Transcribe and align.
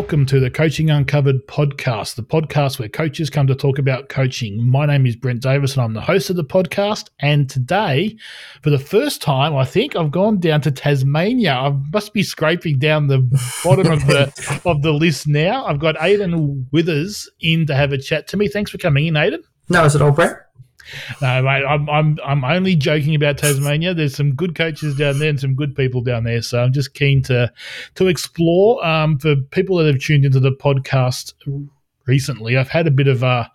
Welcome 0.00 0.24
to 0.26 0.40
the 0.40 0.50
Coaching 0.50 0.88
Uncovered 0.88 1.46
podcast, 1.46 2.14
the 2.14 2.22
podcast 2.22 2.78
where 2.78 2.88
coaches 2.88 3.28
come 3.28 3.46
to 3.46 3.54
talk 3.54 3.78
about 3.78 4.08
coaching. 4.08 4.66
My 4.66 4.86
name 4.86 5.04
is 5.04 5.14
Brent 5.14 5.42
Davis 5.42 5.74
and 5.74 5.82
I'm 5.82 5.92
the 5.92 6.00
host 6.00 6.30
of 6.30 6.36
the 6.36 6.42
podcast. 6.42 7.10
And 7.20 7.50
today, 7.50 8.16
for 8.62 8.70
the 8.70 8.78
first 8.78 9.20
time, 9.20 9.54
I 9.54 9.66
think 9.66 9.94
I've 9.94 10.10
gone 10.10 10.40
down 10.40 10.62
to 10.62 10.70
Tasmania. 10.70 11.52
I 11.52 11.76
must 11.92 12.14
be 12.14 12.22
scraping 12.22 12.78
down 12.78 13.08
the 13.08 13.18
bottom 13.62 13.92
of 13.92 14.06
the 14.06 14.62
of 14.64 14.80
the 14.80 14.92
list 14.92 15.28
now. 15.28 15.66
I've 15.66 15.80
got 15.80 16.02
Aidan 16.02 16.66
Withers 16.72 17.28
in 17.42 17.66
to 17.66 17.74
have 17.74 17.92
a 17.92 17.98
chat 17.98 18.26
to 18.28 18.38
me. 18.38 18.48
Thanks 18.48 18.70
for 18.70 18.78
coming 18.78 19.06
in, 19.06 19.18
Aidan. 19.18 19.42
No, 19.68 19.84
is 19.84 19.94
it 19.94 20.00
all 20.00 20.12
Brent? 20.12 20.38
No, 21.20 21.42
mate, 21.42 21.64
I'm, 21.64 21.88
I'm, 21.88 22.18
I'm 22.24 22.44
only 22.44 22.76
joking 22.76 23.14
about 23.14 23.38
Tasmania. 23.38 23.94
There's 23.94 24.16
some 24.16 24.34
good 24.34 24.54
coaches 24.54 24.96
down 24.96 25.18
there 25.18 25.30
and 25.30 25.40
some 25.40 25.54
good 25.54 25.74
people 25.74 26.00
down 26.00 26.24
there. 26.24 26.42
So 26.42 26.62
I'm 26.62 26.72
just 26.72 26.94
keen 26.94 27.22
to 27.24 27.52
to 27.96 28.06
explore. 28.06 28.84
Um, 28.84 29.18
for 29.18 29.36
people 29.36 29.76
that 29.78 29.86
have 29.86 30.00
tuned 30.00 30.24
into 30.24 30.40
the 30.40 30.52
podcast 30.52 31.34
recently, 32.06 32.56
I've 32.56 32.68
had 32.68 32.86
a 32.86 32.90
bit 32.90 33.08
of 33.08 33.22
a 33.22 33.50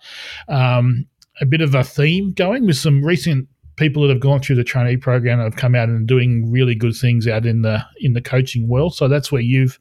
um, 0.48 1.06
a 1.42 1.46
bit 1.46 1.62
of 1.62 1.76
a 1.76 1.84
theme 1.84 2.32
going 2.32 2.66
with 2.66 2.78
some 2.78 3.04
recent 3.04 3.48
people 3.78 4.04
that 4.04 4.10
have 4.10 4.22
gone 4.22 4.40
through 4.40 4.56
the 4.56 4.64
trainee 4.64 4.98
program 4.98 5.40
and 5.40 5.52
have 5.52 5.60
come 5.60 5.76
out 5.76 5.90
and 5.90 6.08
doing 6.08 6.50
really 6.50 6.76
good 6.76 6.96
things 6.96 7.28
out 7.28 7.46
in 7.46 7.62
the 7.62 7.84
in 8.00 8.14
the 8.14 8.22
coaching 8.22 8.68
world. 8.68 8.96
So 8.96 9.08
that's 9.08 9.32
where 9.32 9.42
you've 9.42 9.80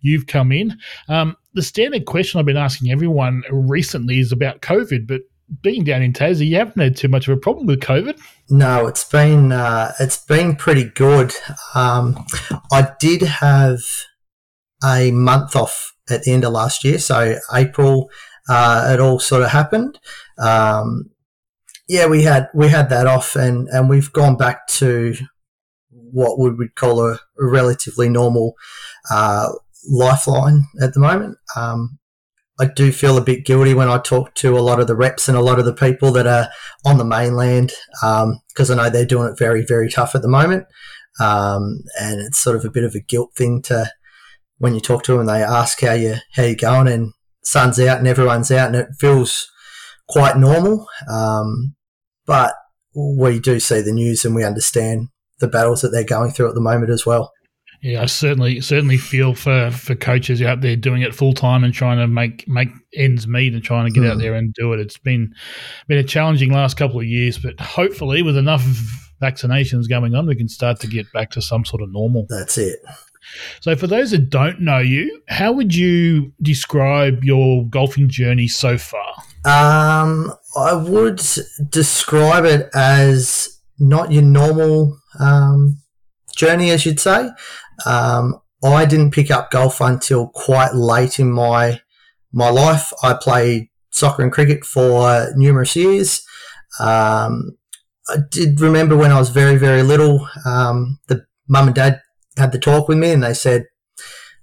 you've 0.00 0.26
come 0.26 0.52
in. 0.52 0.78
Um, 1.08 1.36
the 1.52 1.62
standard 1.62 2.06
question 2.06 2.40
I've 2.40 2.46
been 2.46 2.56
asking 2.56 2.90
everyone 2.90 3.42
recently 3.50 4.18
is 4.18 4.32
about 4.32 4.62
COVID, 4.62 5.06
but 5.06 5.22
being 5.62 5.84
down 5.84 6.02
in 6.02 6.12
Tassie, 6.12 6.46
you 6.46 6.56
haven't 6.56 6.80
had 6.80 6.96
too 6.96 7.08
much 7.08 7.28
of 7.28 7.36
a 7.36 7.40
problem 7.40 7.66
with 7.66 7.80
COVID. 7.80 8.18
No, 8.50 8.86
it's 8.86 9.04
been 9.04 9.52
uh, 9.52 9.92
it's 10.00 10.24
been 10.24 10.56
pretty 10.56 10.84
good. 10.84 11.34
Um, 11.74 12.24
I 12.72 12.88
did 13.00 13.22
have 13.22 13.80
a 14.84 15.10
month 15.10 15.56
off 15.56 15.94
at 16.08 16.24
the 16.24 16.32
end 16.32 16.44
of 16.44 16.52
last 16.52 16.84
year, 16.84 16.98
so 16.98 17.36
April 17.52 18.10
uh, 18.48 18.90
it 18.92 19.00
all 19.00 19.18
sort 19.18 19.42
of 19.42 19.50
happened. 19.50 19.98
Um, 20.38 21.10
yeah, 21.88 22.06
we 22.06 22.22
had 22.22 22.48
we 22.54 22.68
had 22.68 22.88
that 22.90 23.06
off, 23.06 23.36
and 23.36 23.68
and 23.68 23.88
we've 23.88 24.12
gone 24.12 24.36
back 24.36 24.66
to 24.68 25.14
what 25.90 26.38
we 26.38 26.50
would 26.50 26.74
call 26.74 27.00
a, 27.04 27.14
a 27.14 27.46
relatively 27.46 28.08
normal 28.08 28.54
uh, 29.10 29.48
lifeline 29.90 30.64
at 30.80 30.94
the 30.94 31.00
moment. 31.00 31.36
Um, 31.56 31.98
I 32.60 32.66
do 32.66 32.92
feel 32.92 33.18
a 33.18 33.24
bit 33.24 33.44
guilty 33.44 33.74
when 33.74 33.88
I 33.88 33.98
talk 33.98 34.34
to 34.36 34.56
a 34.56 34.60
lot 34.60 34.78
of 34.78 34.86
the 34.86 34.94
reps 34.94 35.28
and 35.28 35.36
a 35.36 35.42
lot 35.42 35.58
of 35.58 35.64
the 35.64 35.74
people 35.74 36.12
that 36.12 36.26
are 36.26 36.48
on 36.84 36.98
the 36.98 37.04
mainland 37.04 37.72
because 38.00 38.70
um, 38.70 38.78
I 38.78 38.84
know 38.84 38.90
they're 38.90 39.04
doing 39.04 39.28
it 39.28 39.38
very, 39.38 39.64
very 39.66 39.90
tough 39.90 40.14
at 40.14 40.22
the 40.22 40.28
moment. 40.28 40.66
Um, 41.20 41.80
and 42.00 42.20
it's 42.20 42.38
sort 42.38 42.56
of 42.56 42.64
a 42.64 42.70
bit 42.70 42.84
of 42.84 42.94
a 42.94 43.00
guilt 43.00 43.32
thing 43.36 43.62
to 43.62 43.90
when 44.58 44.74
you 44.74 44.80
talk 44.80 45.02
to 45.04 45.12
them 45.12 45.20
and 45.22 45.28
they 45.28 45.42
ask 45.42 45.80
how 45.80 45.92
you 45.92 46.16
how 46.34 46.44
you 46.44 46.56
going 46.56 46.88
and 46.88 47.12
sun's 47.42 47.80
out 47.80 47.98
and 47.98 48.08
everyone's 48.08 48.50
out 48.50 48.68
and 48.68 48.76
it 48.76 48.88
feels 48.98 49.50
quite 50.08 50.36
normal. 50.36 50.86
Um, 51.10 51.74
but 52.26 52.54
we 52.94 53.40
do 53.40 53.58
see 53.58 53.80
the 53.80 53.92
news 53.92 54.24
and 54.24 54.34
we 54.34 54.44
understand 54.44 55.08
the 55.40 55.48
battles 55.48 55.82
that 55.82 55.88
they're 55.88 56.04
going 56.04 56.30
through 56.30 56.48
at 56.48 56.54
the 56.54 56.60
moment 56.60 56.90
as 56.90 57.04
well. 57.04 57.32
Yeah, 57.84 58.00
I 58.00 58.06
certainly 58.06 58.62
certainly 58.62 58.96
feel 58.96 59.34
for, 59.34 59.70
for 59.70 59.94
coaches 59.94 60.40
out 60.40 60.62
there 60.62 60.74
doing 60.74 61.02
it 61.02 61.14
full 61.14 61.34
time 61.34 61.64
and 61.64 61.74
trying 61.74 61.98
to 61.98 62.08
make 62.08 62.48
make 62.48 62.70
ends 62.94 63.28
meet 63.28 63.52
and 63.52 63.62
trying 63.62 63.84
to 63.84 63.92
get 63.92 64.04
mm. 64.04 64.08
out 64.08 64.14
hmm. 64.14 64.20
there 64.20 64.34
and 64.34 64.54
do 64.54 64.72
it. 64.72 64.80
It's 64.80 64.96
been 64.96 65.34
been 65.86 65.98
a 65.98 66.02
challenging 66.02 66.50
last 66.50 66.78
couple 66.78 66.98
of 66.98 67.04
years, 67.04 67.36
but 67.36 67.60
hopefully 67.60 68.22
with 68.22 68.38
enough 68.38 68.64
vaccinations 69.20 69.86
going 69.86 70.14
on, 70.14 70.26
we 70.26 70.34
can 70.34 70.48
start 70.48 70.80
to 70.80 70.86
get 70.86 71.12
back 71.12 71.30
to 71.32 71.42
some 71.42 71.66
sort 71.66 71.82
of 71.82 71.92
normal. 71.92 72.24
That's 72.30 72.56
it. 72.56 72.78
So, 73.60 73.76
for 73.76 73.86
those 73.86 74.12
that 74.12 74.30
don't 74.30 74.62
know 74.62 74.78
you, 74.78 75.20
how 75.28 75.52
would 75.52 75.74
you 75.74 76.32
describe 76.40 77.22
your 77.22 77.66
golfing 77.66 78.08
journey 78.08 78.48
so 78.48 78.78
far? 78.78 79.14
Um, 79.44 80.32
I 80.56 80.72
would 80.72 81.20
describe 81.68 82.46
it 82.46 82.70
as 82.74 83.60
not 83.78 84.10
your 84.10 84.22
normal 84.22 84.98
um, 85.20 85.82
journey, 86.34 86.70
as 86.70 86.86
you'd 86.86 87.00
say. 87.00 87.28
Um, 87.86 88.40
I 88.62 88.84
didn't 88.86 89.10
pick 89.10 89.30
up 89.30 89.50
golf 89.50 89.80
until 89.80 90.28
quite 90.28 90.74
late 90.74 91.18
in 91.18 91.30
my 91.30 91.80
my 92.32 92.50
life. 92.50 92.92
I 93.02 93.14
played 93.14 93.68
soccer 93.90 94.22
and 94.22 94.32
cricket 94.32 94.64
for 94.64 95.28
numerous 95.36 95.76
years. 95.76 96.24
Um, 96.80 97.56
I 98.08 98.16
did 98.30 98.60
remember 98.60 98.96
when 98.96 99.12
I 99.12 99.18
was 99.18 99.30
very 99.30 99.56
very 99.56 99.82
little, 99.82 100.28
um, 100.44 100.98
the 101.08 101.26
mum 101.48 101.68
and 101.68 101.74
dad 101.74 102.00
had 102.36 102.52
the 102.52 102.58
talk 102.58 102.88
with 102.88 102.98
me, 102.98 103.12
and 103.12 103.22
they 103.22 103.34
said, 103.34 103.66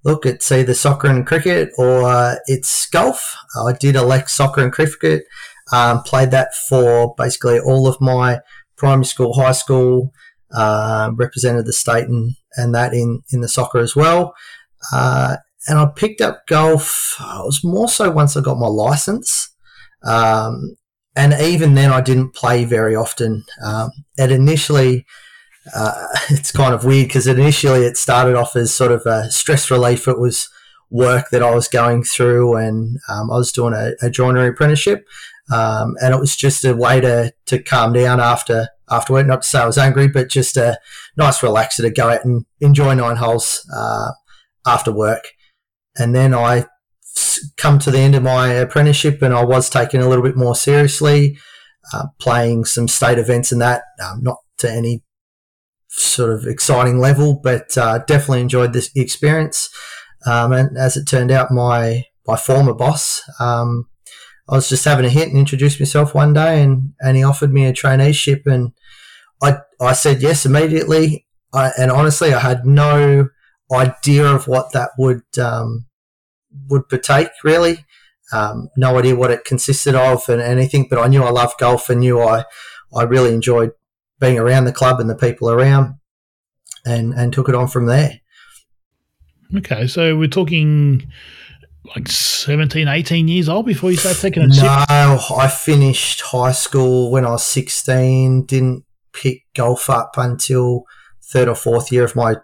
"Look, 0.03 0.25
it's 0.25 0.51
either 0.51 0.73
soccer 0.73 1.07
and 1.07 1.25
cricket 1.25 1.71
or 1.77 2.37
it's 2.47 2.87
golf." 2.87 3.35
I 3.55 3.73
did 3.73 3.95
elect 3.95 4.29
soccer 4.29 4.61
and 4.61 4.71
cricket. 4.71 5.23
Um, 5.73 6.03
played 6.03 6.31
that 6.31 6.53
for 6.55 7.15
basically 7.17 7.59
all 7.59 7.87
of 7.87 8.01
my 8.01 8.41
primary 8.77 9.05
school, 9.05 9.33
high 9.33 9.53
school, 9.53 10.11
uh, 10.53 11.11
represented 11.15 11.65
the 11.65 11.73
state 11.73 12.07
and, 12.07 12.35
and 12.57 12.73
that 12.75 12.93
in, 12.93 13.23
in 13.31 13.41
the 13.41 13.47
soccer 13.47 13.79
as 13.79 13.95
well. 13.95 14.33
Uh, 14.93 15.37
and 15.67 15.77
I 15.77 15.85
picked 15.95 16.21
up 16.21 16.47
golf. 16.47 17.15
Uh, 17.19 17.41
it 17.43 17.45
was 17.45 17.63
more 17.63 17.87
so 17.87 18.09
once 18.09 18.35
I 18.35 18.41
got 18.41 18.57
my 18.57 18.67
license. 18.67 19.49
Um, 20.03 20.75
and 21.15 21.33
even 21.33 21.75
then, 21.75 21.91
I 21.91 22.01
didn't 22.01 22.33
play 22.33 22.63
very 22.65 22.95
often. 22.95 23.43
Um, 23.63 23.91
it 24.17 24.31
initially, 24.31 25.05
uh, 25.75 26.07
it's 26.29 26.51
kind 26.51 26.73
of 26.73 26.85
weird 26.85 27.07
because 27.07 27.27
initially 27.27 27.81
it 27.81 27.97
started 27.97 28.35
off 28.35 28.55
as 28.55 28.73
sort 28.73 28.91
of 28.91 29.05
a 29.05 29.29
stress 29.29 29.69
relief. 29.69 30.07
It 30.07 30.19
was 30.19 30.49
work 30.89 31.29
that 31.29 31.43
I 31.43 31.53
was 31.53 31.67
going 31.67 32.03
through, 32.03 32.55
and 32.55 32.97
um, 33.09 33.29
I 33.29 33.35
was 33.35 33.51
doing 33.51 33.73
a, 33.73 33.91
a 34.01 34.09
joinery 34.09 34.49
apprenticeship, 34.49 35.05
um, 35.51 35.95
and 36.01 36.13
it 36.13 36.19
was 36.19 36.35
just 36.35 36.63
a 36.65 36.75
way 36.75 37.01
to 37.01 37.33
to 37.47 37.61
calm 37.61 37.93
down 37.93 38.19
after 38.19 38.69
afterward. 38.89 39.27
Not 39.27 39.41
to 39.41 39.47
say 39.47 39.59
I 39.59 39.65
was 39.65 39.77
angry, 39.77 40.07
but 40.07 40.29
just 40.29 40.57
a 40.57 40.79
nice 41.17 41.39
relaxer 41.39 41.81
to 41.81 41.89
go 41.89 42.09
out 42.09 42.25
and 42.25 42.45
enjoy 42.59 42.93
nine 42.93 43.17
holes 43.17 43.67
uh, 43.75 44.11
after 44.65 44.91
work. 44.91 45.23
And 45.97 46.15
then 46.15 46.33
I 46.33 46.65
come 47.57 47.79
to 47.79 47.91
the 47.91 47.99
end 47.99 48.15
of 48.15 48.23
my 48.23 48.49
apprenticeship, 48.49 49.21
and 49.21 49.33
I 49.33 49.43
was 49.43 49.69
taken 49.69 50.01
a 50.01 50.07
little 50.07 50.23
bit 50.23 50.37
more 50.37 50.55
seriously, 50.55 51.37
uh, 51.93 52.07
playing 52.19 52.65
some 52.65 52.87
state 52.87 53.17
events 53.17 53.51
and 53.51 53.61
that. 53.61 53.83
Um, 54.03 54.21
not 54.21 54.37
to 54.59 54.71
any 54.71 55.03
sort 55.89 56.31
of 56.31 56.45
exciting 56.45 56.99
level, 56.99 57.39
but 57.43 57.77
uh, 57.77 57.99
definitely 58.07 58.41
enjoyed 58.41 58.73
this 58.73 58.89
experience. 58.95 59.69
Um, 60.25 60.53
and 60.53 60.77
as 60.77 60.95
it 60.95 61.05
turned 61.05 61.31
out, 61.31 61.51
my 61.51 62.05
my 62.27 62.37
former 62.37 62.73
boss 62.73 63.23
um, 63.39 63.87
I 64.51 64.55
was 64.55 64.67
just 64.67 64.85
having 64.85 65.05
a 65.05 65.09
hit 65.09 65.29
and 65.29 65.37
introduced 65.37 65.79
myself 65.79 66.13
one 66.13 66.33
day, 66.33 66.61
and, 66.61 66.93
and 66.99 67.15
he 67.15 67.23
offered 67.23 67.53
me 67.53 67.65
a 67.65 67.73
traineeship, 67.73 68.45
and 68.45 68.73
I 69.81 69.93
said 69.93 70.21
yes 70.21 70.45
immediately. 70.45 71.25
I, 71.53 71.71
and 71.77 71.91
honestly, 71.91 72.33
I 72.33 72.39
had 72.39 72.65
no 72.65 73.29
idea 73.71 74.25
of 74.25 74.47
what 74.47 74.71
that 74.73 74.91
would 74.97 75.23
um, 75.37 75.85
would 76.69 76.87
partake 76.89 77.29
really. 77.43 77.85
Um, 78.33 78.69
no 78.77 78.97
idea 78.97 79.15
what 79.15 79.31
it 79.31 79.43
consisted 79.43 79.93
of 79.93 80.29
and 80.29 80.41
anything, 80.41 80.87
but 80.89 80.99
I 80.99 81.07
knew 81.07 81.23
I 81.23 81.31
loved 81.31 81.59
golf 81.59 81.89
and 81.89 81.99
knew 81.99 82.21
I 82.21 82.45
I 82.95 83.03
really 83.03 83.33
enjoyed 83.33 83.71
being 84.19 84.37
around 84.37 84.65
the 84.65 84.71
club 84.71 84.99
and 84.99 85.09
the 85.09 85.15
people 85.15 85.49
around, 85.49 85.95
and 86.85 87.13
and 87.13 87.33
took 87.33 87.49
it 87.49 87.55
on 87.55 87.67
from 87.67 87.87
there. 87.87 88.21
Okay, 89.57 89.87
so 89.87 90.15
we're 90.15 90.29
talking 90.29 91.11
like 91.95 92.07
17, 92.07 92.87
18 92.87 93.27
years 93.27 93.49
old 93.49 93.65
before 93.65 93.91
you 93.91 93.97
started 93.97 94.21
taking 94.21 94.43
a 94.43 94.47
No, 94.47 94.85
I 94.87 95.49
finished 95.49 96.21
high 96.21 96.53
school 96.53 97.11
when 97.11 97.25
I 97.25 97.31
was 97.31 97.45
16, 97.45 98.45
didn't 98.45 98.85
pick 99.13 99.43
golf 99.55 99.89
up 99.89 100.13
until 100.17 100.83
third 101.23 101.47
or 101.47 101.55
fourth 101.55 101.91
year 101.91 102.03
of 102.03 102.15
my 102.15 102.35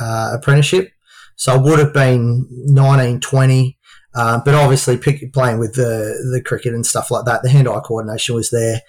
uh, 0.00 0.32
apprenticeship. 0.34 0.90
So 1.36 1.54
I 1.54 1.56
would 1.56 1.78
have 1.78 1.94
been 1.94 2.46
19, 2.50 3.20
20. 3.20 3.78
Uh, 4.14 4.40
but 4.44 4.54
obviously, 4.54 4.96
pick, 4.96 5.32
playing 5.32 5.58
with 5.58 5.74
the, 5.74 6.30
the 6.32 6.42
cricket 6.44 6.74
and 6.74 6.84
stuff 6.84 7.10
like 7.10 7.24
that, 7.24 7.42
the 7.42 7.50
hand 7.50 7.68
eye 7.68 7.80
coordination 7.80 8.34
was 8.34 8.50
there. 8.50 8.80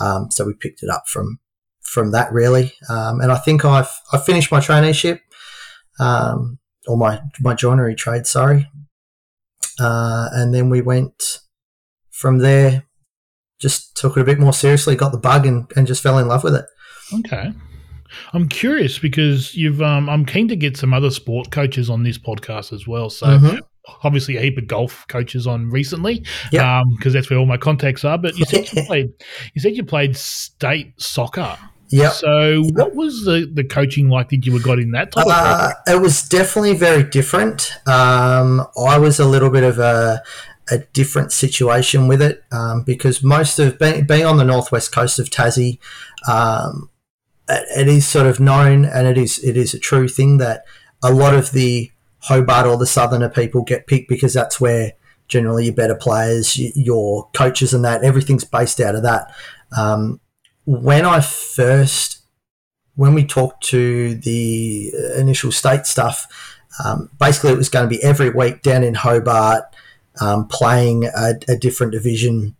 Um, 0.00 0.30
so 0.30 0.44
we 0.44 0.54
picked 0.54 0.82
it 0.82 0.90
up 0.90 1.04
from 1.08 1.38
from 1.86 2.10
that 2.10 2.32
really. 2.32 2.74
Um, 2.90 3.20
and 3.20 3.32
I 3.32 3.36
think 3.38 3.64
I've 3.64 3.90
I 4.12 4.18
finished 4.18 4.50
my 4.50 4.60
traineeship 4.60 5.20
um, 5.98 6.58
or 6.86 6.96
my 6.96 7.20
my 7.40 7.54
joinery 7.54 7.94
trade, 7.94 8.26
sorry, 8.26 8.68
uh, 9.80 10.28
and 10.32 10.54
then 10.54 10.68
we 10.68 10.82
went 10.82 11.40
from 12.10 12.38
there, 12.38 12.84
just 13.58 13.96
took 13.96 14.16
it 14.16 14.20
a 14.20 14.24
bit 14.24 14.38
more 14.38 14.52
seriously, 14.52 14.96
got 14.96 15.12
the 15.12 15.18
bug, 15.18 15.46
and, 15.46 15.70
and 15.76 15.86
just 15.86 16.02
fell 16.02 16.18
in 16.18 16.28
love 16.28 16.44
with 16.44 16.54
it. 16.54 16.66
Okay. 17.20 17.52
I'm 18.32 18.48
curious 18.48 18.98
because 18.98 19.54
you've. 19.54 19.82
Um, 19.82 20.08
I'm 20.08 20.24
keen 20.24 20.48
to 20.48 20.56
get 20.56 20.76
some 20.76 20.94
other 20.94 21.10
sport 21.10 21.50
coaches 21.50 21.90
on 21.90 22.02
this 22.02 22.18
podcast 22.18 22.72
as 22.72 22.86
well. 22.86 23.10
So 23.10 23.26
mm-hmm. 23.26 23.58
obviously 24.04 24.36
a 24.36 24.40
heap 24.40 24.58
of 24.58 24.66
golf 24.66 25.06
coaches 25.08 25.46
on 25.46 25.70
recently, 25.70 26.20
because 26.20 26.52
yep. 26.52 26.64
um, 26.64 26.96
that's 27.12 27.30
where 27.30 27.38
all 27.38 27.46
my 27.46 27.56
contacts 27.56 28.04
are. 28.04 28.18
But 28.18 28.36
you 28.38 28.44
said 28.44 28.72
you 28.72 28.82
played. 28.86 29.12
You 29.54 29.60
said 29.60 29.76
you 29.76 29.84
played 29.84 30.16
state 30.16 30.92
soccer. 31.00 31.58
Yeah. 31.88 32.10
So, 32.10 32.62
what 32.74 32.94
was 32.94 33.24
the, 33.24 33.50
the 33.52 33.62
coaching 33.62 34.08
like 34.08 34.30
that 34.30 34.44
you 34.44 34.52
were 34.52 34.60
got 34.60 34.78
in 34.78 34.90
that 34.92 35.12
type 35.12 35.26
Uh, 35.28 35.72
it 35.86 36.00
was 36.00 36.28
definitely 36.28 36.74
very 36.74 37.04
different. 37.04 37.70
Um, 37.86 38.66
I 38.86 38.98
was 38.98 39.20
a 39.20 39.24
little 39.24 39.50
bit 39.50 39.62
of 39.62 39.78
a, 39.78 40.20
a 40.70 40.78
different 40.78 41.32
situation 41.32 42.08
with 42.08 42.20
it 42.20 42.42
um, 42.50 42.82
because 42.82 43.22
most 43.22 43.58
of 43.58 43.78
being, 43.78 44.04
being 44.06 44.24
on 44.24 44.36
the 44.36 44.44
northwest 44.44 44.92
coast 44.92 45.18
of 45.18 45.30
Tassie, 45.30 45.78
um, 46.28 46.90
it, 47.48 47.88
is 47.88 48.06
sort 48.06 48.26
of 48.26 48.40
known 48.40 48.84
and 48.84 49.06
it 49.06 49.16
is 49.16 49.42
it 49.44 49.56
is 49.56 49.72
a 49.72 49.78
true 49.78 50.08
thing 50.08 50.38
that 50.38 50.64
a 51.02 51.12
lot 51.12 51.34
of 51.34 51.52
the 51.52 51.90
Hobart 52.20 52.66
or 52.66 52.76
the 52.76 52.86
Southerner 52.86 53.28
people 53.28 53.62
get 53.62 53.86
picked 53.86 54.08
because 54.08 54.34
that's 54.34 54.60
where 54.60 54.92
generally 55.28 55.66
your 55.66 55.74
better 55.74 55.94
players, 55.94 56.56
your 56.76 57.28
coaches, 57.32 57.72
and 57.72 57.84
that 57.84 58.02
everything's 58.02 58.44
based 58.44 58.80
out 58.80 58.94
of 58.94 59.02
that. 59.02 59.32
Um, 59.76 60.20
when 60.64 61.04
I 61.04 61.20
first 61.20 62.22
when 62.96 63.12
we 63.14 63.24
talked 63.24 63.62
to 63.62 64.14
the 64.14 64.90
initial 65.16 65.52
state 65.52 65.86
stuff, 65.86 66.26
um, 66.84 67.10
basically 67.20 67.52
it 67.52 67.58
was 67.58 67.68
going 67.68 67.84
to 67.84 67.94
be 67.94 68.02
every 68.02 68.30
week 68.30 68.62
down 68.62 68.82
in 68.82 68.94
Hobart, 68.94 69.64
um, 70.20 70.48
playing 70.48 71.04
a, 71.04 71.34
a 71.48 71.56
different 71.56 71.92
division, 71.92 72.56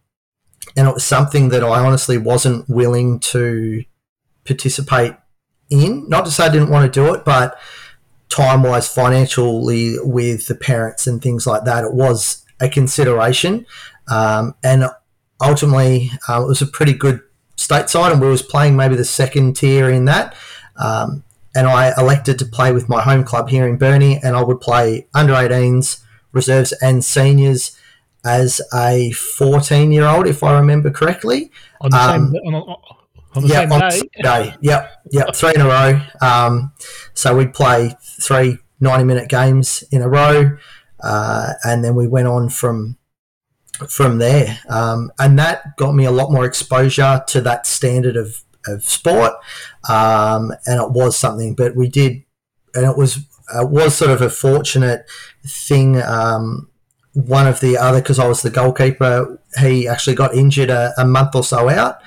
and 0.76 0.88
it 0.88 0.94
was 0.94 1.04
something 1.04 1.48
that 1.50 1.64
I 1.64 1.84
honestly 1.84 2.18
wasn't 2.18 2.68
willing 2.68 3.18
to 3.20 3.84
participate 4.44 5.14
in. 5.70 6.08
Not 6.08 6.24
to 6.24 6.30
say 6.30 6.46
I 6.46 6.52
didn't 6.52 6.70
want 6.70 6.92
to 6.92 7.00
do 7.00 7.14
it, 7.14 7.24
but 7.24 7.58
time 8.28 8.62
wise, 8.62 8.88
financially, 8.88 9.96
with 10.00 10.46
the 10.46 10.54
parents 10.54 11.06
and 11.06 11.22
things 11.22 11.46
like 11.46 11.64
that, 11.64 11.84
it 11.84 11.94
was 11.94 12.44
a 12.60 12.68
consideration, 12.68 13.66
um, 14.08 14.54
and 14.62 14.86
ultimately 15.40 16.10
uh, 16.28 16.42
it 16.42 16.46
was 16.46 16.62
a 16.62 16.66
pretty 16.66 16.92
good 16.92 17.20
stateside, 17.56 18.12
and 18.12 18.20
we 18.20 18.28
was 18.28 18.42
playing 18.42 18.76
maybe 18.76 18.96
the 18.96 19.04
second 19.04 19.56
tier 19.56 19.90
in 19.90 20.04
that. 20.06 20.34
Um, 20.76 21.24
and 21.54 21.66
I 21.66 21.92
elected 21.98 22.38
to 22.40 22.44
play 22.44 22.70
with 22.72 22.88
my 22.88 23.00
home 23.00 23.24
club 23.24 23.48
here 23.48 23.66
in 23.66 23.78
Burnie, 23.78 24.20
and 24.22 24.36
I 24.36 24.42
would 24.42 24.60
play 24.60 25.06
under 25.14 25.32
18s, 25.32 26.02
reserves, 26.32 26.72
and 26.82 27.04
seniors 27.04 27.76
as 28.24 28.60
a 28.74 29.12
14 29.12 29.92
year 29.92 30.04
old, 30.04 30.26
if 30.26 30.42
I 30.42 30.58
remember 30.58 30.90
correctly. 30.90 31.50
on 31.80 31.90
the 31.90 31.96
um, 31.96 32.32
same 32.32 32.54
on, 32.54 32.76
on, 33.34 33.42
the 33.42 33.48
yeah, 33.48 33.60
same 33.60 33.72
on 33.72 33.90
day? 33.90 34.00
day. 34.22 34.54
Yep, 34.60 34.92
yep, 35.12 35.36
three 35.36 35.54
in 35.54 35.60
a 35.60 35.66
row. 35.66 36.00
Um, 36.20 36.72
so 37.14 37.36
we'd 37.36 37.54
play 37.54 37.96
three 38.20 38.58
90 38.80 39.04
minute 39.04 39.28
games 39.28 39.84
in 39.90 40.02
a 40.02 40.08
row, 40.08 40.56
uh, 41.00 41.52
and 41.64 41.84
then 41.84 41.94
we 41.94 42.06
went 42.06 42.28
on 42.28 42.48
from 42.48 42.98
from 43.88 44.18
there. 44.18 44.58
Um, 44.68 45.12
and 45.18 45.38
that 45.38 45.76
got 45.76 45.94
me 45.94 46.04
a 46.04 46.10
lot 46.10 46.32
more 46.32 46.44
exposure 46.44 47.22
to 47.28 47.40
that 47.42 47.66
standard 47.66 48.16
of, 48.16 48.42
of 48.66 48.82
sport. 48.84 49.34
Um, 49.88 50.52
and 50.66 50.80
it 50.80 50.90
was 50.90 51.16
something, 51.16 51.54
but 51.54 51.76
we 51.76 51.88
did, 51.88 52.24
and 52.74 52.84
it 52.84 52.96
was 52.96 53.18
it 53.54 53.70
was 53.70 53.96
sort 53.96 54.10
of 54.10 54.20
a 54.20 54.30
fortunate 54.30 55.08
thing. 55.46 56.00
Um, 56.02 56.68
one 57.12 57.46
of 57.46 57.60
the 57.60 57.78
other, 57.78 58.00
because 58.00 58.18
I 58.18 58.28
was 58.28 58.42
the 58.42 58.50
goalkeeper, 58.50 59.40
he 59.58 59.88
actually 59.88 60.16
got 60.16 60.34
injured 60.34 60.68
a, 60.68 60.92
a 60.98 61.06
month 61.06 61.34
or 61.34 61.42
so 61.42 61.68
out. 61.68 61.98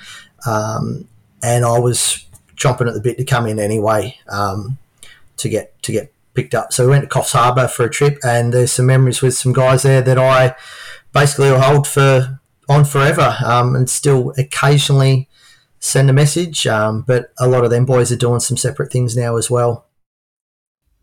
Um, 0.46 1.08
and 1.42 1.66
I 1.66 1.80
was 1.80 2.26
chomping 2.56 2.88
at 2.88 2.94
the 2.94 3.02
bit 3.02 3.18
to 3.18 3.26
come 3.26 3.48
in 3.48 3.60
anyway 3.60 4.18
um, 4.28 4.78
to 5.38 5.50
get 5.50 5.82
to 5.84 5.92
get 5.92 6.14
picked 6.34 6.54
up. 6.54 6.72
So 6.72 6.86
we 6.86 6.92
went 6.92 7.04
to 7.04 7.10
Coffs 7.10 7.34
Harbour 7.34 7.68
for 7.68 7.86
a 7.86 7.90
trip, 7.90 8.20
and 8.24 8.54
there's 8.54 8.72
some 8.72 8.86
memories 8.86 9.22
with 9.22 9.36
some 9.36 9.54
guys 9.54 9.84
there 9.84 10.02
that 10.02 10.18
I 10.18 10.56
basically 11.12 11.50
will 11.50 11.62
hold 11.62 11.88
for 11.88 12.40
on 12.68 12.86
forever, 12.86 13.38
um, 13.44 13.76
and 13.76 13.90
still 13.90 14.34
occasionally 14.38 15.28
send 15.80 16.10
a 16.10 16.14
message. 16.14 16.68
Um, 16.68 17.02
but 17.02 17.32
a 17.40 17.48
lot 17.48 17.64
of 17.64 17.72
them 17.72 17.86
boys 17.86 18.12
are 18.12 18.18
doing 18.18 18.42
some 18.42 18.58
separate 18.58 18.92
things 18.92 19.18
now 19.18 19.38
as 19.38 19.50
well. 19.50 19.88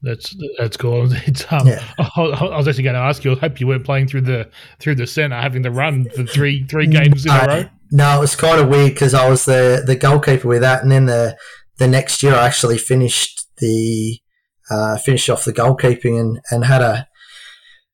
That's 0.03 0.37
that's 0.59 0.77
cool. 0.77 1.09
It's, 1.27 1.45
um, 1.51 1.67
Yeah. 1.67 1.83
I, 1.99 2.21
I 2.21 2.57
was 2.57 2.69
actually 2.69 2.85
going 2.85 2.95
to 2.95 3.01
ask 3.01 3.25
you. 3.25 3.33
I 3.33 3.37
hope 3.37 3.61
you 3.61 3.67
weren't 3.67 3.85
playing 3.85 4.09
through 4.09 4.23
the 4.23 4.49
through 4.79 4.97
the 4.97 5.07
center, 5.07 5.37
having 5.41 5.63
to 5.65 5.71
run 5.71 6.09
for 6.15 6.25
three 6.25 6.65
three 6.69 6.87
games 6.87 7.25
in 7.27 7.33
a 7.33 7.35
Uh, 7.35 7.47
row. 7.47 7.65
No, 7.93 8.17
it 8.19 8.21
was 8.21 8.37
kind 8.37 8.61
of 8.61 8.69
weird 8.69 8.95
because 8.95 9.15
I 9.15 9.29
was 9.29 9.45
the, 9.45 9.83
the 9.87 9.95
goalkeeper 9.97 10.49
with 10.49 10.61
that, 10.63 10.83
and 10.83 10.91
then 10.91 11.07
the 11.07 11.37
the 11.79 11.87
next 11.89 12.23
year 12.23 12.35
I 12.35 12.47
actually 12.47 12.79
finished 12.79 13.47
the 13.59 14.19
uh, 14.71 14.99
finished 14.99 15.31
off 15.31 15.45
the 15.45 15.53
goalkeeping 15.53 16.19
and, 16.21 16.41
and 16.51 16.65
had 16.65 16.83
a 16.83 17.07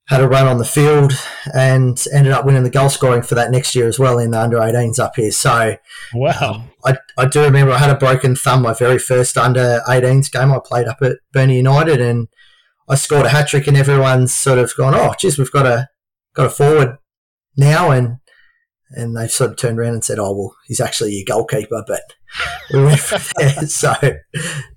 had 0.09 0.21
a 0.21 0.29
run 0.29 0.47
on 0.49 0.59
the 0.59 0.65
field 0.65 1.13
and 1.55 2.05
ended 2.13 2.33
up 2.33 2.45
winning 2.45 2.65
the 2.65 2.71
goal 2.71 2.89
scoring 2.89 3.23
for 3.23 3.35
that 3.37 3.51
next 3.51 3.75
year 3.75 3.87
as 3.87 3.99
well 3.99 4.19
in 4.19 4.33
the 4.33 4.41
under 4.41 4.59
18s 4.59 4.99
up 4.99 5.15
here. 5.17 5.31
So 5.31 5.77
Wow. 6.13 6.65
I, 6.85 6.97
I 7.17 7.27
do 7.27 7.43
remember 7.43 7.73
I 7.73 7.79
had 7.79 7.91
a 7.91 7.99
broken 7.99 8.35
thumb 8.35 8.63
my 8.63 8.75
very 8.75 8.99
first 8.99 9.39
under 9.39 9.81
18s 9.89 10.31
game 10.31 10.53
I 10.53 10.59
played 10.65 10.89
up 10.89 10.99
at 11.03 11.19
Burnie 11.33 11.57
United 11.57 12.01
and 12.01 12.29
I 12.89 12.97
scored 12.97 13.27
a 13.27 13.31
hat 13.31 13.49
trick 13.49 13.67
and 13.69 13.77
everyone's 13.77 14.35
sort 14.35 14.59
of 14.59 14.75
gone, 14.77 14.95
oh, 14.95 15.15
geez, 15.19 15.39
we've 15.39 15.53
got 15.53 15.67
a 15.67 15.89
got 16.35 16.47
a 16.47 16.51
forward 16.51 16.99
now 17.57 17.91
and 17.91 18.17
and 18.91 19.17
they've 19.17 19.31
sort 19.31 19.51
of 19.51 19.57
turned 19.57 19.79
around 19.79 19.95
and 19.95 20.05
said, 20.05 20.19
oh, 20.19 20.33
well, 20.37 20.57
he's 20.67 20.81
actually 20.81 21.13
your 21.13 21.25
goalkeeper, 21.27 21.83
but 21.87 22.03
we 22.75 22.85
went 22.85 23.01
from 23.01 23.23
there. 23.39 23.67
So, 23.67 23.95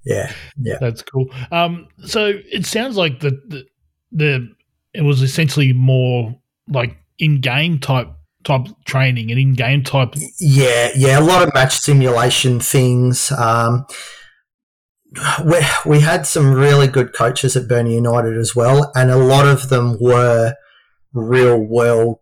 yeah, 0.05 0.31
yeah. 0.57 0.77
That's 0.79 1.01
cool. 1.01 1.25
Um, 1.51 1.87
so 2.05 2.31
it 2.49 2.65
sounds 2.65 2.95
like 2.95 3.19
the, 3.19 3.31
the 3.47 3.65
the 4.13 4.54
it 4.95 5.03
was 5.03 5.21
essentially 5.21 5.73
more 5.73 6.35
like 6.67 6.97
in 7.19 7.41
game 7.41 7.79
type 7.79 8.07
type 8.43 8.67
training 8.85 9.31
and 9.31 9.39
in 9.39 9.53
game 9.53 9.83
type. 9.83 10.13
Yeah, 10.39 10.91
yeah, 10.95 11.19
a 11.19 11.21
lot 11.21 11.47
of 11.47 11.53
match 11.53 11.77
simulation 11.79 12.59
things. 12.59 13.31
Um, 13.31 13.85
we, 15.43 15.61
we 15.85 15.99
had 16.01 16.27
some 16.27 16.53
really 16.53 16.87
good 16.87 17.13
coaches 17.13 17.55
at 17.55 17.67
Burnie 17.67 17.95
United 17.95 18.37
as 18.37 18.55
well, 18.55 18.91
and 18.95 19.09
a 19.09 19.17
lot 19.17 19.47
of 19.47 19.69
them 19.69 19.97
were 19.99 20.55
real 21.13 21.57
world 21.57 22.19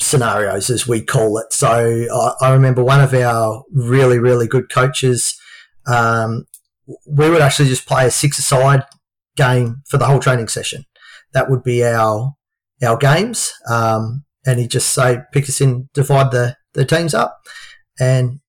scenarios, 0.00 0.70
as 0.70 0.86
we 0.86 1.02
call 1.02 1.38
it. 1.38 1.52
So 1.52 1.68
I, 2.12 2.46
I 2.46 2.52
remember 2.52 2.82
one 2.82 3.00
of 3.00 3.12
our 3.14 3.64
really, 3.72 4.18
really 4.18 4.46
good 4.46 4.70
coaches. 4.70 5.38
Um, 5.86 6.46
we 7.06 7.30
would 7.30 7.42
actually 7.42 7.68
just 7.68 7.86
play 7.86 8.06
a 8.06 8.10
six-a-side 8.10 8.84
game 9.36 9.82
for 9.88 9.98
the 9.98 10.06
whole 10.06 10.18
training 10.18 10.48
session. 10.48 10.84
That 11.34 11.50
would 11.50 11.62
be 11.62 11.84
our 11.84 12.34
our 12.82 12.96
games. 12.96 13.52
Um, 13.70 14.24
and 14.44 14.58
he'd 14.58 14.70
just 14.70 14.92
say, 14.92 15.18
pick 15.32 15.44
us 15.48 15.60
in, 15.60 15.88
divide 15.94 16.32
the, 16.32 16.56
the 16.74 16.84
teams 16.84 17.14
up, 17.14 17.40
and 18.00 18.40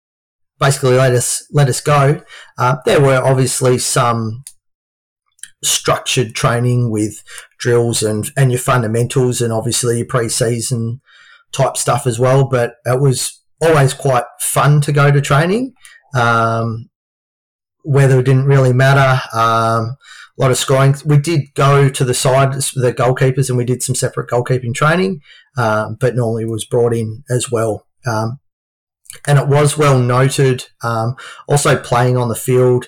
basically 0.59 0.95
let 0.95 1.13
us 1.13 1.45
let 1.51 1.69
us 1.69 1.81
go. 1.81 2.21
Uh, 2.57 2.77
there 2.85 3.01
were 3.01 3.21
obviously 3.23 3.77
some 3.77 4.43
structured 5.63 6.35
training 6.35 6.89
with 6.89 7.23
drills 7.59 8.03
and 8.03 8.31
and 8.35 8.51
your 8.51 8.59
fundamentals, 8.59 9.41
and 9.41 9.53
obviously 9.53 9.97
your 9.97 10.07
pre-season 10.07 11.01
type 11.51 11.77
stuff 11.77 12.07
as 12.07 12.19
well. 12.19 12.47
But 12.47 12.75
it 12.85 12.99
was 12.99 13.41
always 13.61 13.93
quite 13.93 14.25
fun 14.39 14.81
to 14.81 14.91
go 14.91 15.11
to 15.11 15.21
training. 15.21 15.73
Um, 16.15 16.89
weather 17.85 18.21
didn't 18.23 18.45
really 18.45 18.73
matter. 18.73 19.21
Um, 19.37 19.95
a 20.37 20.41
lot 20.41 20.51
of 20.51 20.57
scoring. 20.57 20.95
We 21.05 21.17
did 21.17 21.53
go 21.53 21.89
to 21.89 22.03
the 22.03 22.13
side, 22.13 22.53
the 22.53 22.93
goalkeepers, 22.93 23.49
and 23.49 23.57
we 23.57 23.65
did 23.65 23.83
some 23.83 23.95
separate 23.95 24.29
goalkeeping 24.29 24.73
training, 24.73 25.21
um, 25.57 25.97
but 25.99 26.15
normally 26.15 26.45
was 26.45 26.65
brought 26.65 26.93
in 26.93 27.23
as 27.29 27.51
well. 27.51 27.85
Um, 28.05 28.39
and 29.27 29.37
it 29.37 29.47
was 29.47 29.77
well 29.77 29.99
noted. 29.99 30.65
Um, 30.83 31.15
also, 31.47 31.77
playing 31.77 32.17
on 32.17 32.29
the 32.29 32.35
field 32.35 32.87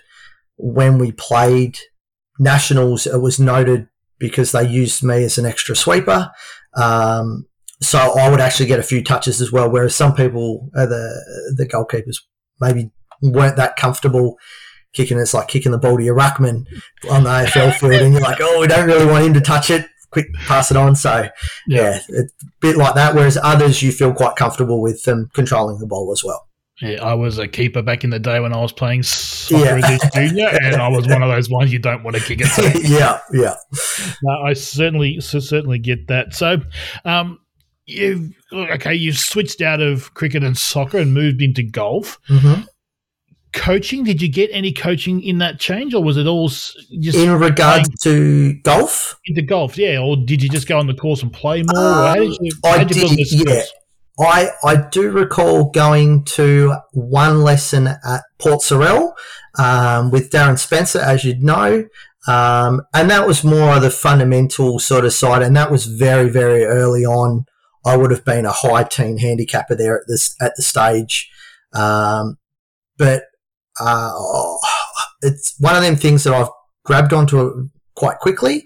when 0.58 0.98
we 0.98 1.12
played 1.12 1.78
nationals, 2.40 3.06
it 3.06 3.22
was 3.22 3.40
noted 3.40 3.88
because 4.18 4.52
they 4.52 4.68
used 4.68 5.04
me 5.04 5.24
as 5.24 5.38
an 5.38 5.46
extra 5.46 5.76
sweeper. 5.76 6.32
Um, 6.76 7.46
so 7.82 8.00
I 8.00 8.30
would 8.30 8.40
actually 8.40 8.68
get 8.68 8.80
a 8.80 8.84
few 8.84 9.04
touches 9.04 9.42
as 9.42 9.52
well, 9.52 9.70
whereas 9.70 9.96
some 9.96 10.16
people, 10.16 10.70
uh, 10.76 10.86
the 10.86 11.54
the 11.58 11.68
goalkeepers, 11.68 12.18
maybe 12.60 12.92
weren't 13.22 13.58
that 13.58 13.76
comfortable 13.76 14.38
kicking. 14.96 15.20
It's 15.20 15.34
like 15.34 15.48
kicking 15.48 15.72
the 15.72 15.78
ball 15.78 15.98
to 15.98 16.04
your 16.04 16.16
ruckman 16.18 16.66
on 17.12 17.24
the 17.24 17.30
AFL 17.30 17.76
field, 17.76 17.94
and 18.02 18.14
you're 18.14 18.22
like, 18.22 18.40
oh, 18.42 18.60
we 18.62 18.68
don't 18.68 18.88
really 18.88 19.06
want 19.06 19.26
him 19.26 19.34
to 19.36 19.42
touch 19.42 19.70
it. 19.70 19.86
Quick, 20.12 20.34
pass 20.48 20.72
it 20.72 20.78
on. 20.78 20.96
So 20.96 21.28
yeah, 21.68 22.00
it's 22.10 22.32
a 22.44 22.46
bit 22.62 22.78
like 22.78 22.96
that. 22.96 23.14
Whereas 23.16 23.38
others, 23.44 23.84
you 23.84 23.92
feel 23.92 24.14
quite 24.14 24.36
comfortable 24.38 24.82
with 24.82 25.04
them 25.04 25.30
controlling 25.34 25.78
the 25.80 25.86
ball 25.88 26.12
as 26.12 26.24
well. 26.24 26.48
Yeah, 26.82 27.02
I 27.04 27.14
was 27.14 27.38
a 27.38 27.48
keeper 27.48 27.82
back 27.82 28.04
in 28.04 28.10
the 28.10 28.20
day 28.20 28.42
when 28.42 28.52
I 28.54 28.58
was 28.62 28.74
playing 28.74 29.04
soccer 29.04 29.64
Yeah. 29.78 29.88
as 29.88 30.04
a 30.04 30.10
junior, 30.14 30.50
and 30.62 30.76
I 30.76 30.90
was 30.90 31.08
one 31.08 31.24
of 31.24 31.30
those 31.30 31.50
ones 31.50 31.72
you 31.72 31.80
don't 31.80 32.04
want 32.04 32.18
to 32.18 32.22
kick 32.22 32.42
it. 32.42 32.48
So 32.48 32.64
yeah, 32.82 33.20
yeah. 33.32 33.56
No, 34.24 34.42
I 34.46 34.54
certainly 34.54 35.22
so 35.22 35.40
certainly 35.40 35.80
get 35.80 36.08
that. 36.08 36.34
So, 36.34 36.58
um, 37.06 37.40
you've 37.86 38.32
okay, 38.54 38.94
you've 38.94 39.18
switched 39.18 39.62
out 39.62 39.82
of 39.82 40.14
cricket 40.16 40.44
and 40.44 40.58
soccer 40.58 40.98
and 40.98 41.14
moved 41.14 41.42
into 41.42 41.64
golf. 41.64 42.20
hmm 42.28 42.62
Coaching? 43.56 44.04
Did 44.04 44.22
you 44.22 44.28
get 44.28 44.50
any 44.54 44.72
coaching 44.72 45.24
in 45.24 45.40
that 45.40 45.60
change, 45.60 45.94
or 45.94 46.04
was 46.04 46.18
it 46.18 46.28
all 46.28 46.50
just 46.50 47.18
In 47.18 47.32
regards 47.40 47.90
to 48.04 48.54
golf, 48.64 49.18
into 49.26 49.42
golf? 49.42 49.78
Yeah, 49.78 50.00
or 50.00 50.18
did 50.18 50.44
you 50.44 50.50
just 50.50 50.68
go 50.68 50.78
on 50.78 50.88
the 50.88 50.94
course 50.94 51.24
and 51.24 51.34
play 51.34 51.64
more? 51.64 51.82
or 51.82 52.08
how 52.08 52.16
did 52.16 52.38
you? 52.42 52.52
Um, 52.64 52.72
I 52.72 52.78
how'd 52.78 52.96
you 52.96 53.02
build 53.02 53.18
did, 53.18 53.50
yeah. 53.50 53.64
I 54.20 54.50
I 54.64 54.76
do 54.76 55.10
recall 55.10 55.72
going 55.72 56.26
to 56.26 56.76
one 56.92 57.42
lesson 57.42 57.88
at 57.88 58.22
Port 58.40 58.62
Sorell 58.62 59.14
um, 59.58 60.12
with 60.12 60.32
Darren 60.32 60.60
Spencer, 60.60 61.00
as 61.00 61.24
you'd 61.24 61.42
know, 61.42 61.86
um, 62.28 62.82
and 62.94 63.10
that 63.10 63.26
was 63.26 63.44
more 63.44 63.76
of 63.76 63.82
the 63.82 63.90
fundamental 63.90 64.80
sort 64.80 65.06
of 65.06 65.14
side, 65.14 65.42
and 65.42 65.56
that 65.56 65.72
was 65.72 65.86
very 65.86 66.30
very 66.30 66.66
early 66.66 67.06
on. 67.06 67.46
I 67.86 67.98
would 67.98 68.12
have 68.12 68.26
been 68.26 68.46
a 68.46 68.52
high 68.52 68.84
teen 68.84 69.18
handicapper 69.18 69.76
there 69.76 69.98
at 69.98 70.04
this 70.08 70.36
at 70.42 70.54
the 70.56 70.62
stage, 70.62 71.30
um, 71.74 72.38
but 72.98 73.24
uh, 73.80 74.12
it's 75.22 75.56
one 75.60 75.76
of 75.76 75.82
them 75.82 75.96
things 75.96 76.24
that 76.24 76.34
I've 76.34 76.50
grabbed 76.84 77.14
onto 77.14 77.70
quite 77.96 78.20
quickly, 78.20 78.64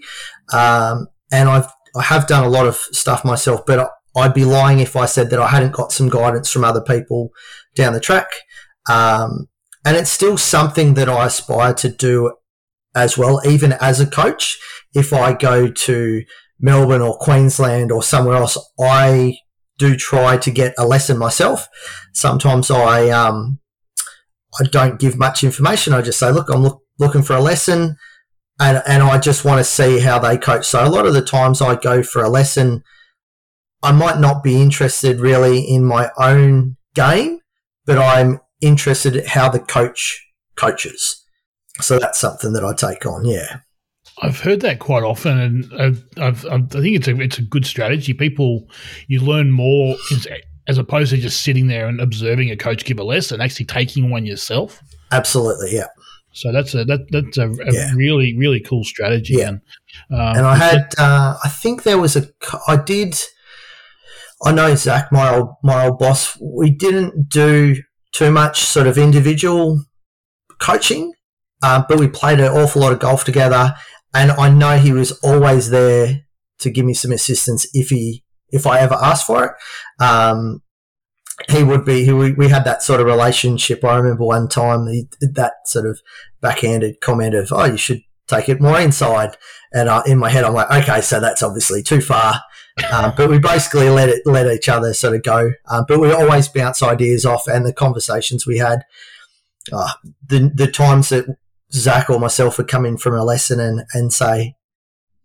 um, 0.52 1.08
and 1.32 1.48
I've 1.48 1.70
I 1.96 2.02
have 2.04 2.26
done 2.26 2.44
a 2.44 2.48
lot 2.48 2.66
of 2.66 2.76
stuff 2.76 3.24
myself, 3.24 3.62
but 3.66 3.90
I'd 4.16 4.34
be 4.34 4.44
lying 4.44 4.80
if 4.80 4.96
I 4.96 5.06
said 5.06 5.30
that 5.30 5.40
I 5.40 5.48
hadn't 5.48 5.72
got 5.72 5.92
some 5.92 6.08
guidance 6.08 6.50
from 6.50 6.64
other 6.64 6.80
people 6.80 7.30
down 7.74 7.92
the 7.92 8.00
track. 8.00 8.28
Um, 8.88 9.48
and 9.84 9.96
it's 9.96 10.10
still 10.10 10.36
something 10.36 10.94
that 10.94 11.08
I 11.08 11.26
aspire 11.26 11.74
to 11.74 11.88
do 11.88 12.32
as 12.94 13.16
well, 13.16 13.40
even 13.46 13.72
as 13.80 14.00
a 14.00 14.06
coach. 14.06 14.58
If 14.94 15.12
I 15.12 15.32
go 15.32 15.68
to 15.70 16.22
Melbourne 16.58 17.00
or 17.00 17.16
Queensland 17.16 17.92
or 17.92 18.02
somewhere 18.02 18.36
else, 18.36 18.58
I 18.78 19.38
do 19.78 19.96
try 19.96 20.36
to 20.36 20.50
get 20.50 20.74
a 20.76 20.86
lesson 20.86 21.16
myself. 21.16 21.68
Sometimes 22.12 22.70
I 22.70 23.08
um, 23.10 23.59
I 24.58 24.64
don't 24.64 24.98
give 24.98 25.16
much 25.16 25.44
information. 25.44 25.92
I 25.92 26.02
just 26.02 26.18
say, 26.18 26.30
look, 26.30 26.48
I'm 26.48 26.62
look, 26.62 26.82
looking 26.98 27.22
for 27.22 27.36
a 27.36 27.40
lesson, 27.40 27.96
and 28.58 28.82
and 28.86 29.02
I 29.02 29.18
just 29.18 29.44
want 29.44 29.58
to 29.58 29.64
see 29.64 30.00
how 30.00 30.18
they 30.18 30.36
coach. 30.36 30.66
So 30.66 30.84
a 30.84 30.88
lot 30.88 31.06
of 31.06 31.14
the 31.14 31.22
times 31.22 31.60
I 31.60 31.76
go 31.76 32.02
for 32.02 32.22
a 32.22 32.28
lesson 32.28 32.82
I 33.82 33.92
might 33.92 34.18
not 34.18 34.42
be 34.42 34.60
interested 34.60 35.20
really 35.20 35.60
in 35.60 35.84
my 35.84 36.10
own 36.18 36.76
game, 36.94 37.40
but 37.86 37.98
I'm 37.98 38.40
interested 38.60 39.16
in 39.16 39.26
how 39.26 39.48
the 39.48 39.60
coach 39.60 40.26
coaches. 40.56 41.24
So 41.80 41.98
that's 41.98 42.20
something 42.20 42.52
that 42.52 42.64
I 42.64 42.74
take 42.74 43.06
on. 43.06 43.24
Yeah. 43.24 43.60
I've 44.22 44.40
heard 44.40 44.60
that 44.60 44.80
quite 44.80 45.02
often, 45.02 45.38
and 45.38 45.72
uh, 45.72 45.92
I've, 46.18 46.44
I've, 46.46 46.76
i 46.76 46.80
think 46.80 46.96
it's 46.96 47.08
a 47.08 47.18
it's 47.20 47.38
a 47.38 47.42
good 47.42 47.64
strategy. 47.64 48.12
People, 48.12 48.68
you 49.08 49.20
learn 49.20 49.50
more 49.50 49.96
as 50.70 50.78
opposed 50.78 51.10
to 51.10 51.16
just 51.16 51.42
sitting 51.42 51.66
there 51.66 51.88
and 51.88 52.00
observing 52.00 52.48
a 52.50 52.56
coach 52.56 52.84
give 52.84 53.00
a 53.00 53.02
lesson, 53.02 53.40
actually 53.40 53.66
taking 53.66 54.08
one 54.08 54.24
yourself. 54.24 54.80
Absolutely, 55.10 55.74
yeah. 55.74 55.88
So 56.32 56.52
that's 56.52 56.74
a 56.74 56.84
that, 56.84 57.06
that's 57.10 57.38
a, 57.38 57.50
a 57.50 57.72
yeah. 57.72 57.92
really 57.96 58.36
really 58.38 58.60
cool 58.60 58.84
strategy. 58.84 59.34
Yeah. 59.34 59.48
And, 59.48 59.60
um, 60.10 60.36
and 60.36 60.46
I 60.46 60.54
had 60.54 60.94
uh, 60.96 61.36
I 61.42 61.48
think 61.48 61.82
there 61.82 61.98
was 61.98 62.14
a 62.14 62.28
I 62.68 62.76
did 62.76 63.16
I 64.44 64.52
know 64.52 64.76
Zach, 64.76 65.10
my 65.10 65.34
old 65.34 65.48
my 65.64 65.86
old 65.86 65.98
boss. 65.98 66.38
We 66.40 66.70
didn't 66.70 67.28
do 67.28 67.82
too 68.12 68.30
much 68.30 68.60
sort 68.60 68.86
of 68.86 68.96
individual 68.96 69.84
coaching, 70.58 71.12
uh, 71.64 71.82
but 71.88 71.98
we 71.98 72.06
played 72.06 72.38
an 72.38 72.52
awful 72.52 72.82
lot 72.82 72.92
of 72.92 73.00
golf 73.00 73.24
together, 73.24 73.74
and 74.14 74.30
I 74.30 74.50
know 74.50 74.78
he 74.78 74.92
was 74.92 75.10
always 75.24 75.70
there 75.70 76.20
to 76.60 76.70
give 76.70 76.86
me 76.86 76.94
some 76.94 77.10
assistance 77.10 77.66
if 77.74 77.88
he 77.88 78.22
if 78.52 78.66
I 78.66 78.80
ever 78.80 78.94
asked 78.94 79.26
for 79.26 79.44
it. 79.44 80.02
Um, 80.02 80.62
he 81.48 81.62
would 81.62 81.84
be. 81.84 82.04
He, 82.04 82.12
we 82.12 82.48
had 82.48 82.64
that 82.64 82.82
sort 82.82 83.00
of 83.00 83.06
relationship. 83.06 83.84
I 83.84 83.96
remember 83.96 84.24
one 84.24 84.48
time 84.48 84.86
he 84.86 85.08
did 85.20 85.34
that 85.36 85.66
sort 85.66 85.86
of 85.86 86.00
backhanded 86.40 87.00
comment 87.00 87.34
of, 87.34 87.52
"Oh, 87.52 87.64
you 87.64 87.78
should 87.78 88.02
take 88.26 88.48
it 88.48 88.60
more 88.60 88.78
inside," 88.78 89.36
and 89.72 89.88
uh, 89.88 90.02
in 90.06 90.18
my 90.18 90.28
head, 90.28 90.44
I'm 90.44 90.54
like, 90.54 90.70
"Okay, 90.70 91.00
so 91.00 91.18
that's 91.18 91.42
obviously 91.42 91.82
too 91.82 92.00
far." 92.00 92.42
Um, 92.92 93.12
but 93.16 93.30
we 93.30 93.38
basically 93.38 93.88
let 93.88 94.08
it 94.08 94.22
let 94.26 94.46
each 94.46 94.68
other 94.68 94.92
sort 94.94 95.14
of 95.14 95.22
go. 95.22 95.52
Um, 95.68 95.84
but 95.88 96.00
we 96.00 96.12
always 96.12 96.48
bounce 96.48 96.82
ideas 96.82 97.24
off, 97.24 97.46
and 97.46 97.64
the 97.64 97.72
conversations 97.72 98.46
we 98.46 98.58
had, 98.58 98.84
uh, 99.72 99.92
the 100.26 100.50
the 100.54 100.70
times 100.70 101.08
that 101.08 101.26
Zach 101.72 102.10
or 102.10 102.18
myself 102.18 102.58
would 102.58 102.68
come 102.68 102.84
in 102.84 102.96
from 102.96 103.14
a 103.14 103.24
lesson 103.24 103.60
and 103.60 103.84
and 103.94 104.12
say, 104.12 104.56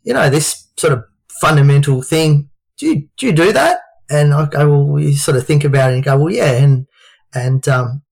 you 0.03 0.13
know, 0.13 0.29
this 0.29 0.67
sort 0.77 0.93
of 0.93 1.03
fundamental 1.41 2.01
thing. 2.01 2.49
Do 2.77 2.87
you 2.87 3.07
do 3.17 3.27
you 3.27 3.31
do 3.31 3.51
that? 3.53 3.79
And 4.09 4.33
I 4.33 4.45
go, 4.45 4.69
well, 4.69 4.87
we 4.87 5.15
sort 5.15 5.37
of 5.37 5.47
think 5.47 5.63
about 5.63 5.91
it 5.91 5.95
and 5.95 6.03
go, 6.03 6.17
well, 6.17 6.33
yeah, 6.33 6.51
and 6.51 6.87
and 7.33 7.67
um, 7.67 8.03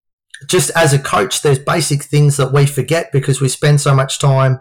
just 0.47 0.71
as 0.75 0.93
a 0.93 0.99
coach, 0.99 1.41
there's 1.41 1.59
basic 1.59 2.03
things 2.03 2.37
that 2.37 2.51
we 2.51 2.65
forget 2.65 3.11
because 3.11 3.41
we 3.41 3.49
spend 3.49 3.81
so 3.81 3.93
much 3.95 4.19
time 4.19 4.59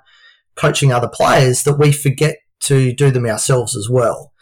coaching 0.54 0.92
other 0.92 1.08
players 1.08 1.62
that 1.64 1.78
we 1.78 1.92
forget 1.92 2.36
to 2.60 2.92
do 2.92 3.10
them 3.10 3.26
ourselves 3.26 3.76
as 3.76 3.88
well. 3.90 4.32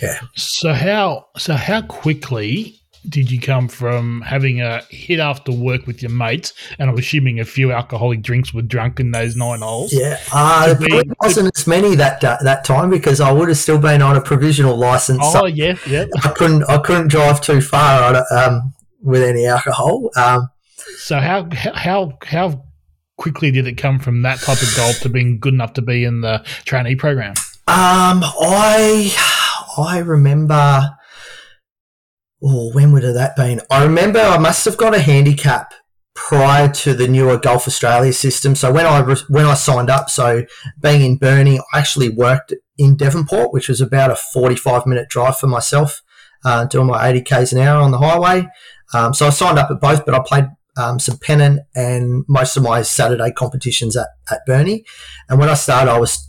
Yeah. 0.00 0.20
So 0.36 0.72
how 0.72 1.26
so 1.36 1.54
how 1.54 1.82
quickly 1.82 2.81
did 3.08 3.30
you 3.30 3.40
come 3.40 3.68
from 3.68 4.20
having 4.22 4.60
a 4.60 4.82
hit 4.90 5.18
after 5.18 5.52
work 5.52 5.86
with 5.86 6.02
your 6.02 6.10
mates, 6.10 6.52
and 6.78 6.88
I'm 6.88 6.96
assuming 6.96 7.40
a 7.40 7.44
few 7.44 7.72
alcoholic 7.72 8.22
drinks 8.22 8.54
were 8.54 8.62
drunk 8.62 9.00
in 9.00 9.10
those 9.10 9.36
nine 9.36 9.60
holes? 9.60 9.92
Yeah, 9.92 10.20
uh, 10.32 10.74
it 10.80 11.08
wasn't 11.20 11.56
as 11.56 11.66
many 11.66 11.94
that 11.96 12.20
that 12.20 12.64
time 12.64 12.90
because 12.90 13.20
I 13.20 13.32
would 13.32 13.48
have 13.48 13.58
still 13.58 13.78
been 13.78 14.02
on 14.02 14.16
a 14.16 14.20
provisional 14.20 14.76
license. 14.76 15.20
Oh 15.22 15.32
so 15.32 15.46
yeah, 15.46 15.76
yeah. 15.86 16.06
I 16.24 16.28
couldn't 16.28 16.64
I 16.64 16.78
couldn't 16.78 17.08
drive 17.08 17.40
too 17.40 17.60
far 17.60 18.24
um, 18.30 18.72
with 19.02 19.22
any 19.22 19.46
alcohol. 19.46 20.10
Um, 20.16 20.48
so 20.98 21.18
how 21.18 21.48
how 21.52 22.18
how 22.24 22.64
quickly 23.16 23.50
did 23.50 23.66
it 23.66 23.76
come 23.76 23.98
from 23.98 24.22
that 24.22 24.38
type 24.40 24.62
of 24.62 24.76
golf 24.76 25.00
to 25.00 25.08
being 25.08 25.38
good 25.38 25.54
enough 25.54 25.72
to 25.74 25.82
be 25.82 26.04
in 26.04 26.20
the 26.20 26.42
trainee 26.64 26.96
program? 26.96 27.34
Um, 27.66 28.22
I 28.24 29.14
I 29.76 29.98
remember. 29.98 30.96
Oh, 32.42 32.72
when 32.72 32.92
would 32.92 33.04
have 33.04 33.14
that 33.14 33.36
been? 33.36 33.60
I 33.70 33.84
remember 33.84 34.18
I 34.18 34.38
must 34.38 34.64
have 34.64 34.76
got 34.76 34.94
a 34.94 35.00
handicap 35.00 35.74
prior 36.14 36.68
to 36.68 36.94
the 36.94 37.08
newer 37.08 37.38
Golf 37.38 37.66
Australia 37.66 38.12
system. 38.12 38.54
So 38.54 38.72
when 38.72 38.84
I 38.84 39.00
when 39.28 39.46
I 39.46 39.54
signed 39.54 39.90
up, 39.90 40.10
so 40.10 40.44
being 40.80 41.02
in 41.02 41.16
Burnie, 41.16 41.60
I 41.72 41.78
actually 41.78 42.08
worked 42.08 42.52
in 42.76 42.96
Devonport, 42.96 43.52
which 43.52 43.68
was 43.68 43.80
about 43.80 44.10
a 44.10 44.16
forty-five 44.16 44.86
minute 44.86 45.08
drive 45.08 45.38
for 45.38 45.46
myself, 45.46 46.02
uh, 46.44 46.64
doing 46.64 46.88
my 46.88 47.08
eighty 47.08 47.22
k's 47.22 47.52
an 47.52 47.60
hour 47.60 47.80
on 47.80 47.92
the 47.92 47.98
highway. 47.98 48.48
Um, 48.92 49.14
so 49.14 49.26
I 49.26 49.30
signed 49.30 49.58
up 49.58 49.70
at 49.70 49.80
both, 49.80 50.04
but 50.04 50.14
I 50.14 50.20
played 50.26 50.46
um, 50.76 50.98
some 50.98 51.18
pennant 51.18 51.60
and 51.74 52.24
most 52.28 52.56
of 52.56 52.62
my 52.62 52.82
Saturday 52.82 53.30
competitions 53.32 53.96
at, 53.96 54.08
at 54.30 54.40
Burnie. 54.46 54.84
And 55.28 55.38
when 55.38 55.48
I 55.48 55.54
started, 55.54 55.90
I 55.90 55.98
was 55.98 56.28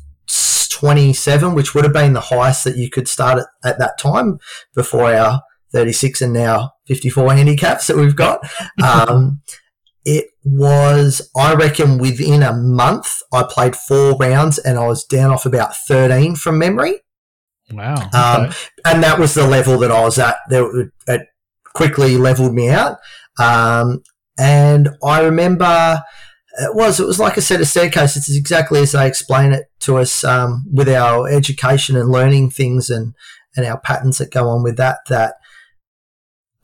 27, 0.69 1.55
which 1.55 1.73
would 1.73 1.83
have 1.83 1.93
been 1.93 2.13
the 2.13 2.19
highest 2.19 2.63
that 2.65 2.77
you 2.77 2.89
could 2.89 3.07
start 3.07 3.39
at, 3.39 3.47
at 3.63 3.79
that 3.79 3.97
time 3.97 4.39
before 4.75 5.13
our 5.13 5.41
36 5.73 6.21
and 6.21 6.33
now 6.33 6.71
54 6.87 7.33
handicaps 7.33 7.87
that 7.87 7.97
we've 7.97 8.15
got. 8.15 8.47
Um, 8.83 9.41
it 10.05 10.27
was, 10.43 11.29
I 11.35 11.53
reckon, 11.53 11.97
within 11.97 12.43
a 12.43 12.53
month, 12.53 13.07
I 13.33 13.43
played 13.49 13.75
four 13.75 14.15
rounds 14.17 14.57
and 14.59 14.77
I 14.77 14.87
was 14.87 15.05
down 15.05 15.31
off 15.31 15.45
about 15.45 15.75
13 15.87 16.35
from 16.35 16.57
memory. 16.57 16.99
Wow. 17.71 17.95
Um, 17.95 18.01
okay. 18.03 18.13
Um, 18.13 18.53
and 18.85 19.03
that 19.03 19.19
was 19.19 19.33
the 19.33 19.47
level 19.47 19.77
that 19.79 19.91
I 19.91 20.03
was 20.03 20.19
at. 20.19 20.37
It 20.49 21.27
quickly 21.73 22.17
leveled 22.17 22.53
me 22.53 22.69
out. 22.69 22.97
Um, 23.39 24.03
and 24.37 24.89
I 25.03 25.21
remember 25.21 26.03
it 26.59 26.75
was 26.75 26.99
it 26.99 27.07
was 27.07 27.19
like 27.19 27.37
a 27.37 27.41
set 27.41 27.61
of 27.61 27.67
staircase. 27.67 28.15
It's 28.15 28.35
exactly 28.35 28.81
as 28.81 28.91
they 28.91 29.07
explain 29.07 29.53
it 29.53 29.65
to 29.81 29.97
us 29.97 30.23
um, 30.23 30.65
with 30.71 30.89
our 30.89 31.27
education 31.27 31.95
and 31.95 32.09
learning 32.09 32.51
things 32.51 32.89
and 32.89 33.13
and 33.55 33.65
our 33.65 33.79
patterns 33.79 34.17
that 34.17 34.31
go 34.31 34.49
on 34.49 34.63
with 34.63 34.77
that. 34.77 34.99
That 35.09 35.35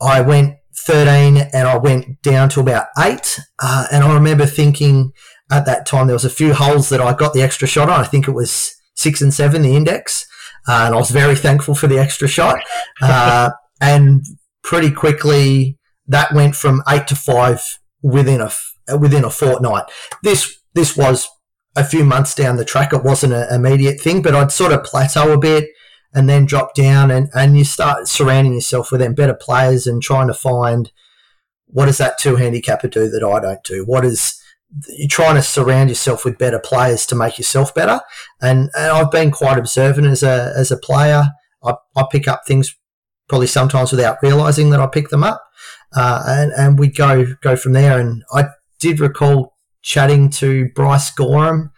I 0.00 0.20
went 0.20 0.56
13 0.76 1.36
and 1.52 1.68
I 1.68 1.76
went 1.76 2.22
down 2.22 2.48
to 2.50 2.60
about 2.60 2.86
eight, 2.98 3.40
uh, 3.62 3.86
and 3.92 4.04
I 4.04 4.14
remember 4.14 4.46
thinking 4.46 5.12
at 5.50 5.66
that 5.66 5.86
time 5.86 6.06
there 6.06 6.14
was 6.14 6.24
a 6.24 6.30
few 6.30 6.54
holes 6.54 6.88
that 6.88 7.00
I 7.00 7.12
got 7.12 7.34
the 7.34 7.42
extra 7.42 7.68
shot 7.68 7.90
on. 7.90 8.00
I 8.00 8.04
think 8.04 8.28
it 8.28 8.32
was 8.32 8.72
six 8.94 9.20
and 9.20 9.34
seven, 9.34 9.62
the 9.62 9.76
index, 9.76 10.26
uh, 10.68 10.84
and 10.86 10.94
I 10.94 10.98
was 10.98 11.10
very 11.10 11.36
thankful 11.36 11.74
for 11.74 11.86
the 11.86 11.98
extra 11.98 12.28
shot. 12.28 12.60
Uh, 13.02 13.50
and 13.80 14.26
pretty 14.62 14.90
quickly 14.90 15.78
that 16.06 16.34
went 16.34 16.54
from 16.54 16.82
eight 16.88 17.06
to 17.06 17.16
five 17.16 17.62
within 18.02 18.40
a 18.40 18.50
within 18.98 19.24
a 19.24 19.30
fortnight. 19.30 19.84
This 20.22 20.60
this 20.74 20.96
was 20.96 21.28
a 21.76 21.84
few 21.84 22.04
months 22.04 22.34
down 22.34 22.56
the 22.56 22.64
track. 22.64 22.92
It 22.92 23.04
wasn't 23.04 23.32
an 23.32 23.46
immediate 23.52 24.00
thing, 24.00 24.20
but 24.22 24.34
I'd 24.34 24.52
sort 24.52 24.72
of 24.72 24.84
plateau 24.84 25.32
a 25.32 25.38
bit 25.38 25.70
and 26.12 26.28
then 26.28 26.44
drop 26.44 26.74
down 26.74 27.10
and, 27.10 27.28
and 27.34 27.56
you 27.56 27.64
start 27.64 28.08
surrounding 28.08 28.54
yourself 28.54 28.90
with 28.90 29.00
them 29.00 29.14
better 29.14 29.34
players 29.34 29.86
and 29.86 30.02
trying 30.02 30.26
to 30.26 30.34
find 30.34 30.90
what 31.66 31.86
does 31.86 31.98
that 31.98 32.18
two 32.18 32.36
handicapper 32.36 32.88
do 32.88 33.08
that 33.08 33.22
I 33.22 33.40
don't 33.40 33.62
do? 33.62 33.84
What 33.84 34.04
is 34.04 34.40
you're 34.88 35.08
trying 35.08 35.34
to 35.34 35.42
surround 35.42 35.88
yourself 35.88 36.24
with 36.24 36.38
better 36.38 36.58
players 36.58 37.06
to 37.06 37.16
make 37.16 37.38
yourself 37.38 37.74
better. 37.74 38.00
And, 38.40 38.70
and 38.74 38.92
I've 38.92 39.10
been 39.10 39.30
quite 39.30 39.58
observant 39.58 40.06
as 40.06 40.22
a 40.22 40.52
as 40.56 40.70
a 40.70 40.76
player. 40.76 41.24
I, 41.62 41.74
I 41.96 42.04
pick 42.10 42.28
up 42.28 42.42
things 42.46 42.76
probably 43.28 43.46
sometimes 43.46 43.90
without 43.90 44.18
realizing 44.22 44.70
that 44.70 44.80
I 44.80 44.86
pick 44.86 45.08
them 45.08 45.24
up. 45.24 45.42
Uh, 45.94 46.22
and, 46.26 46.52
and 46.52 46.78
we 46.78 46.88
go 46.88 47.34
go 47.42 47.56
from 47.56 47.72
there. 47.72 47.98
And 47.98 48.22
I 48.32 48.48
did 48.78 49.00
recall 49.00 49.56
chatting 49.82 50.30
to 50.30 50.68
Bryce 50.74 51.10
Gorham 51.10 51.72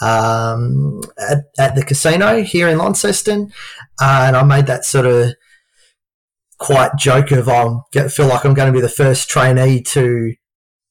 um, 0.00 1.00
at, 1.18 1.44
at, 1.58 1.74
the 1.74 1.84
casino 1.84 2.42
here 2.42 2.68
in 2.68 2.78
Launceston, 2.78 3.52
uh, 4.00 4.24
and 4.26 4.36
I 4.36 4.42
made 4.42 4.66
that 4.66 4.84
sort 4.84 5.06
of 5.06 5.32
quite 6.58 6.96
joke 6.98 7.30
of 7.30 7.48
I 7.48 7.76
get 7.92 8.12
feel 8.12 8.26
like 8.26 8.44
I'm 8.44 8.54
going 8.54 8.72
to 8.72 8.76
be 8.76 8.82
the 8.82 8.88
first 8.88 9.28
trainee 9.28 9.82
to 9.82 10.34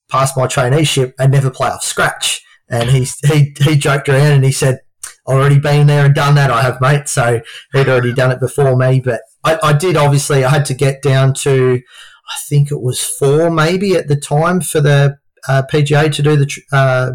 pass 0.09 0.35
my 0.37 0.47
traineeship 0.47 1.13
and 1.19 1.31
never 1.31 1.49
play 1.49 1.69
off 1.69 1.83
scratch. 1.83 2.43
And 2.69 2.89
he 2.89 3.07
he 3.27 3.55
he 3.59 3.75
joked 3.75 4.09
around 4.09 4.33
and 4.33 4.45
he 4.45 4.51
said, 4.51 4.79
"Already 5.27 5.59
been 5.59 5.87
there 5.87 6.05
and 6.05 6.15
done 6.15 6.35
that. 6.35 6.49
I 6.49 6.63
have, 6.63 6.81
mate." 6.81 7.07
So 7.07 7.41
he'd 7.73 7.89
already 7.89 8.13
done 8.13 8.31
it 8.31 8.39
before 8.39 8.75
me, 8.75 8.99
but 8.99 9.21
I, 9.43 9.59
I 9.61 9.73
did 9.73 9.97
obviously. 9.97 10.43
I 10.43 10.49
had 10.49 10.65
to 10.65 10.73
get 10.73 11.03
down 11.03 11.35
to, 11.35 11.79
I 12.27 12.35
think 12.49 12.71
it 12.71 12.81
was 12.81 13.03
four 13.03 13.51
maybe 13.51 13.93
at 13.95 14.07
the 14.07 14.15
time 14.15 14.61
for 14.61 14.81
the 14.81 15.17
uh, 15.47 15.61
PGA 15.71 16.11
to 16.11 16.23
do 16.23 16.35
the 16.35 16.61
uh, 16.71 17.11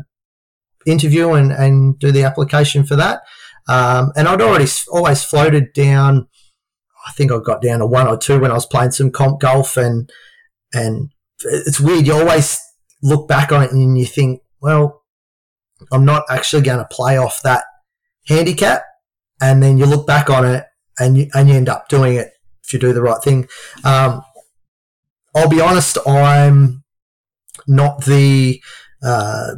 interview 0.87 1.33
and, 1.33 1.53
and 1.53 1.99
do 1.99 2.13
the 2.13 2.25
application 2.25 2.85
for 2.85 2.97
that. 2.97 3.23
Um, 3.69 4.13
and 4.17 4.27
I'd 4.27 4.41
already 4.41 4.67
always 4.91 5.23
floated 5.23 5.73
down. 5.73 6.29
I 7.07 7.13
think 7.13 7.33
I 7.33 7.39
got 7.39 7.63
down 7.63 7.81
to 7.81 7.87
one 7.87 8.09
or 8.09 8.17
two 8.17 8.41
when 8.41 8.51
I 8.51 8.55
was 8.55 8.67
playing 8.67 8.93
some 8.93 9.11
comp 9.11 9.41
golf, 9.41 9.77
and 9.77 10.11
and 10.73 11.11
it's 11.45 11.81
weird. 11.81 12.07
You 12.07 12.15
always 12.15 12.61
look 13.03 13.29
back 13.29 13.53
on 13.53 13.63
it 13.63 13.73
and 13.73 13.97
you 13.97 14.05
think, 14.05 14.43
well, 14.61 15.03
I'm 15.93 16.05
not 16.05 16.25
actually 16.29 16.63
going 16.63 16.79
to 16.79 16.89
play 16.91 17.17
off 17.17 17.41
that 17.43 17.65
handicap, 18.27 18.83
and 19.41 19.63
then 19.63 19.79
you 19.79 19.87
look 19.87 20.07
back 20.07 20.29
on 20.29 20.45
it 20.45 20.65
and 20.99 21.17
you 21.17 21.29
and 21.35 21.49
you 21.49 21.55
end 21.55 21.69
up 21.69 21.89
doing 21.89 22.17
it 22.17 22.33
if 22.65 22.73
you 22.73 22.79
do 22.79 22.93
the 22.93 23.03
right 23.03 23.23
thing. 23.23 23.49
Um, 23.85 24.23
I'll 25.35 25.49
be 25.49 25.61
honest, 25.61 25.97
I'm 26.07 26.83
not 27.67 28.05
the 28.05 28.61
uh, 29.03 29.55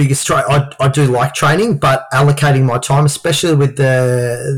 biggest 0.00 0.26
tra- 0.26 0.50
I, 0.50 0.72
I 0.80 0.88
do 0.88 1.04
like 1.04 1.34
training, 1.34 1.76
but 1.76 2.06
allocating 2.10 2.64
my 2.64 2.78
time, 2.78 3.04
especially 3.04 3.54
with 3.54 3.76
the 3.76 3.92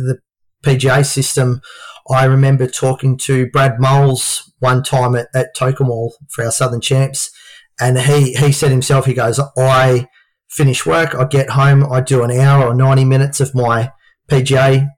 the 0.07 0.19
PGA 0.65 1.05
system, 1.05 1.61
I 2.09 2.25
remember 2.27 2.69
talking 2.69 3.17
to 3.19 3.51
Brad 3.51 3.81
Moles 3.81 4.53
one 4.61 4.85
time 4.85 5.17
at, 5.17 5.27
at 5.35 5.57
Tokemall 5.57 6.13
for 6.31 6.45
our 6.45 6.53
Southern 6.53 6.81
Champs, 6.81 7.33
and 7.81 7.99
he 7.99 8.35
he 8.35 8.53
said 8.53 8.71
himself, 8.71 9.07
he 9.07 9.15
goes, 9.15 9.41
I 9.59 10.07
finish 10.49 10.87
work, 10.87 11.15
I 11.17 11.25
get 11.25 11.51
home, 11.51 11.93
I 11.93 12.01
do 12.01 12.23
an 12.23 12.31
hour 12.31 12.69
or 12.69 12.75
ninety 12.75 13.05
minutes 13.05 13.41
of 13.41 13.53
my 13.53 13.91
PGA 14.31 14.89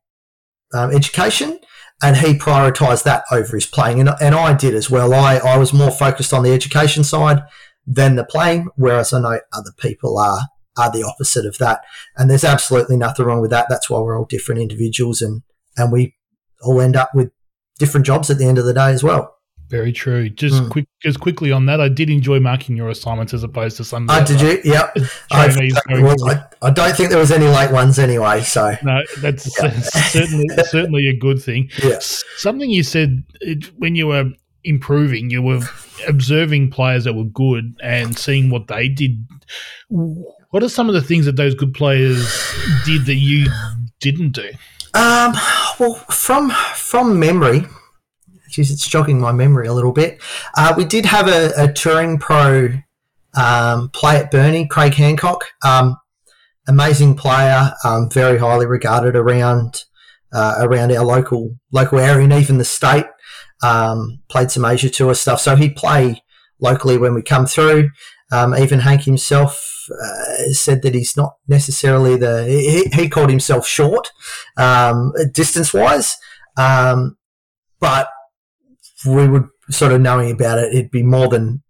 um, 0.75 0.91
education, 0.91 1.59
and 2.03 2.19
he 2.19 2.35
prioritised 2.35 3.05
that 3.05 3.25
over 3.33 3.57
his 3.57 3.67
playing, 3.67 3.99
and, 3.99 4.11
and 4.21 4.35
I 4.35 4.53
did 4.53 4.75
as 4.75 4.91
well. 4.91 5.15
I, 5.15 5.37
I 5.37 5.57
was 5.57 5.73
more 5.73 5.91
focused 5.91 6.35
on 6.35 6.43
the 6.43 6.53
education 6.53 7.03
side 7.03 7.43
than 7.87 8.17
the 8.17 8.25
playing, 8.25 8.69
whereas 8.76 9.12
I 9.12 9.21
know 9.21 9.41
other 9.53 9.73
people 9.79 10.19
are 10.19 10.41
are 10.76 10.91
the 10.91 11.05
opposite 11.05 11.47
of 11.47 11.59
that. 11.59 11.85
And 12.17 12.31
there's 12.31 12.45
absolutely 12.45 12.97
nothing 12.97 13.26
wrong 13.26 13.41
with 13.41 13.50
that. 13.50 13.67
That's 13.69 13.88
why 13.88 14.00
we're 14.00 14.19
all 14.19 14.25
different 14.25 14.61
individuals 14.61 15.23
and, 15.23 15.43
and 15.76 15.93
we 15.93 16.17
all 16.62 16.81
end 16.81 16.97
up 16.97 17.11
with 17.14 17.31
different 17.79 18.07
jobs 18.07 18.31
at 18.31 18.38
the 18.38 18.47
end 18.47 18.59
of 18.59 18.64
the 18.64 18.75
day 18.75 18.91
as 18.91 19.05
well. 19.05 19.35
Very 19.69 19.93
true. 19.93 20.29
Just 20.29 20.62
mm. 20.62 20.71
quick, 20.71 20.87
just 21.03 21.21
quickly 21.21 21.50
on 21.50 21.67
that, 21.67 21.81
I 21.81 21.88
did 21.88 22.11
enjoy 22.11 22.38
marking 22.38 22.76
your 22.76 22.91
assignments 22.91 23.33
as 23.33 23.43
opposed 23.43 23.79
to 23.79 23.85
some. 23.85 24.07
Oh, 24.11 24.25
did 24.25 24.41
you? 24.41 24.61
Yep. 24.62 24.97
I, 25.33 25.71
I, 25.88 26.43
I, 26.61 26.71
don't 26.71 26.95
think 26.95 27.09
there 27.11 27.19
was 27.19 27.33
any 27.33 27.47
late 27.47 27.71
ones 27.73 27.99
anyway. 27.99 28.43
So 28.43 28.76
no, 28.83 29.00
that's 29.21 29.59
yeah. 29.61 29.71
certainly 29.81 30.47
certainly 30.64 31.09
a 31.09 31.19
good 31.19 31.43
thing. 31.43 31.71
Yeah. 31.83 31.99
Something 32.00 32.71
you 32.71 32.83
said 32.83 33.25
when 33.79 33.97
you 33.97 34.09
were 34.09 34.31
improving. 34.64 35.30
You 35.30 35.42
were 35.42 35.61
observing 36.09 36.71
players 36.71 37.04
that 37.04 37.14
were 37.14 37.25
good 37.25 37.76
and 37.83 38.18
seeing 38.18 38.50
what 38.50 38.68
they 38.68 38.88
did. 38.88 39.26
What 39.88 40.62
are 40.62 40.68
some 40.68 40.88
of 40.88 40.94
the 40.94 41.02
things 41.02 41.26
that 41.26 41.37
those 41.37 41.54
good 41.54 41.75
players 41.75 42.26
did 42.85 43.06
that 43.06 43.16
you 43.16 43.47
didn't 44.00 44.33
do? 44.33 44.50
Um, 44.94 45.35
well, 45.78 45.94
from 46.11 46.50
from 46.50 47.18
memory, 47.18 47.64
geez, 48.50 48.70
it's 48.70 48.88
jogging 48.88 49.20
my 49.20 49.33
memory 49.33 49.66
a 49.66 49.72
little 49.72 49.92
bit. 49.92 50.20
Uh, 50.57 50.74
we 50.77 50.85
did 50.85 51.05
have 51.05 51.29
a, 51.29 51.53
a 51.57 51.72
touring 51.72 52.18
pro 52.18 52.68
um, 53.37 53.88
play 53.90 54.16
at 54.16 54.31
Burnie, 54.31 54.68
Craig 54.68 54.94
Hancock. 54.94 55.44
Um, 55.64 55.96
amazing 56.68 57.16
player, 57.16 57.72
um, 57.85 58.09
very 58.11 58.38
highly 58.38 58.66
regarded 58.66 59.16
around 59.16 59.85
uh, 60.33 60.57
around 60.59 60.92
our 60.92 61.05
local 61.05 61.57
local 61.72 61.98
area 61.98 62.24
and 62.24 62.33
even 62.33 62.59
the 62.59 62.64
state 62.64 63.07
um, 63.64 64.20
played 64.29 64.50
some 64.50 64.64
Asia 64.64 64.90
Tour 64.90 65.14
stuff. 65.14 65.40
So 65.40 65.57
he'd 65.57 65.77
play 65.77 66.22
locally 66.61 66.98
when 66.98 67.14
we 67.14 67.22
come 67.22 67.46
through. 67.46 67.90
Um, 68.33 68.55
even 68.55 68.81
Hank 68.81 69.03
himself 69.03 69.61
uh, 69.90 70.53
said 70.53 70.83
that 70.83 70.94
he's 70.94 71.16
not 71.16 71.35
necessarily 71.46 72.16
the, 72.16 72.44
he, 72.46 72.85
he 72.92 73.09
called 73.09 73.31
himself 73.31 73.66
short 73.66 74.11
um, 74.57 75.12
distance 75.33 75.72
wise. 75.72 76.16
Um, 76.57 77.16
but 77.81 78.09
we 79.07 79.29
would 79.29 79.48
sort 79.70 79.92
of 79.92 80.00
knowing 80.00 80.31
about 80.31 80.59
it, 80.59 80.74
it'd 80.74 80.90
be 80.90 81.03
more 81.03 81.29
than 81.29 81.62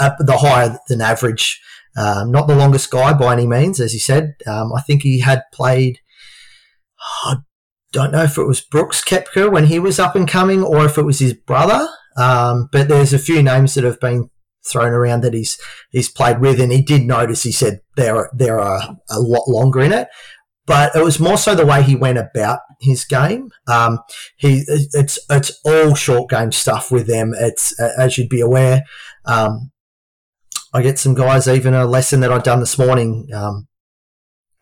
uh, 0.00 0.10
the 0.18 0.38
higher 0.38 0.78
than 0.88 1.00
average. 1.00 1.60
Um, 1.96 2.32
not 2.32 2.48
the 2.48 2.56
longest 2.56 2.90
guy 2.90 3.12
by 3.12 3.32
any 3.32 3.46
means, 3.46 3.80
as 3.80 3.92
he 3.92 3.98
said. 3.98 4.34
Um, 4.46 4.72
I 4.72 4.80
think 4.80 5.02
he 5.02 5.20
had 5.20 5.42
played, 5.52 6.00
don't 7.94 8.12
know 8.12 8.24
if 8.24 8.36
it 8.36 8.44
was 8.44 8.60
Brooks 8.60 9.02
Koepka 9.02 9.50
when 9.50 9.66
he 9.66 9.78
was 9.78 9.98
up 9.98 10.14
and 10.14 10.28
coming 10.28 10.62
or 10.62 10.84
if 10.84 10.98
it 10.98 11.04
was 11.04 11.20
his 11.20 11.32
brother. 11.32 11.88
Um, 12.16 12.68
but 12.70 12.88
there's 12.88 13.12
a 13.12 13.18
few 13.18 13.42
names 13.42 13.74
that 13.74 13.84
have 13.84 14.00
been 14.00 14.30
thrown 14.66 14.92
around 14.92 15.22
that 15.22 15.34
he's 15.34 15.58
he's 15.90 16.10
played 16.10 16.40
with, 16.40 16.60
and 16.60 16.72
he 16.72 16.82
did 16.82 17.02
notice. 17.02 17.42
He 17.42 17.52
said 17.52 17.80
there 17.96 18.30
there 18.34 18.60
are 18.60 18.96
a 19.10 19.20
lot 19.20 19.48
longer 19.48 19.80
in 19.80 19.92
it, 19.92 20.08
but 20.66 20.94
it 20.94 21.02
was 21.02 21.20
more 21.20 21.38
so 21.38 21.54
the 21.54 21.66
way 21.66 21.82
he 21.82 21.96
went 21.96 22.18
about 22.18 22.60
his 22.80 23.04
game. 23.04 23.50
Um, 23.66 24.00
he 24.36 24.64
it's 24.68 25.18
it's 25.30 25.60
all 25.64 25.94
short 25.94 26.30
game 26.30 26.52
stuff 26.52 26.90
with 26.90 27.06
them. 27.06 27.32
It's 27.38 27.78
as 27.80 28.18
you'd 28.18 28.28
be 28.28 28.40
aware. 28.40 28.82
Um, 29.24 29.70
I 30.72 30.82
get 30.82 30.98
some 30.98 31.14
guys 31.14 31.46
even 31.46 31.74
a 31.74 31.86
lesson 31.86 32.20
that 32.20 32.32
I've 32.32 32.42
done 32.42 32.60
this 32.60 32.78
morning. 32.78 33.28
Um, 33.32 33.68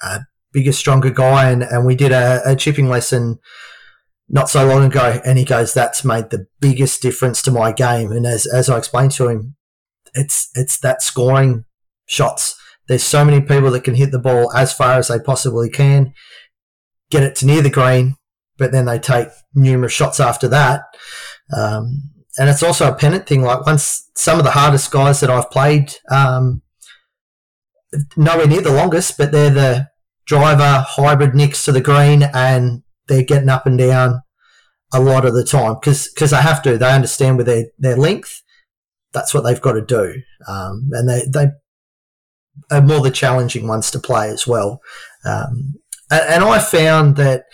uh, 0.03 0.21
bigger, 0.53 0.73
stronger 0.73 1.11
guy, 1.11 1.51
and, 1.51 1.63
and 1.63 1.87
we 1.87 1.95
did 1.95 2.13
a, 2.13 2.43
a 2.45 2.57
chipping 2.57 2.89
lesson 2.89 3.39
not 4.29 4.49
so 4.49 4.67
long 4.67 4.85
ago, 4.85 5.21
and 5.25 5.39
he 5.39 5.45
goes, 5.45 5.75
"That's 5.75 6.05
made 6.05 6.31
the 6.31 6.47
biggest 6.61 7.03
difference 7.03 7.43
to 7.43 7.51
my 7.51 7.73
game." 7.73 8.13
And 8.13 8.27
as 8.27 8.47
as 8.47 8.69
I 8.71 8.79
explained 8.79 9.13
to 9.13 9.29
him, 9.29 9.57
it's 10.15 10.51
it's 10.55 10.79
that 10.79 11.03
scoring 11.03 11.65
shots. 12.07 12.59
There's 12.89 13.05
so 13.05 13.25
many 13.25 13.41
people 13.41 13.71
that 13.71 13.85
can 13.85 13.95
hit 13.95 14.11
the 14.11 14.19
ball 14.19 14.53
as 14.53 14.73
far 14.73 14.99
as 14.99 15.09
they 15.09 15.19
possibly 15.19 15.71
can, 15.71 16.15
get 17.11 17.23
it 17.23 17.37
to 17.37 17.47
near 17.47 17.63
the 17.63 17.71
green, 17.71 18.17
but 18.59 18.73
then 18.73 18.87
they 18.87 18.99
take 18.99 19.29
numerous 19.55 19.93
shots 19.93 20.19
after 20.19 20.49
that. 20.49 20.83
Um, 21.57 22.11
and 22.39 22.49
it's 22.49 22.63
also 22.63 22.91
a 22.91 22.95
pennant 22.95 23.27
thing. 23.27 23.43
Like 23.43 23.67
once 23.67 24.11
some 24.17 24.39
of 24.39 24.45
the 24.45 24.51
hardest 24.53 24.91
guys 24.91 25.21
that 25.21 25.31
I've 25.31 25.51
played, 25.51 25.95
um, 26.11 26.63
nowhere 28.17 28.47
near 28.47 28.63
the 28.63 28.73
longest, 28.73 29.19
but 29.19 29.33
they're 29.33 29.51
the 29.51 29.89
driver 30.33 30.83
hybrid 30.89 31.35
nicks 31.35 31.63
to 31.63 31.73
the 31.73 31.81
green 31.83 32.23
and 32.33 32.83
they're 33.07 33.23
getting 33.23 33.51
up 33.51 33.67
and 33.67 33.77
down 33.77 34.23
a 34.91 34.99
lot 34.99 35.27
of 35.27 35.35
the 35.35 35.45
time 35.45 35.75
because 35.75 36.09
because 36.09 36.31
they 36.31 36.41
have 36.41 36.63
to. 36.63 36.79
They 36.79 36.91
understand 36.91 37.37
with 37.37 37.45
their, 37.45 37.67
their 37.79 37.99
length, 37.99 38.41
that's 39.13 39.35
what 39.35 39.43
they've 39.43 39.61
got 39.61 39.73
to 39.73 39.83
do. 39.83 40.23
Um, 40.49 40.89
and 40.93 41.07
they, 41.07 41.25
they 41.31 41.49
are 42.71 42.81
more 42.81 43.03
the 43.03 43.11
challenging 43.11 43.69
ones 43.69 43.91
to 43.91 43.99
play 43.99 44.31
as 44.31 44.47
well. 44.47 44.81
Um, 45.27 45.75
and, 46.11 46.23
and, 46.31 46.45
I 46.45 46.61
found 46.61 47.17
that 47.17 47.45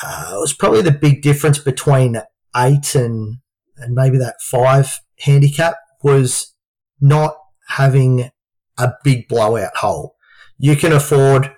uh, 0.00 0.34
it 0.36 0.40
was 0.40 0.52
probably 0.52 0.82
the 0.82 0.92
big 0.92 1.20
difference 1.20 1.58
between 1.58 2.22
eight 2.56 2.94
and, 2.94 3.38
and 3.76 3.94
maybe 3.94 4.18
that 4.18 4.36
five 4.40 5.00
handicap 5.18 5.74
was 6.04 6.54
not 7.00 7.36
having 7.70 8.30
a 8.78 8.92
big 9.02 9.26
blowout 9.26 9.76
hole. 9.78 10.14
You 10.58 10.76
can 10.76 10.92
afford 10.92 11.52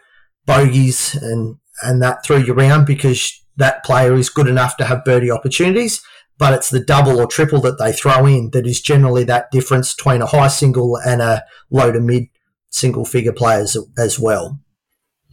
bogeys 0.46 1.14
and, 1.14 1.56
and 1.82 2.02
that 2.02 2.24
through 2.24 2.44
your 2.44 2.54
round 2.54 2.86
because 2.86 3.42
that 3.56 3.84
player 3.84 4.14
is 4.14 4.28
good 4.28 4.46
enough 4.46 4.76
to 4.76 4.84
have 4.84 5.04
birdie 5.04 5.30
opportunities. 5.30 6.02
But 6.38 6.52
it's 6.52 6.68
the 6.68 6.80
double 6.80 7.18
or 7.18 7.26
triple 7.26 7.60
that 7.62 7.78
they 7.78 7.92
throw 7.92 8.26
in 8.26 8.50
that 8.50 8.66
is 8.66 8.80
generally 8.80 9.24
that 9.24 9.50
difference 9.50 9.94
between 9.94 10.20
a 10.20 10.26
high 10.26 10.48
single 10.48 10.98
and 10.98 11.22
a 11.22 11.42
low 11.70 11.90
to 11.92 12.00
mid 12.00 12.24
single 12.68 13.06
figure 13.06 13.32
players 13.32 13.76
as 13.98 14.18
well. 14.18 14.60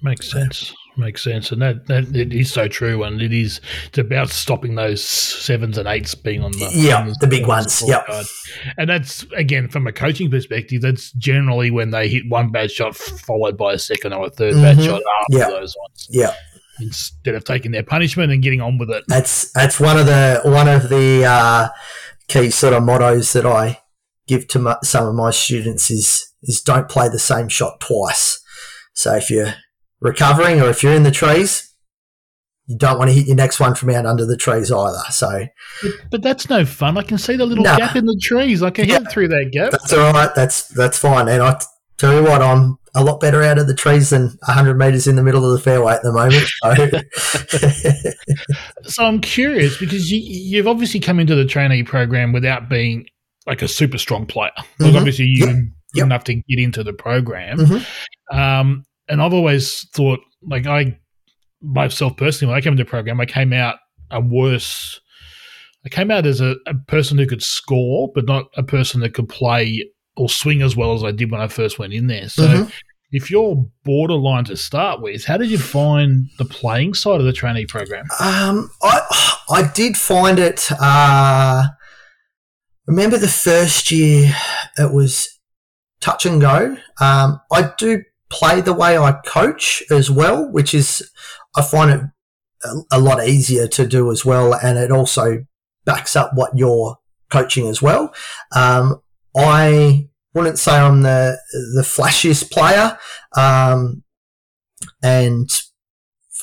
Makes 0.02 0.32
sense 0.32 0.74
makes 0.98 1.24
sense, 1.24 1.52
and 1.52 1.62
that, 1.62 1.88
that 1.88 2.16
it 2.16 2.34
is 2.34 2.52
so 2.52 2.68
true, 2.68 3.04
and 3.04 3.22
it 3.22 3.34
is 3.34 3.62
it's 3.88 3.98
about 3.98 4.30
stopping 4.30 4.76
those 4.76 5.04
sevens 5.04 5.78
and 5.78 5.88
eights 5.88 6.16
being 6.16 6.44
on 6.44 6.52
the 6.54 6.70
yeah 6.74 6.98
on 6.98 7.08
the, 7.08 7.18
the 7.22 7.28
big 7.28 7.48
ones, 7.48 7.84
yeah. 7.86 8.24
And 8.78 8.90
that's 8.90 9.24
again 9.36 9.68
from 9.68 9.88
a 9.88 9.92
coaching 9.92 10.30
perspective, 10.30 10.82
that's 10.82 11.12
generally 11.14 11.72
when 11.72 11.92
they 11.92 12.08
hit 12.08 12.24
one 12.30 12.52
bad 12.52 12.72
shot 12.72 12.96
followed 12.96 13.58
by 13.58 13.74
a 13.74 13.80
second 13.80 14.14
or 14.14 14.28
a 14.28 14.32
3rd 14.32 14.54
mm-hmm. 14.54 14.62
bad 14.62 14.82
shot 14.84 15.02
after 15.22 15.38
yep. 15.38 15.50
those 15.50 15.76
ones. 15.80 16.08
Yeah. 16.10 16.36
Instead 16.80 17.36
of 17.36 17.44
taking 17.44 17.72
their 17.72 17.84
punishment 17.84 18.32
and 18.32 18.42
getting 18.42 18.62
on 18.62 18.78
with 18.78 18.90
it. 18.90 19.04
That's 19.08 19.52
that's 19.54 19.80
one 19.80 19.98
of 19.98 20.06
the 20.06 20.42
one 20.44 20.68
of 20.68 20.90
the 20.90 21.24
uh, 21.26 21.70
key 22.28 22.50
sort 22.50 22.74
of 22.74 22.84
mottos 22.84 23.34
that 23.34 23.46
I 23.46 23.80
give 24.28 24.48
to 24.50 24.60
my, 24.60 24.78
some 24.84 25.08
of 25.08 25.16
my 25.16 25.32
students 25.32 25.92
is 25.92 26.34
is 26.42 26.62
don't 26.62 26.90
play 26.90 27.10
the 27.10 27.20
same 27.20 27.48
shot 27.48 27.80
twice. 27.80 28.40
So 28.94 29.16
if 29.16 29.30
you 29.30 29.48
recovering 30.04 30.62
or 30.62 30.70
if 30.70 30.84
you're 30.84 30.94
in 30.94 31.04
the 31.04 31.12
trees, 31.12 31.74
you 32.68 32.78
don't 32.78 32.98
want 32.98 33.10
to 33.10 33.14
hit 33.14 33.28
your 33.28 33.36
next 33.36 33.60
one 33.60 33.76
from 33.76 33.90
out 33.90 34.06
under 34.06 34.26
the 34.26 34.38
trees 34.38 34.72
either. 34.72 35.04
So, 35.10 35.48
but, 35.82 35.92
but 36.12 36.22
that's 36.22 36.50
no 36.50 36.66
fun. 36.66 36.98
I 36.98 37.04
can 37.04 37.18
see 37.18 37.36
the 37.36 37.46
little 37.46 37.64
gap 37.64 37.96
in 37.96 38.06
the 38.06 38.20
trees. 38.22 38.62
I 38.64 38.70
can 38.70 38.88
yeah, 38.88 39.00
hit 39.00 39.12
through 39.12 39.30
that 39.30 39.50
gap. 39.52 39.72
That's 39.72 39.92
all 39.92 40.14
right. 40.14 40.34
That's 40.36 40.68
that's 40.70 40.98
fine. 40.98 41.28
And 41.28 41.42
I 41.42 41.60
tell 41.98 42.14
you 42.14 42.24
what, 42.24 42.42
I'm 42.42 42.78
a 42.96 43.04
lot 43.04 43.20
better 43.20 43.42
out 43.42 43.58
of 43.58 43.68
the 43.68 43.74
trees 43.74 44.12
than 44.12 44.28
100 44.46 44.78
meters 44.78 45.08
in 45.08 45.16
the 45.16 45.24
middle 45.24 45.44
of 45.44 45.52
the 45.52 45.60
fairway 45.60 45.94
at 45.94 46.04
the 46.04 46.14
moment. 46.14 46.48
So, 47.50 48.12
so 48.90 49.06
I'm 49.06 49.20
curious 49.20 49.78
because 49.78 50.12
you, 50.12 50.20
you've 50.22 50.68
obviously 50.68 51.00
come 51.00 51.20
into 51.20 51.36
the 51.36 51.46
trainee 51.46 51.84
program 51.84 52.34
without 52.34 52.70
being 52.70 53.08
like 53.48 53.62
a 53.62 53.68
super 53.68 53.98
strong 53.98 54.26
player. 54.26 54.52
mm-hmm. 54.80 54.96
obviously 54.96 55.26
you 55.26 55.72
yep. 55.96 56.06
enough 56.06 56.24
to 56.26 56.36
get 56.36 56.60
into 56.60 56.84
the 56.84 56.94
program. 56.94 57.58
Mm-hmm. 57.58 58.38
Um, 58.38 58.84
and 59.14 59.22
I've 59.22 59.34
always 59.34 59.88
thought, 59.94 60.20
like 60.42 60.66
I 60.66 60.98
myself 61.62 62.18
personally, 62.18 62.52
when 62.52 62.58
I 62.58 62.62
came 62.62 62.74
into 62.74 62.84
the 62.84 62.90
program, 62.90 63.22
I 63.22 63.28
came 63.28 63.54
out 63.54 63.76
a 64.10 64.20
worse. 64.20 65.00
I 65.86 65.90
came 65.90 66.10
out 66.10 66.26
as 66.26 66.42
a, 66.42 66.56
a 66.66 66.74
person 66.88 67.20
who 67.20 67.28
could 67.28 67.44
score, 67.44 68.12
but 68.16 68.26
not 68.26 68.46
a 68.58 68.64
person 68.64 69.02
that 69.02 69.14
could 69.14 69.30
play 69.30 69.88
or 70.18 70.30
swing 70.30 70.64
as 70.64 70.76
well 70.76 70.94
as 70.94 71.04
I 71.04 71.12
did 71.12 71.30
when 71.30 71.42
I 71.42 71.48
first 71.48 71.78
went 71.78 71.94
in 71.94 72.08
there. 72.08 72.28
So, 72.28 72.48
mm-hmm. 72.48 72.70
if 73.12 73.30
you're 73.30 73.64
borderline 73.84 74.46
to 74.46 74.58
start 74.58 75.00
with, 75.00 75.26
how 75.26 75.38
did 75.38 75.52
you 75.52 75.60
find 75.60 76.28
the 76.40 76.46
playing 76.46 76.96
side 76.96 77.20
of 77.20 77.26
the 77.26 77.34
trainee 77.34 77.68
program? 77.68 78.06
Um, 78.20 78.72
I 78.82 79.36
I 79.50 79.72
did 79.76 79.96
find 79.96 80.40
it. 80.40 80.70
Uh, 80.82 81.66
remember 82.88 83.18
the 83.20 83.28
first 83.28 83.92
year, 83.92 84.34
it 84.80 84.92
was 84.92 85.30
touch 86.00 86.26
and 86.26 86.42
go. 86.42 86.78
Um, 87.00 87.40
I 87.52 87.72
do 87.78 88.04
play 88.34 88.62
the 88.62 88.74
way 88.74 88.98
I 88.98 89.12
coach 89.26 89.84
as 89.92 90.10
well, 90.10 90.52
which 90.52 90.74
is 90.74 91.08
I 91.56 91.62
find 91.62 91.92
it 91.92 92.02
a, 92.64 92.98
a 92.98 93.00
lot 93.00 93.26
easier 93.26 93.68
to 93.68 93.86
do 93.86 94.12
as 94.12 94.26
well, 94.26 94.56
and 94.56 94.78
it 94.78 94.92
also 94.92 95.46
backs 95.86 96.16
up 96.16 96.32
what 96.34 96.58
you're 96.58 96.98
coaching 97.30 97.68
as 97.68 97.82
well. 97.82 98.14
Um, 98.56 99.02
I 99.38 100.10
wouldn't 100.34 100.58
say 100.58 100.76
I'm 100.76 101.04
the 101.04 101.38
the 101.76 101.84
flashiest 101.84 102.52
player, 102.52 102.98
um, 103.38 104.04
and 105.04 105.50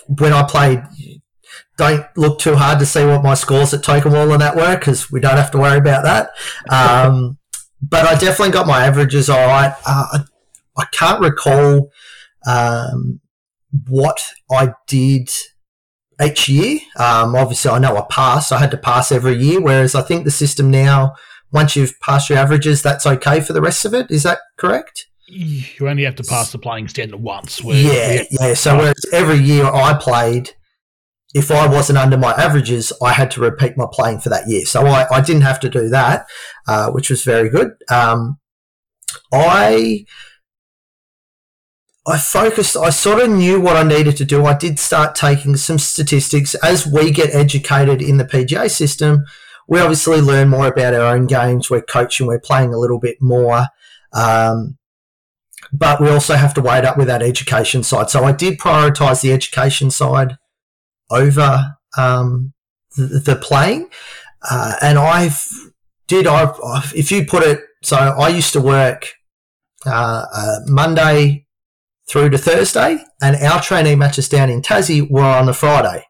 when 0.07 0.33
I 0.33 0.45
played, 0.45 0.83
don't 1.77 2.07
look 2.17 2.39
too 2.39 2.55
hard 2.55 2.79
to 2.79 2.87
see 2.87 3.05
what 3.05 3.25
my 3.25 3.35
scores 3.35 3.75
at 3.75 3.83
Token 3.83 4.13
Wall 4.13 4.31
and 4.31 4.41
that 4.41 4.55
were 4.55 4.77
because 4.77 5.11
we 5.11 5.19
don't 5.19 5.37
have 5.37 5.51
to 5.53 5.59
worry 5.59 5.79
about 5.79 6.05
that. 6.05 6.31
Um, 6.71 7.39
but 7.83 8.05
I 8.07 8.13
definitely 8.13 8.53
got 8.53 8.67
my 8.67 8.85
averages 8.85 9.31
all 9.31 9.47
right. 9.47 9.75
Uh, 9.87 10.05
I, 10.13 10.25
I 10.81 10.87
can't 10.93 11.21
recall 11.21 11.91
um, 12.47 13.21
what 13.89 14.21
I 14.51 14.73
did 14.87 15.31
each 16.23 16.49
year. 16.49 16.81
Um, 16.97 17.35
obviously, 17.35 17.71
I 17.71 17.79
know 17.79 17.97
I 17.97 18.05
passed. 18.11 18.53
I 18.53 18.59
had 18.59 18.71
to 18.73 18.77
pass 18.77 19.13
every 19.13 19.35
year, 19.37 19.61
whereas 19.61 19.95
I 19.95 20.03
think 20.03 20.25
the 20.25 20.31
system 20.31 20.71
now, 20.71 21.15
once 21.53 21.77
you've 21.77 21.99
passed 22.01 22.31
your 22.31 22.39
averages, 22.39 22.83
that's 22.83 23.07
okay 23.07 23.41
for 23.41 23.53
the 23.53 23.61
rest 23.61 23.85
of 23.85 23.95
it. 23.95 24.11
Is 24.11 24.23
that 24.23 24.39
correct? 24.57 25.07
You 25.29 25.89
only 25.89 26.05
have 26.05 26.17
to 26.17 26.25
pass 26.25 26.51
the 26.51 26.59
playing 26.59 26.89
standard 26.89 27.21
once. 27.21 27.63
yeah, 27.63 28.23
yeah. 28.31 28.55
So 28.55 28.77
whereas 28.77 29.05
every 29.13 29.39
year 29.39 29.65
I 29.65 29.95
played, 29.95 30.51
if 31.35 31.53
I 31.53 31.69
wasn't 31.69 31.99
under 31.99 32.19
my 32.19 32.33
averages, 32.33 32.93
I 33.01 33.13
had 33.13 33.31
to 33.33 33.41
repeat 33.41 33.77
my 33.77 33.87
playing 33.93 34.21
for 34.21 34.29
that 34.31 34.49
year. 34.49 34.65
So 34.65 34.87
I, 34.87 35.07
I 35.13 35.21
didn't 35.21 35.43
have 35.43 35.61
to 35.61 35.69
do 35.69 35.89
that, 35.89 36.27
uh, 36.67 36.91
which 36.91 37.11
was 37.11 37.23
very 37.23 37.49
good. 37.49 37.71
Um, 37.89 38.41
I 39.33 40.05
I 42.07 42.19
focused, 42.19 42.77
I 42.77 42.91
sort 42.91 43.23
of 43.23 43.31
knew 43.31 43.61
what 43.61 43.77
I 43.77 43.83
needed 43.83 44.17
to 44.19 44.25
do. 44.25 44.47
I 44.47 44.57
did 44.57 44.79
start 44.79 45.15
taking 45.15 45.57
some 45.57 45.79
statistics. 45.79 46.55
As 46.57 46.87
we 46.87 47.11
get 47.11 47.35
educated 47.35 48.01
in 48.01 48.17
the 48.17 48.25
PGA 48.25 48.71
system, 48.71 49.25
we 49.69 49.81
obviously 49.81 50.21
learn 50.21 50.49
more 50.49 50.67
about 50.67 50.95
our 50.95 51.15
own 51.15 51.27
games. 51.27 51.71
We're 51.71 51.83
coaching, 51.83 52.27
we're 52.27 52.41
playing 52.41 52.73
a 52.73 52.79
little 52.79 52.99
bit 52.99 53.19
more. 53.21 53.67
Um, 54.13 54.79
but 55.73 56.01
we 56.01 56.09
also 56.09 56.35
have 56.35 56.55
to 56.55 56.63
wait 56.63 56.85
up 56.85 56.97
with 56.97 57.07
that 57.07 57.23
education 57.23 57.83
side. 57.83 58.11
So 58.11 58.25
I 58.25 58.33
did 58.33 58.59
prioritize 58.59 59.21
the 59.21 59.33
education 59.33 59.91
side 59.91 60.39
over 61.11 61.77
um, 61.97 62.53
the, 62.97 63.21
the, 63.25 63.37
playing. 63.37 63.91
Uh, 64.51 64.75
and 64.83 64.99
I 64.99 65.31
did, 66.09 66.27
I, 66.27 66.53
if 66.95 67.13
you 67.13 67.25
put 67.25 67.45
it, 67.45 67.61
so 67.83 67.97
I 67.97 68.29
used 68.29 68.53
to 68.55 68.61
work 68.61 69.13
uh, 69.87 70.25
uh, 70.35 70.57
Monday, 70.67 71.47
through 72.11 72.31
to 72.31 72.39
Thursday, 72.39 72.99
and 73.23 73.37
our 73.37 73.63
trainee 73.63 73.95
matches 73.95 74.29
down 74.29 74.51
in 74.51 74.63
Tassie 74.63 75.09
were 75.09 75.23
on 75.23 75.47
the 75.47 75.55
Friday. 75.55 76.05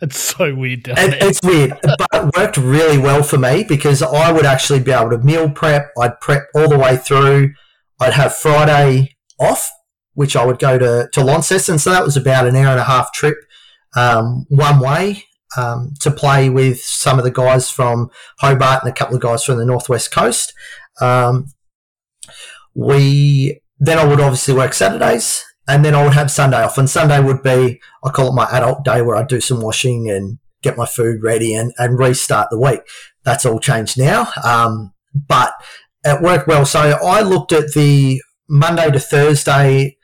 That's 0.00 0.18
so 0.18 0.54
weird. 0.54 0.88
It, 0.88 1.22
it's 1.22 1.42
weird, 1.42 1.78
but 1.82 2.08
it 2.12 2.36
worked 2.36 2.56
really 2.56 2.98
well 2.98 3.22
for 3.22 3.38
me 3.38 3.64
because 3.64 4.02
I 4.02 4.30
would 4.32 4.46
actually 4.46 4.80
be 4.80 4.92
able 4.92 5.10
to 5.10 5.18
meal 5.18 5.50
prep. 5.50 5.90
I'd 6.00 6.20
prep 6.20 6.44
all 6.54 6.68
the 6.68 6.78
way 6.78 6.96
through. 6.96 7.54
I'd 8.00 8.14
have 8.14 8.34
Friday 8.34 9.16
off, 9.40 9.70
which 10.14 10.36
I 10.36 10.44
would 10.44 10.58
go 10.58 10.78
to, 10.78 11.08
to 11.12 11.24
Launceston. 11.24 11.78
So 11.78 11.90
that 11.90 12.04
was 12.04 12.16
about 12.16 12.46
an 12.46 12.56
hour 12.56 12.72
and 12.72 12.80
a 12.80 12.84
half 12.84 13.12
trip 13.12 13.36
um, 13.96 14.46
one 14.48 14.80
way 14.80 15.24
um, 15.56 15.94
to 16.00 16.10
play 16.10 16.48
with 16.48 16.80
some 16.80 17.18
of 17.18 17.24
the 17.24 17.30
guys 17.30 17.70
from 17.70 18.10
Hobart 18.38 18.82
and 18.82 18.90
a 18.90 18.94
couple 18.94 19.16
of 19.16 19.22
guys 19.22 19.44
from 19.44 19.58
the 19.58 19.66
Northwest 19.66 20.12
Coast. 20.12 20.52
Um, 21.00 21.46
we 22.74 23.61
then 23.84 23.98
I 23.98 24.06
would 24.06 24.20
obviously 24.20 24.54
work 24.54 24.74
Saturdays, 24.74 25.44
and 25.66 25.84
then 25.84 25.96
I 25.96 26.04
would 26.04 26.14
have 26.14 26.30
Sunday 26.30 26.62
off. 26.62 26.78
And 26.78 26.88
Sunday 26.88 27.20
would 27.20 27.42
be, 27.42 27.80
I 28.04 28.10
call 28.10 28.28
it 28.28 28.34
my 28.34 28.46
adult 28.52 28.84
day 28.84 29.02
where 29.02 29.16
I 29.16 29.24
do 29.24 29.40
some 29.40 29.60
washing 29.60 30.08
and 30.08 30.38
get 30.62 30.76
my 30.76 30.86
food 30.86 31.20
ready 31.20 31.52
and, 31.52 31.72
and 31.78 31.98
restart 31.98 32.48
the 32.50 32.60
week. 32.60 32.82
That's 33.24 33.44
all 33.44 33.58
changed 33.58 33.98
now. 33.98 34.28
Um, 34.44 34.92
but 35.12 35.52
it 36.04 36.22
worked 36.22 36.46
well. 36.46 36.64
So 36.64 36.78
I 36.78 37.22
looked 37.22 37.50
at 37.50 37.74
the 37.74 38.22
Monday 38.48 38.88
to 38.88 39.00
Thursday, 39.00 39.96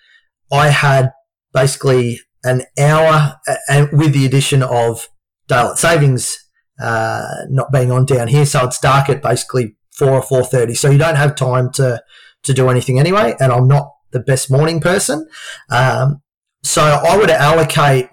I 0.50 0.70
had 0.70 1.12
basically 1.52 2.20
an 2.42 2.62
hour 2.80 3.36
and 3.68 3.90
with 3.92 4.12
the 4.12 4.26
addition 4.26 4.62
of 4.64 5.08
daylight 5.46 5.78
savings 5.78 6.36
uh, 6.80 7.26
not 7.48 7.70
being 7.70 7.92
on 7.92 8.06
down 8.06 8.26
here. 8.26 8.44
So 8.46 8.64
it's 8.64 8.80
dark 8.80 9.08
at 9.08 9.22
basically 9.22 9.76
4 9.92 10.08
or 10.08 10.22
4.30. 10.22 10.76
So 10.76 10.90
you 10.90 10.98
don't 10.98 11.16
have 11.16 11.36
time 11.36 11.70
to 11.72 12.02
to 12.44 12.52
do 12.54 12.68
anything 12.68 12.98
anyway, 12.98 13.34
and 13.40 13.52
I'm 13.52 13.68
not 13.68 13.92
the 14.10 14.20
best 14.20 14.50
morning 14.50 14.80
person. 14.80 15.28
Um, 15.70 16.22
so 16.62 16.82
I 16.82 17.16
would 17.16 17.30
allocate, 17.30 18.08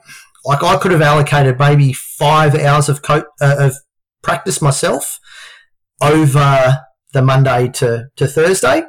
like 0.45 0.63
I 0.63 0.77
could 0.77 0.91
have 0.91 1.01
allocated 1.01 1.59
maybe 1.59 1.93
five 1.93 2.55
hours 2.55 2.89
of 2.89 3.01
co- 3.01 3.25
uh, 3.41 3.55
of 3.59 3.75
practice 4.21 4.61
myself 4.61 5.19
over 6.01 6.79
the 7.13 7.21
Monday 7.21 7.69
to, 7.69 8.07
to 8.15 8.27
Thursday. 8.27 8.83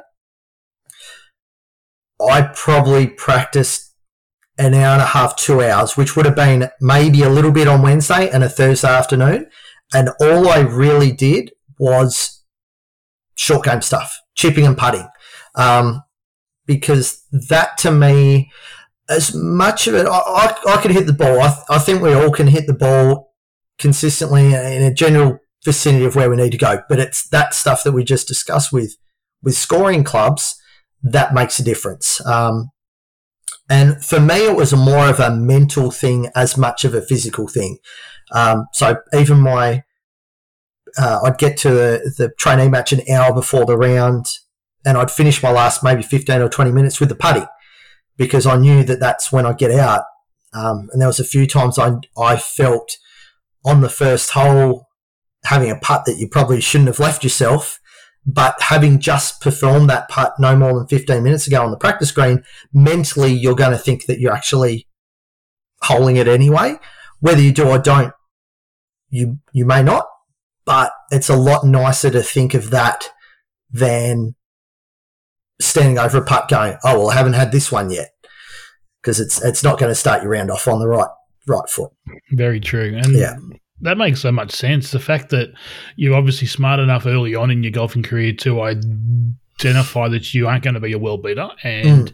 I 2.19 2.41
probably 2.53 3.07
practiced 3.07 3.93
an 4.57 4.73
hour 4.73 4.93
and 4.93 5.01
a 5.01 5.05
half, 5.05 5.35
two 5.35 5.61
hours, 5.61 5.95
which 5.95 6.15
would 6.15 6.25
have 6.25 6.35
been 6.35 6.69
maybe 6.81 7.21
a 7.21 7.29
little 7.29 7.51
bit 7.51 7.67
on 7.67 7.83
Wednesday 7.83 8.29
and 8.29 8.43
a 8.43 8.49
Thursday 8.49 8.87
afternoon. 8.87 9.47
And 9.93 10.09
all 10.19 10.49
I 10.49 10.59
really 10.59 11.11
did 11.11 11.51
was 11.79 12.43
short 13.35 13.65
game 13.65 13.83
stuff, 13.83 14.19
chipping 14.35 14.65
and 14.65 14.77
putting 14.77 15.07
um, 15.57 16.03
because 16.65 17.23
that 17.49 17.77
to 17.79 17.91
me, 17.91 18.51
as 19.09 19.33
much 19.35 19.87
of 19.87 19.95
it, 19.95 20.05
I, 20.05 20.17
I, 20.17 20.57
I 20.75 20.81
can 20.81 20.91
hit 20.91 21.05
the 21.05 21.13
ball. 21.13 21.41
I, 21.41 21.57
I 21.69 21.79
think 21.79 22.01
we 22.01 22.13
all 22.13 22.31
can 22.31 22.47
hit 22.47 22.67
the 22.67 22.73
ball 22.73 23.33
consistently 23.77 24.47
in 24.47 24.83
a 24.83 24.93
general 24.93 25.39
vicinity 25.65 26.05
of 26.05 26.15
where 26.15 26.29
we 26.29 26.37
need 26.37 26.51
to 26.51 26.57
go. 26.57 26.81
But 26.87 26.99
it's 26.99 27.27
that 27.29 27.53
stuff 27.53 27.83
that 27.83 27.91
we 27.91 28.03
just 28.03 28.27
discussed 28.27 28.71
with 28.71 28.95
with 29.43 29.55
scoring 29.55 30.03
clubs 30.03 30.55
that 31.03 31.33
makes 31.33 31.59
a 31.59 31.63
difference. 31.63 32.25
Um, 32.25 32.71
and 33.69 34.03
for 34.03 34.19
me, 34.19 34.45
it 34.45 34.55
was 34.55 34.73
more 34.73 35.09
of 35.09 35.19
a 35.19 35.35
mental 35.35 35.91
thing 35.91 36.29
as 36.35 36.57
much 36.57 36.85
of 36.85 36.93
a 36.93 37.01
physical 37.01 37.47
thing. 37.47 37.77
Um, 38.31 38.67
so 38.73 38.97
even 39.13 39.39
my, 39.39 39.83
uh, 40.97 41.19
I'd 41.23 41.37
get 41.37 41.57
to 41.57 41.69
the, 41.69 42.13
the 42.17 42.29
trainee 42.37 42.69
match 42.69 42.93
an 42.93 43.01
hour 43.11 43.33
before 43.33 43.65
the 43.65 43.77
round 43.77 44.25
and 44.87 44.97
I'd 44.97 45.11
finish 45.11 45.43
my 45.43 45.51
last 45.51 45.83
maybe 45.83 46.01
15 46.01 46.41
or 46.41 46.47
20 46.47 46.71
minutes 46.71 47.01
with 47.01 47.09
the 47.09 47.15
putty 47.15 47.45
because 48.15 48.47
I 48.47 48.55
knew 48.55 48.85
that 48.85 49.01
that's 49.01 49.33
when 49.33 49.45
I'd 49.45 49.57
get 49.57 49.71
out. 49.71 50.03
Um, 50.53 50.87
and 50.93 51.01
there 51.01 51.09
was 51.09 51.19
a 51.19 51.25
few 51.25 51.45
times 51.45 51.77
I, 51.77 51.95
I 52.17 52.37
felt 52.37 52.97
on 53.65 53.81
the 53.81 53.89
first 53.89 54.29
hole 54.31 54.87
having 55.43 55.69
a 55.69 55.75
putt 55.75 56.05
that 56.05 56.17
you 56.17 56.29
probably 56.29 56.61
shouldn't 56.61 56.87
have 56.87 57.01
left 57.01 57.25
yourself. 57.25 57.81
But 58.25 58.55
having 58.61 58.99
just 58.99 59.41
performed 59.41 59.89
that 59.89 60.07
putt 60.07 60.35
no 60.39 60.55
more 60.55 60.73
than 60.73 60.87
15 60.87 61.21
minutes 61.21 61.47
ago 61.47 61.63
on 61.63 61.71
the 61.71 61.77
practice 61.77 62.11
green, 62.11 62.45
mentally 62.73 63.33
you're 63.33 63.55
going 63.55 63.71
to 63.71 63.77
think 63.77 64.05
that 64.05 64.21
you're 64.21 64.33
actually 64.33 64.87
holding 65.81 66.15
it 66.15 66.29
anyway. 66.29 66.77
Whether 67.19 67.41
you 67.41 67.51
do 67.51 67.67
or 67.67 67.77
don't, 67.77 68.13
you 69.09 69.39
you 69.51 69.65
may 69.65 69.83
not, 69.83 70.05
but 70.65 70.93
it's 71.11 71.29
a 71.29 71.35
lot 71.35 71.65
nicer 71.65 72.09
to 72.09 72.21
think 72.21 72.53
of 72.53 72.69
that 72.69 73.09
than 73.69 74.35
standing 75.59 75.97
over 75.99 76.17
a 76.17 76.21
putt 76.25 76.49
going, 76.49 76.77
oh, 76.83 76.99
well, 76.99 77.09
I 77.11 77.15
haven't 77.15 77.33
had 77.33 77.51
this 77.51 77.71
one 77.71 77.89
yet. 77.89 78.09
Because 79.01 79.19
it's, 79.19 79.43
it's 79.43 79.63
not 79.63 79.79
going 79.79 79.89
to 79.91 79.95
start 79.95 80.21
your 80.21 80.31
round 80.31 80.51
off 80.51 80.67
on 80.67 80.79
the 80.79 80.87
right 80.87 81.07
right 81.47 81.69
foot. 81.69 81.91
Very 82.31 82.59
true. 82.59 82.93
And 83.01 83.13
Yeah. 83.15 83.37
that 83.81 83.97
makes 83.97 84.19
so 84.19 84.31
much 84.33 84.51
sense. 84.51 84.91
The 84.91 84.99
fact 84.99 85.29
that 85.29 85.49
you're 85.95 86.15
obviously 86.15 86.47
smart 86.47 86.79
enough 86.81 87.05
early 87.05 87.35
on 87.35 87.49
in 87.51 87.63
your 87.63 87.71
golfing 87.71 88.03
career 88.03 88.33
to 88.33 88.61
identify 88.63 90.09
that 90.09 90.33
you 90.33 90.47
aren't 90.47 90.63
going 90.65 90.73
to 90.73 90.81
be 90.81 90.91
a 90.91 90.99
world 90.99 91.23
beater 91.23 91.47
and 91.63 92.11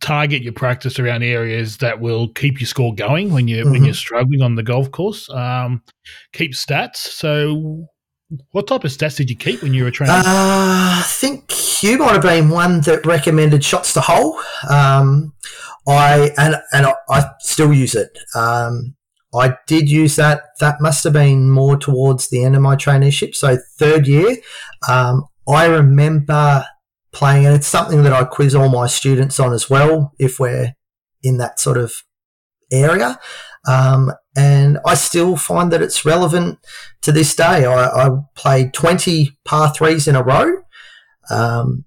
target 0.00 0.42
your 0.42 0.54
practice 0.54 0.98
around 0.98 1.22
areas 1.22 1.76
that 1.78 2.00
will 2.00 2.28
keep 2.28 2.58
your 2.60 2.66
score 2.68 2.94
going 2.94 3.32
when 3.34 3.48
you 3.48 3.64
when 3.64 3.82
Mhm. 3.82 3.86
you're 3.86 3.94
struggling 3.94 4.40
on 4.40 4.54
the 4.54 4.62
golf 4.62 4.90
course. 4.92 5.28
Um, 5.28 5.82
keep 6.32 6.52
stats. 6.52 6.96
So, 6.98 7.86
what 8.52 8.66
type 8.68 8.84
of 8.84 8.90
stats 8.92 9.16
did 9.16 9.28
you 9.28 9.36
keep 9.36 9.62
when 9.62 9.74
you 9.74 9.84
were 9.84 9.90
training? 9.90 10.14
Uh, 10.16 10.22
I 10.24 11.02
think 11.06 11.50
you 11.82 11.98
might 11.98 12.12
have 12.12 12.22
been 12.22 12.50
one 12.50 12.80
that 12.82 13.06
recommended 13.06 13.64
shots 13.64 13.92
to 13.94 14.00
hole. 14.00 14.38
Um, 14.68 15.34
I 15.86 16.30
and 16.38 16.56
and 16.72 16.86
I, 16.86 16.94
I 17.08 17.24
still 17.40 17.72
use 17.72 17.94
it. 17.94 18.18
Um, 18.34 18.96
I 19.34 19.56
did 19.66 19.88
use 19.88 20.16
that. 20.16 20.42
That 20.58 20.80
must 20.80 21.04
have 21.04 21.12
been 21.12 21.50
more 21.50 21.76
towards 21.76 22.28
the 22.28 22.44
end 22.44 22.56
of 22.56 22.62
my 22.62 22.76
traineeship, 22.76 23.34
so 23.34 23.58
third 23.78 24.06
year. 24.06 24.38
Um, 24.88 25.24
I 25.48 25.66
remember 25.66 26.64
playing, 27.12 27.46
and 27.46 27.54
it's 27.54 27.66
something 27.66 28.02
that 28.02 28.12
I 28.12 28.24
quiz 28.24 28.54
all 28.54 28.68
my 28.68 28.86
students 28.86 29.38
on 29.40 29.52
as 29.52 29.70
well, 29.70 30.12
if 30.18 30.38
we're 30.38 30.74
in 31.22 31.38
that 31.38 31.60
sort 31.60 31.76
of 31.76 31.92
area. 32.72 33.18
Um, 33.68 34.12
and 34.36 34.78
I 34.86 34.94
still 34.94 35.36
find 35.36 35.72
that 35.72 35.82
it's 35.82 36.04
relevant 36.04 36.58
to 37.02 37.12
this 37.12 37.34
day. 37.34 37.64
I, 37.64 38.06
I 38.06 38.10
played 38.34 38.72
20 38.72 39.38
par 39.44 39.72
threes 39.74 40.08
in 40.08 40.16
a 40.16 40.22
row. 40.22 40.62
Um, 41.30 41.84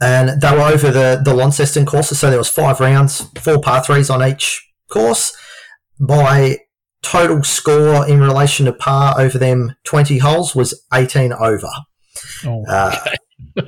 and 0.00 0.40
they 0.40 0.50
were 0.50 0.62
over 0.62 0.90
the, 0.90 1.20
the 1.24 1.34
Launceston 1.34 1.86
courses. 1.86 2.18
So 2.18 2.28
there 2.28 2.38
was 2.38 2.48
five 2.48 2.80
rounds, 2.80 3.26
four 3.40 3.60
par 3.60 3.82
threes 3.82 4.10
on 4.10 4.22
each 4.26 4.66
course. 4.90 5.36
My 5.98 6.58
total 7.02 7.42
score 7.44 8.06
in 8.06 8.20
relation 8.20 8.66
to 8.66 8.72
par 8.72 9.14
over 9.18 9.38
them 9.38 9.74
20 9.84 10.18
holes 10.18 10.54
was 10.54 10.84
18 10.92 11.32
over. 11.32 11.70
oh, 12.46 12.64
Uh, 12.68 12.96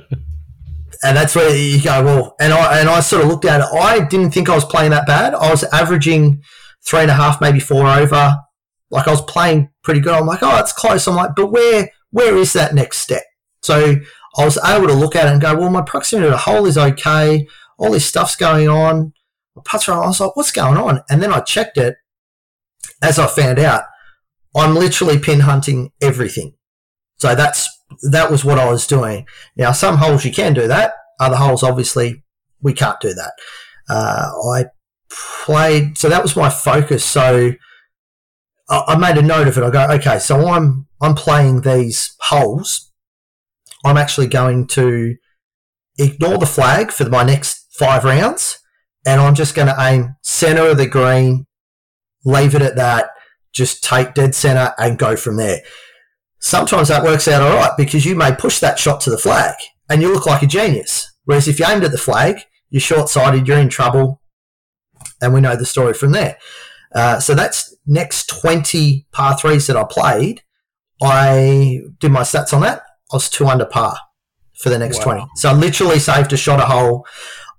and 1.03 1.15
that's 1.15 1.35
where 1.35 1.55
you 1.55 1.81
go, 1.81 2.03
well, 2.03 2.35
and 2.39 2.51
I, 2.51 2.79
and 2.79 2.89
I 2.89 2.99
sort 2.99 3.23
of 3.23 3.29
looked 3.29 3.45
at 3.45 3.61
it. 3.61 3.67
I 3.73 4.05
didn't 4.05 4.31
think 4.31 4.49
I 4.49 4.55
was 4.55 4.65
playing 4.65 4.91
that 4.91 5.07
bad. 5.07 5.33
I 5.33 5.49
was 5.49 5.63
averaging 5.65 6.41
three 6.85 7.01
and 7.01 7.11
a 7.11 7.15
half, 7.15 7.39
maybe 7.39 7.59
four 7.59 7.87
over. 7.87 8.35
Like 8.89 9.07
I 9.07 9.11
was 9.11 9.21
playing 9.21 9.69
pretty 9.83 9.99
good. 9.99 10.13
I'm 10.13 10.25
like, 10.25 10.43
oh, 10.43 10.57
it's 10.57 10.73
close. 10.73 11.07
I'm 11.07 11.15
like, 11.15 11.31
but 11.35 11.47
where, 11.47 11.89
where 12.11 12.35
is 12.37 12.53
that 12.53 12.73
next 12.73 12.99
step? 12.99 13.23
So 13.61 13.95
I 14.37 14.45
was 14.45 14.57
able 14.63 14.87
to 14.87 14.93
look 14.93 15.15
at 15.15 15.27
it 15.27 15.31
and 15.31 15.41
go, 15.41 15.55
well, 15.55 15.69
my 15.69 15.81
proximity 15.81 16.27
to 16.27 16.31
the 16.31 16.37
hole 16.37 16.65
is 16.65 16.77
okay. 16.77 17.47
All 17.77 17.91
this 17.91 18.05
stuff's 18.05 18.35
going 18.35 18.67
on. 18.67 19.13
My 19.55 19.63
putts 19.65 19.89
are 19.89 19.93
on. 19.93 20.03
I 20.03 20.07
was 20.07 20.19
like, 20.19 20.35
what's 20.35 20.51
going 20.51 20.77
on? 20.77 21.01
And 21.09 21.21
then 21.21 21.33
I 21.33 21.39
checked 21.39 21.77
it. 21.77 21.95
As 23.01 23.19
I 23.19 23.27
found 23.27 23.59
out, 23.59 23.83
I'm 24.55 24.75
literally 24.75 25.19
pin 25.19 25.41
hunting 25.41 25.91
everything. 26.01 26.55
So 27.17 27.35
that's 27.35 27.67
that 28.11 28.29
was 28.29 28.43
what 28.43 28.59
I 28.59 28.69
was 28.69 28.85
doing. 28.85 29.27
Now, 29.55 29.71
some 29.71 29.97
holes 29.97 30.25
you 30.25 30.31
can 30.31 30.53
do 30.53 30.67
that. 30.67 30.93
Other 31.19 31.35
holes, 31.35 31.63
obviously, 31.63 32.23
we 32.61 32.73
can't 32.73 32.99
do 32.99 33.13
that. 33.13 33.31
Uh, 33.89 34.29
I 34.53 34.65
played, 35.09 35.97
so 35.97 36.09
that 36.09 36.21
was 36.21 36.35
my 36.35 36.49
focus. 36.49 37.03
So 37.03 37.53
I, 38.69 38.83
I 38.87 38.97
made 38.97 39.17
a 39.17 39.21
note 39.21 39.47
of 39.47 39.57
it. 39.57 39.63
I 39.63 39.69
go, 39.69 39.87
okay, 39.95 40.19
so 40.19 40.47
I'm 40.47 40.87
I'm 41.01 41.15
playing 41.15 41.61
these 41.61 42.15
holes. 42.21 42.86
I'm 43.85 43.97
actually 43.97 44.27
going 44.27 44.67
to 44.67 45.15
ignore 45.97 46.37
the 46.37 46.45
flag 46.45 46.91
for 46.91 47.07
my 47.09 47.23
next 47.23 47.67
five 47.77 48.03
rounds, 48.03 48.59
and 49.05 49.21
I'm 49.21 49.35
just 49.35 49.55
going 49.55 49.67
to 49.67 49.75
aim 49.79 50.15
center 50.21 50.67
of 50.67 50.77
the 50.77 50.87
green, 50.87 51.47
leave 52.25 52.55
it 52.55 52.61
at 52.61 52.75
that, 52.75 53.09
just 53.53 53.83
take 53.83 54.13
dead 54.13 54.35
center 54.35 54.73
and 54.77 54.99
go 54.99 55.15
from 55.15 55.37
there 55.37 55.61
sometimes 56.39 56.87
that 56.87 57.03
works 57.03 57.27
out 57.27 57.41
all 57.41 57.55
right 57.55 57.71
because 57.77 58.05
you 58.05 58.15
may 58.15 58.33
push 58.33 58.59
that 58.59 58.79
shot 58.79 59.01
to 59.01 59.09
the 59.09 59.17
flag 59.17 59.55
and 59.89 60.01
you 60.01 60.13
look 60.13 60.25
like 60.25 60.41
a 60.41 60.47
genius. 60.47 61.11
Whereas 61.25 61.47
if 61.47 61.59
you 61.59 61.65
aimed 61.65 61.83
at 61.83 61.91
the 61.91 61.97
flag, 61.97 62.39
you're 62.69 62.81
short 62.81 63.09
sighted, 63.09 63.47
you're 63.47 63.57
in 63.57 63.69
trouble, 63.69 64.21
and 65.21 65.33
we 65.33 65.41
know 65.41 65.55
the 65.55 65.65
story 65.65 65.93
from 65.93 66.11
there. 66.11 66.37
Uh, 66.93 67.19
so 67.19 67.35
that's 67.35 67.75
next 67.85 68.27
20 68.27 69.07
par 69.11 69.37
threes 69.37 69.67
that 69.67 69.77
I 69.77 69.83
played. 69.89 70.41
I 71.01 71.81
did 71.99 72.11
my 72.11 72.21
stats 72.21 72.53
on 72.53 72.61
that. 72.61 72.83
I 73.11 73.15
was 73.15 73.29
two 73.29 73.47
under 73.47 73.65
par 73.65 73.97
for 74.59 74.69
the 74.69 74.79
next 74.79 74.97
Wow. 74.99 75.13
20. 75.15 75.27
So 75.35 75.49
I 75.49 75.53
literally 75.53 75.99
saved 75.99 76.33
a 76.33 76.37
shot 76.37 76.59
a 76.59 76.65
hole 76.65 77.05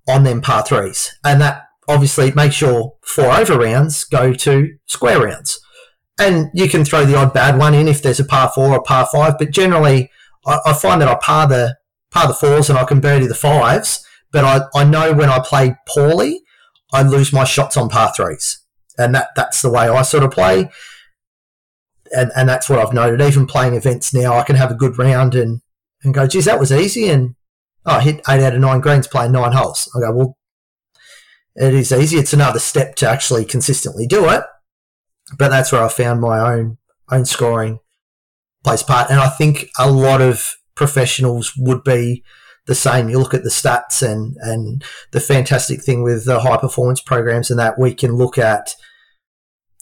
on 0.09 0.25
them 0.25 0.41
par 0.41 0.65
threes. 0.65 1.13
And 1.25 1.41
that 1.41 1.65
obviously 1.89 2.33
makes 2.33 2.61
your 2.61 2.95
four 3.03 3.33
over 3.33 3.59
rounds 3.59 4.05
go 4.05 4.33
to 4.33 4.69
square 4.87 5.25
rounds 5.25 5.59
and 6.19 6.51
you 6.53 6.69
can 6.69 6.85
throw 6.85 7.05
the 7.05 7.17
odd 7.17 7.33
bad 7.33 7.59
one 7.59 7.75
in 7.75 7.89
if 7.89 8.03
there's 8.03 8.21
a 8.21 8.25
par 8.25 8.51
four 8.55 8.73
or 8.73 8.83
par 8.83 9.09
five. 9.11 9.39
But 9.39 9.51
generally, 9.51 10.11
I, 10.45 10.59
I 10.67 10.73
find 10.73 11.01
that 11.01 11.09
I 11.09 11.15
par 11.23 11.47
the 11.47 11.77
par 12.11 12.27
the 12.27 12.35
fours 12.35 12.69
and 12.69 12.79
I 12.79 12.85
can 12.85 13.01
birdie 13.01 13.27
the 13.27 13.35
fives. 13.35 14.05
But 14.33 14.45
I, 14.45 14.61
I 14.75 14.85
know 14.85 15.15
when 15.15 15.31
I 15.31 15.41
play 15.43 15.77
poorly, 15.89 16.43
I 16.93 17.03
lose 17.03 17.33
my 17.33 17.45
shots 17.45 17.77
on 17.77 17.89
par 17.89 18.13
threes, 18.15 18.59
and 18.99 19.15
that 19.15 19.29
that's 19.37 19.63
the 19.63 19.71
way 19.71 19.89
I 19.89 20.03
sort 20.03 20.25
of 20.25 20.31
play. 20.31 20.71
And 22.17 22.31
and 22.37 22.49
that's 22.49 22.69
what 22.69 22.79
I've 22.79 22.93
noted. 22.93 23.21
Even 23.21 23.47
playing 23.47 23.75
events 23.75 24.15
now, 24.15 24.37
I 24.37 24.43
can 24.43 24.57
have 24.57 24.71
a 24.71 24.75
good 24.75 24.99
round 24.99 25.35
and 25.35 25.61
and 26.03 26.15
go, 26.15 26.27
geez, 26.27 26.45
that 26.45 26.61
was 26.61 26.73
easy, 26.73 27.09
and 27.09 27.35
oh, 27.85 27.97
I 27.97 28.01
hit 28.01 28.21
eight 28.29 28.43
out 28.43 28.55
of 28.55 28.61
nine 28.61 28.81
greens 28.81 29.07
playing 29.07 29.33
nine 29.33 29.53
holes. 29.53 29.91
I 29.97 30.01
go, 30.01 30.13
well, 30.13 30.39
it 31.57 31.75
is 31.75 31.93
easy. 31.93 32.19
It's 32.19 32.33
another 32.33 32.61
step 32.61 32.95
to 32.97 33.09
actually 33.09 33.45
consistently 33.45 34.07
do 34.07 34.29
it 34.29 34.45
but 35.37 35.49
that's 35.49 35.73
where 35.73 35.83
I 35.83 35.89
found 35.89 36.21
my 36.21 36.39
own 36.39 36.79
own 37.11 37.25
scoring 37.25 37.81
plays 38.65 38.83
part. 38.83 39.11
And 39.11 39.21
I 39.21 39.29
think 39.29 39.69
a 39.79 39.91
lot 39.91 40.21
of 40.21 40.57
professionals 40.75 41.53
would 41.57 41.83
be 41.85 42.23
the 42.67 42.75
same. 42.75 43.09
You 43.09 43.19
look 43.19 43.35
at 43.35 43.43
the 43.43 43.51
stats 43.51 44.03
and 44.03 44.37
and 44.41 44.85
the 45.11 45.21
fantastic 45.21 45.83
thing 45.83 46.03
with 46.03 46.25
the 46.25 46.41
high 46.41 46.57
performance 46.57 47.01
programs 47.01 47.51
and 47.51 47.59
that 47.59 47.79
we 47.79 47.95
can 47.95 48.17
look 48.17 48.39
at 48.39 48.75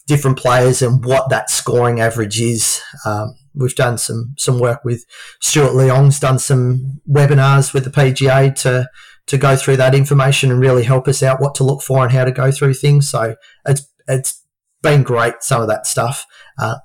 different 0.07 0.37
players 0.37 0.81
and 0.81 1.03
what 1.05 1.29
that 1.29 1.49
scoring 1.49 1.99
average 1.99 2.41
is. 2.41 2.81
Um, 3.05 3.35
we've 3.53 3.75
done 3.75 3.97
some 3.97 4.33
some 4.37 4.59
work 4.59 4.83
with 4.83 5.05
Stuart 5.41 5.75
Leong's 5.75 6.19
done 6.19 6.39
some 6.39 7.01
webinars 7.09 7.73
with 7.73 7.83
the 7.83 7.89
PGA 7.89 8.55
to 8.61 8.89
to 9.27 9.37
go 9.37 9.55
through 9.55 9.77
that 9.77 9.93
information 9.93 10.49
and 10.49 10.59
really 10.59 10.83
help 10.83 11.07
us 11.07 11.21
out 11.21 11.41
what 11.41 11.53
to 11.55 11.63
look 11.63 11.81
for 11.81 12.03
and 12.03 12.11
how 12.11 12.23
to 12.23 12.31
go 12.31 12.51
through 12.51 12.73
things. 12.73 13.09
So 13.09 13.35
it's 13.65 13.87
it's 14.07 14.43
been 14.81 15.03
great, 15.03 15.35
some 15.41 15.61
of 15.61 15.67
that 15.67 15.85
stuff. 15.85 16.25
Uh, 16.57 16.77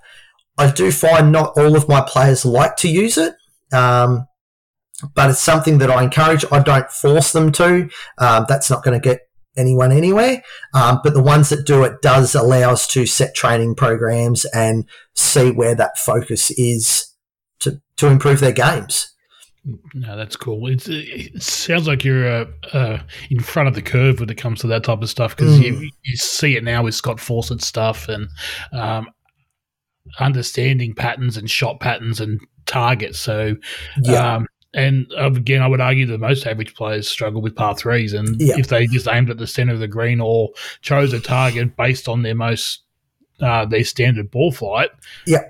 I 0.58 0.70
do 0.70 0.90
find 0.92 1.32
not 1.32 1.56
all 1.56 1.76
of 1.76 1.88
my 1.88 2.02
players 2.02 2.44
like 2.44 2.76
to 2.76 2.88
use 2.88 3.16
it, 3.16 3.34
um, 3.72 4.26
but 5.14 5.30
it's 5.30 5.40
something 5.40 5.78
that 5.78 5.90
I 5.90 6.02
encourage. 6.02 6.44
I 6.50 6.60
don't 6.60 6.90
force 6.90 7.32
them 7.32 7.52
to. 7.52 7.88
Um, 8.18 8.46
that's 8.48 8.68
not 8.68 8.82
going 8.82 9.00
to 9.00 9.08
get 9.08 9.20
anyone 9.56 9.92
anywhere. 9.92 10.42
Um, 10.74 11.00
but 11.04 11.14
the 11.14 11.22
ones 11.22 11.48
that 11.50 11.66
do 11.66 11.84
it 11.84 12.00
does 12.02 12.34
allow 12.34 12.70
us 12.72 12.86
to 12.88 13.06
set 13.06 13.34
training 13.34 13.74
programs 13.74 14.44
and 14.46 14.84
see 15.14 15.50
where 15.50 15.74
that 15.74 15.98
focus 15.98 16.50
is 16.52 17.06
to, 17.60 17.80
to 17.96 18.06
improve 18.08 18.40
their 18.40 18.52
games. 18.52 19.08
No, 19.94 20.16
that's 20.16 20.34
cool. 20.34 20.66
It's, 20.66 20.88
it 20.88 21.40
sounds 21.40 21.86
like 21.86 22.02
you're 22.04 22.26
uh, 22.26 22.44
uh, 22.72 23.02
in 23.30 23.38
front 23.40 23.68
of 23.68 23.76
the 23.76 23.82
curve 23.82 24.18
when 24.18 24.28
it 24.28 24.36
comes 24.36 24.60
to 24.62 24.66
that 24.68 24.82
type 24.82 25.00
of 25.02 25.08
stuff 25.08 25.36
because 25.36 25.56
Mm. 25.58 25.62
you, 25.62 25.90
you 26.02 26.16
see 26.16 26.56
it 26.56 26.64
now 26.64 26.82
with 26.82 26.96
Scott 26.96 27.20
Fawcett 27.20 27.62
stuff 27.62 28.08
and 28.08 28.26
um, 28.72 29.06
understanding 30.18 30.94
patterns 30.94 31.36
and 31.36 31.50
shot 31.50 31.80
patterns 31.80 32.20
and 32.20 32.40
targets. 32.66 33.18
So, 33.18 33.54
Yeah. 34.02 34.36
um, 34.36 34.46
and 34.74 35.06
again, 35.16 35.62
I 35.62 35.66
would 35.68 35.80
argue 35.80 36.06
that 36.06 36.18
most 36.18 36.46
average 36.46 36.74
players 36.74 37.08
struggle 37.08 37.42
with 37.42 37.54
par 37.56 37.74
threes, 37.76 38.12
and 38.12 38.40
Yeah. 38.40 38.54
if 38.58 38.68
they 38.68 38.86
just 38.86 39.08
aimed 39.08 39.30
at 39.30 39.38
the 39.38 39.46
center 39.46 39.74
of 39.74 39.80
the 39.80 39.88
green 39.88 40.20
or 40.20 40.50
chose 40.80 41.12
a 41.12 41.20
target 41.20 41.76
based 41.76 42.08
on 42.08 42.22
their 42.22 42.34
most 42.34 42.80
uh, 43.40 43.64
their 43.66 43.84
standard 43.84 44.30
ball 44.30 44.52
flight, 44.52 44.90
Yeah. 45.26 45.42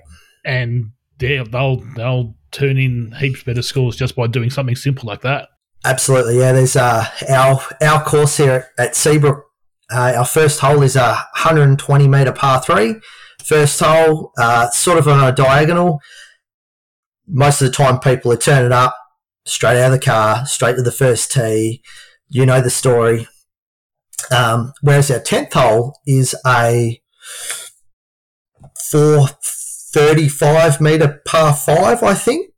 and 0.45 0.93
they'll 1.19 1.45
they'll 1.47 1.77
they'll 1.97 2.35
turn 2.51 2.79
in 2.79 3.13
heaps 3.19 3.43
better 3.43 3.63
scores 3.63 3.97
just 3.97 4.15
by 4.17 4.27
doing 4.27 4.51
something 4.51 4.77
simple 4.77 5.07
like 5.09 5.21
that. 5.23 5.49
Absolutely, 5.85 6.39
yeah. 6.39 6.53
There's 6.53 6.77
uh, 6.77 7.05
our 7.29 7.61
our 7.83 8.03
course 8.05 8.37
here 8.37 8.69
at 8.79 8.95
Seabrook. 8.97 9.45
Uh, 9.93 10.15
our 10.17 10.25
first 10.25 10.61
hole 10.61 10.83
is 10.83 10.97
a 10.97 11.13
120 11.35 12.09
meter 12.09 12.33
par 12.33 12.63
three. 12.63 12.95
First 13.45 13.79
hole, 13.81 14.33
uh, 14.39 14.71
sort 14.71 14.99
of 14.99 15.07
on 15.09 15.23
a 15.23 15.33
diagonal. 15.33 16.01
Most 17.27 17.61
of 17.63 17.69
the 17.69 17.75
time, 17.75 17.99
people 18.01 18.33
are 18.33 18.37
turning 18.37 18.73
up 18.73 18.97
straight 19.45 19.81
out 19.81 19.93
of 19.93 20.01
the 20.01 20.05
car, 20.05 20.47
straight 20.47 20.77
to 20.77 20.83
the 20.83 20.93
first 20.93 21.33
tee. 21.33 21.83
You 22.29 22.47
know 22.47 22.61
the 22.61 22.71
story. 22.71 23.29
Um, 24.31 24.73
whereas 24.81 25.11
our 25.11 25.21
tenth 25.21 25.53
hole 25.53 25.99
is 26.07 26.35
a 26.47 27.03
435 28.91 30.81
meter 30.81 31.21
par 31.27 31.55
five, 31.55 32.03
I 32.03 32.15
think 32.15 32.53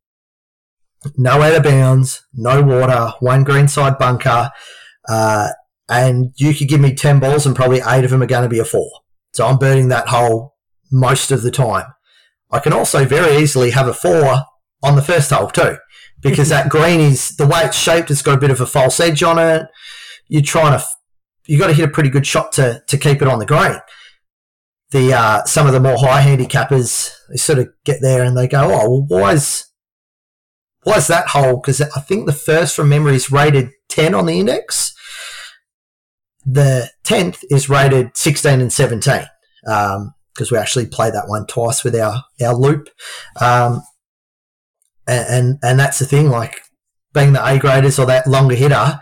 no 1.16 1.42
out 1.42 1.54
of 1.54 1.62
bounds, 1.62 2.26
no 2.32 2.62
water, 2.62 3.12
one 3.20 3.44
greenside 3.44 3.98
bunker, 3.98 4.50
uh, 5.08 5.48
and 5.88 6.32
you 6.36 6.54
could 6.54 6.68
give 6.68 6.80
me 6.80 6.94
10 6.94 7.20
balls 7.20 7.46
and 7.46 7.54
probably 7.54 7.80
eight 7.86 8.04
of 8.04 8.10
them 8.10 8.22
are 8.22 8.26
going 8.26 8.42
to 8.42 8.48
be 8.48 8.58
a 8.58 8.64
four. 8.64 8.90
So 9.32 9.46
I'm 9.46 9.58
burning 9.58 9.88
that 9.88 10.08
hole 10.08 10.54
most 10.90 11.30
of 11.30 11.42
the 11.42 11.50
time. 11.50 11.86
I 12.50 12.60
can 12.60 12.72
also 12.72 13.04
very 13.04 13.36
easily 13.36 13.70
have 13.70 13.88
a 13.88 13.94
four 13.94 14.44
on 14.82 14.96
the 14.96 15.02
first 15.02 15.30
hole 15.30 15.48
too, 15.48 15.76
because 16.24 16.48
that 16.48 16.70
green 16.70 16.98
is 16.98 17.36
the 17.36 17.46
way 17.46 17.60
it's 17.60 17.76
shaped. 17.76 18.10
It's 18.10 18.22
got 18.22 18.36
a 18.36 18.40
bit 18.40 18.50
of 18.50 18.60
a 18.60 18.66
false 18.66 18.98
edge 18.98 19.22
on 19.22 19.38
it. 19.38 19.66
You're 20.26 20.42
trying 20.42 20.76
to, 20.76 20.84
you 21.46 21.58
got 21.58 21.68
to 21.68 21.74
hit 21.74 21.88
a 21.88 21.92
pretty 21.92 22.10
good 22.10 22.26
shot 22.26 22.50
to 22.52 22.82
to 22.88 22.98
keep 22.98 23.22
it 23.22 23.28
on 23.28 23.38
the 23.38 23.46
green. 23.46 23.76
The 24.90 25.12
uh, 25.12 25.44
some 25.44 25.66
of 25.66 25.72
the 25.72 25.80
more 25.80 25.98
high 25.98 26.22
handicappers 26.22 27.12
they 27.28 27.36
sort 27.36 27.58
of 27.60 27.68
get 27.84 27.98
there 28.00 28.24
and 28.24 28.36
they 28.36 28.48
go, 28.48 28.64
oh, 28.64 29.06
well, 29.08 29.20
why 29.20 29.32
is 29.34 29.66
why 30.82 30.96
is 30.96 31.06
that 31.06 31.28
hole? 31.28 31.56
Because 31.56 31.80
I 31.80 32.00
think 32.00 32.26
the 32.26 32.32
first 32.32 32.74
from 32.74 32.88
memory 32.88 33.14
is 33.14 33.30
rated 33.30 33.70
ten 33.88 34.14
on 34.14 34.26
the 34.26 34.40
index. 34.40 34.94
The 36.46 36.90
tenth 37.04 37.44
is 37.50 37.68
rated 37.68 38.16
sixteen 38.16 38.60
and 38.60 38.72
seventeen. 38.72 39.26
Um, 39.66 40.14
because 40.34 40.50
we 40.50 40.58
actually 40.58 40.86
play 40.86 41.10
that 41.10 41.28
one 41.28 41.46
twice 41.46 41.84
with 41.84 41.94
our 41.94 42.24
our 42.42 42.54
loop. 42.54 42.88
Um, 43.40 43.82
and, 45.06 45.26
and, 45.28 45.58
and 45.62 45.80
that's 45.80 45.98
the 45.98 46.06
thing, 46.06 46.28
like 46.28 46.60
being 47.12 47.32
the 47.32 47.46
A 47.46 47.58
graders 47.58 47.98
or 47.98 48.06
that 48.06 48.26
longer 48.26 48.54
hitter, 48.54 49.00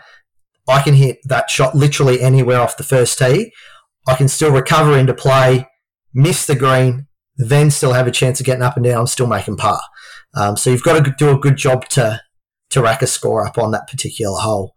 I 0.67 0.81
can 0.81 0.93
hit 0.93 1.19
that 1.25 1.49
shot 1.49 1.75
literally 1.75 2.21
anywhere 2.21 2.61
off 2.61 2.77
the 2.77 2.83
first 2.83 3.17
tee. 3.17 3.51
I 4.07 4.15
can 4.15 4.27
still 4.27 4.51
recover 4.51 4.97
into 4.97 5.13
play, 5.13 5.67
miss 6.13 6.45
the 6.45 6.55
green, 6.55 7.07
then 7.37 7.71
still 7.71 7.93
have 7.93 8.07
a 8.07 8.11
chance 8.11 8.39
of 8.39 8.45
getting 8.45 8.63
up 8.63 8.75
and 8.75 8.85
down. 8.85 9.01
I'm 9.01 9.07
still 9.07 9.27
making 9.27 9.57
par. 9.57 9.81
Um, 10.35 10.57
so 10.57 10.69
you've 10.69 10.83
got 10.83 11.03
to 11.03 11.13
do 11.17 11.29
a 11.29 11.37
good 11.37 11.57
job 11.57 11.87
to 11.89 12.21
to 12.71 12.81
rack 12.81 13.03
a 13.03 13.07
score 13.07 13.45
up 13.45 13.57
on 13.57 13.71
that 13.71 13.87
particular 13.87 14.39
hole. 14.39 14.73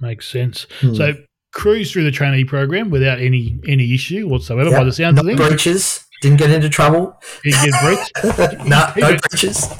Makes 0.00 0.28
sense. 0.28 0.66
Hmm. 0.80 0.94
So 0.94 1.14
cruise 1.52 1.92
through 1.92 2.02
the 2.04 2.10
trainee 2.10 2.44
program 2.44 2.90
without 2.90 3.20
any 3.20 3.58
any 3.66 3.94
issue 3.94 4.28
whatsoever 4.28 4.70
yep. 4.70 4.80
by 4.80 4.84
the 4.84 4.92
sounds 4.92 5.18
of 5.18 5.26
things. 5.26 5.38
breaches. 5.38 6.03
Didn't 6.24 6.38
get 6.38 6.50
into 6.52 6.70
trouble. 6.70 7.20
Didn't 7.42 7.70
get 7.70 7.82
breached. 7.82 8.64
no, 8.66 8.92
no 8.96 9.18
breaches. 9.28 9.70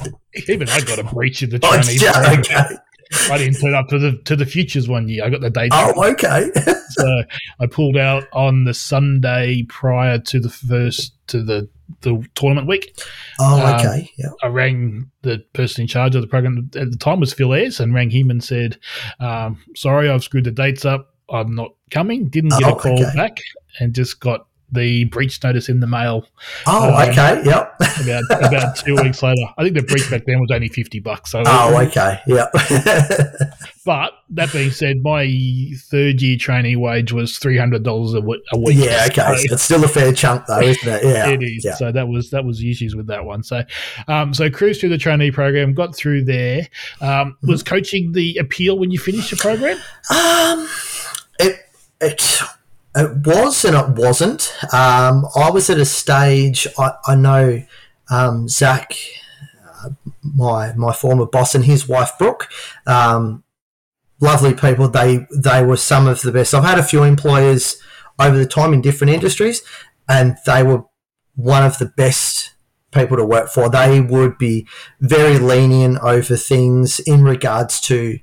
Even 0.47 0.69
I 0.69 0.79
got 0.81 0.99
a 0.99 1.03
breach 1.03 1.41
in 1.41 1.49
the 1.49 1.59
oh, 1.63 1.81
trainee 1.81 1.97
oh, 2.03 2.11
program. 2.11 2.39
Okay. 2.39 3.33
I 3.33 3.37
didn't 3.39 3.59
turn 3.59 3.73
up 3.73 3.87
to 3.87 3.97
the 3.97 4.21
to 4.25 4.35
the 4.35 4.45
futures 4.45 4.87
one 4.87 5.07
year. 5.07 5.25
I 5.25 5.31
got 5.31 5.41
the 5.41 5.49
date. 5.49 5.71
Oh, 5.73 6.11
okay. 6.11 6.51
so 6.89 7.23
I 7.59 7.65
pulled 7.65 7.97
out 7.97 8.27
on 8.31 8.65
the 8.65 8.75
Sunday 8.75 9.65
prior 9.69 10.19
to 10.19 10.39
the 10.39 10.51
first 10.51 11.15
to 11.29 11.41
the 11.41 11.67
the 12.01 12.23
tournament 12.35 12.67
week. 12.67 12.95
Oh, 13.39 13.65
um, 13.65 13.79
okay. 13.79 14.11
Yeah. 14.15 14.29
I 14.43 14.47
rang 14.47 15.09
the 15.23 15.43
person 15.53 15.81
in 15.81 15.87
charge 15.87 16.13
of 16.13 16.21
the 16.21 16.27
program 16.27 16.69
at 16.75 16.91
the 16.91 16.97
time 16.97 17.19
was 17.19 17.33
Phil 17.33 17.55
Ayres 17.55 17.79
and 17.79 17.91
rang 17.91 18.11
him 18.11 18.29
and 18.29 18.43
said, 18.43 18.77
um, 19.19 19.63
"Sorry, 19.75 20.11
I've 20.11 20.23
screwed 20.23 20.43
the 20.43 20.51
dates 20.51 20.85
up. 20.85 21.15
I'm 21.27 21.55
not 21.55 21.73
coming. 21.89 22.29
Didn't 22.29 22.51
get 22.51 22.65
oh, 22.65 22.75
a 22.75 22.79
call 22.79 23.03
okay. 23.03 23.15
back, 23.15 23.39
and 23.79 23.95
just 23.95 24.19
got 24.19 24.45
the 24.75 25.05
breach 25.05 25.43
notice 25.43 25.69
in 25.69 25.79
the 25.79 25.87
mail. 25.87 26.27
Oh, 26.67 26.93
um, 26.93 27.09
okay, 27.09 27.41
yep. 27.43 27.75
about 28.01 28.23
about 28.43 28.75
two 28.85 28.95
weeks 28.95 29.23
later, 29.23 29.41
I 29.57 29.63
think 29.63 29.75
the 29.75 29.83
breach 29.83 30.09
back 30.09 30.25
then 30.25 30.39
was 30.39 30.51
only 30.51 30.69
fifty 30.69 30.99
bucks. 30.99 31.31
So 31.31 31.43
oh, 31.45 31.81
okay, 31.83 32.19
yep. 32.27 32.51
but 33.85 34.13
that 34.29 34.51
being 34.51 34.71
said, 34.71 34.97
my 35.01 35.25
third 35.89 36.21
year 36.21 36.37
trainee 36.37 36.75
wage 36.75 37.11
was 37.11 37.37
three 37.37 37.57
hundred 37.57 37.83
dollars 37.83 38.13
a 38.13 38.21
week. 38.21 38.43
Yeah, 38.73 39.07
okay, 39.09 39.35
so 39.37 39.53
it's 39.53 39.63
still 39.63 39.83
a 39.83 39.87
fair 39.87 40.13
chunk 40.13 40.45
though, 40.47 40.61
isn't 40.61 40.87
it? 40.87 41.03
Yeah, 41.15 41.29
it 41.29 41.43
is. 41.43 41.63
Yeah. 41.63 41.75
So 41.75 41.91
that 41.91 42.07
was 42.07 42.31
that 42.31 42.43
was 42.43 42.59
the 42.59 42.69
issues 42.69 42.95
with 42.95 43.07
that 43.07 43.25
one. 43.25 43.43
So, 43.43 43.63
um, 44.07 44.33
so 44.33 44.49
cruise 44.49 44.79
through 44.79 44.89
the 44.89 44.97
trainee 44.97 45.31
program, 45.31 45.73
got 45.73 45.95
through 45.95 46.25
there. 46.25 46.67
Um, 46.99 47.37
was 47.43 47.63
mm-hmm. 47.63 47.75
coaching 47.75 48.11
the 48.11 48.37
appeal 48.37 48.77
when 48.77 48.91
you 48.91 48.99
finished 48.99 49.31
the 49.31 49.37
program? 49.37 49.77
Um, 50.09 50.67
it 51.39 51.59
it 52.01 52.41
it 52.95 53.25
was 53.25 53.65
and 53.65 53.75
it 53.75 53.89
wasn't. 53.89 54.53
Um, 54.73 55.25
I 55.35 55.49
was 55.51 55.69
at 55.69 55.77
a 55.77 55.85
stage. 55.85 56.67
I, 56.77 56.93
I 57.05 57.15
know 57.15 57.63
um, 58.09 58.47
Zach, 58.47 58.95
uh, 59.83 59.89
my 60.21 60.73
my 60.73 60.93
former 60.93 61.25
boss, 61.25 61.55
and 61.55 61.65
his 61.65 61.87
wife 61.87 62.11
Brooke. 62.17 62.49
Um, 62.87 63.43
lovely 64.21 64.53
people. 64.53 64.87
They 64.87 65.27
they 65.35 65.63
were 65.63 65.77
some 65.77 66.07
of 66.07 66.21
the 66.21 66.31
best. 66.31 66.53
I've 66.53 66.63
had 66.63 66.79
a 66.79 66.83
few 66.83 67.03
employers 67.03 67.77
over 68.19 68.37
the 68.37 68.45
time 68.45 68.73
in 68.73 68.81
different 68.81 69.13
industries, 69.13 69.61
and 70.07 70.37
they 70.45 70.63
were 70.63 70.83
one 71.35 71.63
of 71.63 71.77
the 71.77 71.87
best 71.87 72.53
people 72.91 73.17
to 73.17 73.25
work 73.25 73.49
for. 73.49 73.69
They 73.69 73.99
would 73.99 74.37
be 74.37 74.67
very 75.01 75.37
lenient 75.37 75.99
over 75.99 76.37
things 76.37 76.99
in 76.99 77.23
regards 77.23 77.81
to 77.81 78.19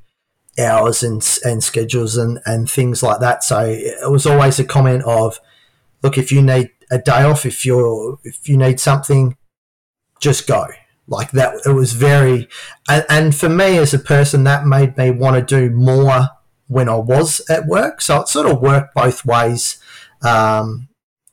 hours 0.58 1.02
and, 1.02 1.26
and 1.44 1.62
schedules 1.62 2.16
and, 2.16 2.40
and 2.44 2.70
things 2.70 3.02
like 3.02 3.20
that. 3.20 3.42
So 3.44 3.64
it 3.64 4.10
was 4.10 4.26
always 4.26 4.58
a 4.58 4.64
comment 4.64 5.02
of, 5.04 5.40
look, 6.02 6.18
if 6.18 6.30
you 6.30 6.42
need 6.42 6.70
a 6.90 6.98
day 6.98 7.22
off, 7.22 7.46
if 7.46 7.64
you're 7.64 8.18
if 8.22 8.48
you 8.48 8.56
need 8.56 8.80
something, 8.80 9.36
just 10.20 10.46
go. 10.46 10.66
Like 11.08 11.32
that, 11.32 11.66
it 11.66 11.72
was 11.72 11.94
very, 11.94 12.48
and, 12.88 13.04
and 13.10 13.34
for 13.34 13.48
me 13.48 13.76
as 13.76 13.92
a 13.92 13.98
person, 13.98 14.44
that 14.44 14.66
made 14.66 14.96
me 14.96 15.10
want 15.10 15.36
to 15.36 15.42
do 15.42 15.74
more 15.74 16.28
when 16.68 16.88
I 16.88 16.94
was 16.94 17.42
at 17.50 17.66
work. 17.66 18.00
So 18.00 18.20
it 18.20 18.28
sort 18.28 18.46
of 18.46 18.62
worked 18.62 18.94
both 18.94 19.24
ways. 19.24 19.78
Um, 20.22 20.88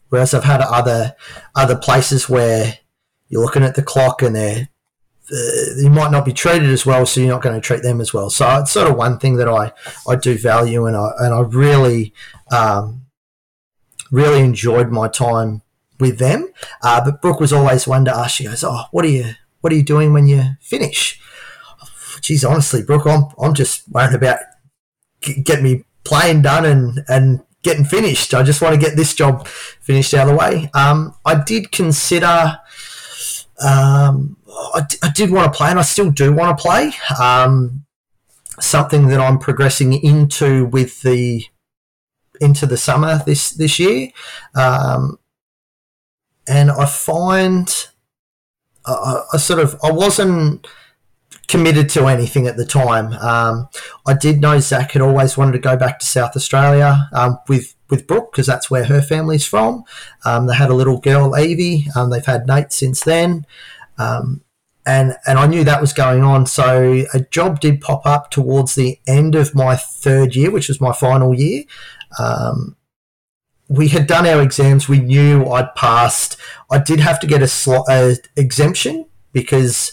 whereas 0.09 0.33
I've 0.33 0.43
had 0.43 0.61
other 0.61 1.15
other 1.55 1.77
places 1.77 2.27
where 2.27 2.79
you're 3.27 3.43
looking 3.43 3.63
at 3.63 3.75
the 3.75 3.83
clock 3.83 4.21
and 4.21 4.35
they're 4.35 4.69
you 5.77 5.89
might 5.89 6.11
not 6.11 6.25
be 6.25 6.33
treated 6.33 6.69
as 6.69 6.85
well, 6.85 7.05
so 7.05 7.19
you're 7.21 7.29
not 7.29 7.41
going 7.41 7.55
to 7.55 7.61
treat 7.61 7.83
them 7.83 8.01
as 8.01 8.13
well. 8.13 8.29
So 8.29 8.47
it's 8.57 8.71
sort 8.71 8.89
of 8.89 8.97
one 8.97 9.19
thing 9.19 9.37
that 9.37 9.47
I, 9.47 9.71
I 10.07 10.15
do 10.15 10.37
value, 10.37 10.85
and 10.85 10.95
I 10.95 11.11
and 11.19 11.33
I 11.33 11.41
really 11.41 12.13
um, 12.51 13.05
really 14.11 14.41
enjoyed 14.41 14.89
my 14.89 15.07
time 15.07 15.61
with 15.99 16.17
them. 16.17 16.51
Uh, 16.81 17.03
but 17.03 17.21
Brooke 17.21 17.39
was 17.39 17.53
always 17.53 17.87
one 17.87 18.05
to 18.05 18.15
ask. 18.15 18.35
She 18.35 18.45
goes, 18.45 18.63
"Oh, 18.63 18.85
what 18.91 19.05
are 19.05 19.09
you 19.09 19.33
what 19.61 19.73
are 19.73 19.75
you 19.75 19.83
doing 19.83 20.13
when 20.13 20.27
you 20.27 20.43
finish?" 20.61 21.19
Geez, 22.21 22.43
honestly, 22.43 22.83
Brooke, 22.83 23.05
I'm 23.05 23.25
I'm 23.41 23.53
just 23.53 23.87
worried 23.89 24.15
about 24.15 24.39
getting 25.21 25.63
me 25.63 25.83
playing 26.03 26.41
done 26.41 26.65
and 26.65 27.03
and 27.07 27.41
getting 27.61 27.85
finished. 27.85 28.33
I 28.33 28.43
just 28.43 28.61
want 28.61 28.73
to 28.73 28.81
get 28.81 28.95
this 28.95 29.13
job 29.13 29.47
finished 29.47 30.13
out 30.13 30.27
of 30.27 30.33
the 30.33 30.37
way. 30.37 30.69
Um, 30.73 31.15
I 31.25 31.41
did 31.41 31.71
consider. 31.71 32.59
Um, 33.61 34.37
I, 34.49 34.81
I 35.03 35.09
did 35.13 35.31
want 35.31 35.51
to 35.51 35.57
play, 35.57 35.69
and 35.69 35.79
I 35.79 35.83
still 35.83 36.11
do 36.11 36.33
want 36.33 36.57
to 36.57 36.61
play. 36.61 36.91
Um, 37.19 37.85
something 38.59 39.07
that 39.07 39.19
I'm 39.19 39.39
progressing 39.39 39.93
into 39.93 40.65
with 40.65 41.01
the 41.01 41.45
into 42.41 42.65
the 42.65 42.77
summer 42.77 43.21
this 43.25 43.51
this 43.51 43.79
year, 43.79 44.09
um, 44.55 45.19
and 46.47 46.71
I 46.71 46.85
find 46.85 47.87
I, 48.85 49.23
I, 49.33 49.37
sort 49.37 49.59
of 49.59 49.77
I 49.83 49.91
wasn't 49.91 50.65
committed 51.47 51.89
to 51.89 52.05
anything 52.05 52.47
at 52.47 52.57
the 52.57 52.65
time. 52.65 53.13
Um, 53.13 53.69
I 54.05 54.13
did 54.13 54.39
know 54.39 54.59
Zach 54.59 54.91
had 54.91 55.01
always 55.01 55.37
wanted 55.37 55.53
to 55.53 55.59
go 55.59 55.75
back 55.75 55.99
to 55.99 56.05
South 56.05 56.35
Australia 56.35 57.09
um, 57.13 57.39
with 57.47 57.75
with 57.89 58.07
Brooke 58.07 58.31
because 58.31 58.45
that's 58.45 58.69
where 58.69 58.85
her 58.85 59.01
family's 59.01 59.45
from. 59.45 59.83
Um, 60.25 60.47
they 60.47 60.55
had 60.55 60.69
a 60.69 60.75
little 60.75 60.99
girl, 60.99 61.37
Evie. 61.37 61.87
Um, 61.95 62.09
they've 62.09 62.25
had 62.25 62.47
Nate 62.47 62.71
since 62.71 63.01
then. 63.01 63.45
Um, 63.99 64.41
and 64.85 65.15
and 65.27 65.37
I 65.37 65.45
knew 65.45 65.63
that 65.63 65.81
was 65.81 65.93
going 65.93 66.23
on. 66.23 66.47
So 66.47 67.03
a 67.13 67.19
job 67.19 67.59
did 67.59 67.81
pop 67.81 68.05
up 68.05 68.31
towards 68.31 68.75
the 68.75 68.99
end 69.07 69.35
of 69.35 69.53
my 69.53 69.75
third 69.75 70.35
year, 70.35 70.49
which 70.49 70.67
was 70.67 70.81
my 70.81 70.93
final 70.93 71.33
year. 71.33 71.63
Um, 72.17 72.75
we 73.67 73.89
had 73.89 74.07
done 74.07 74.25
our 74.25 74.41
exams. 74.41 74.89
We 74.89 74.99
knew 74.99 75.45
I'd 75.45 75.75
passed. 75.75 76.37
I 76.71 76.79
did 76.79 76.99
have 76.99 77.19
to 77.19 77.27
get 77.27 77.43
a, 77.43 77.83
a 77.87 78.15
exemption 78.35 79.05
because 79.31 79.91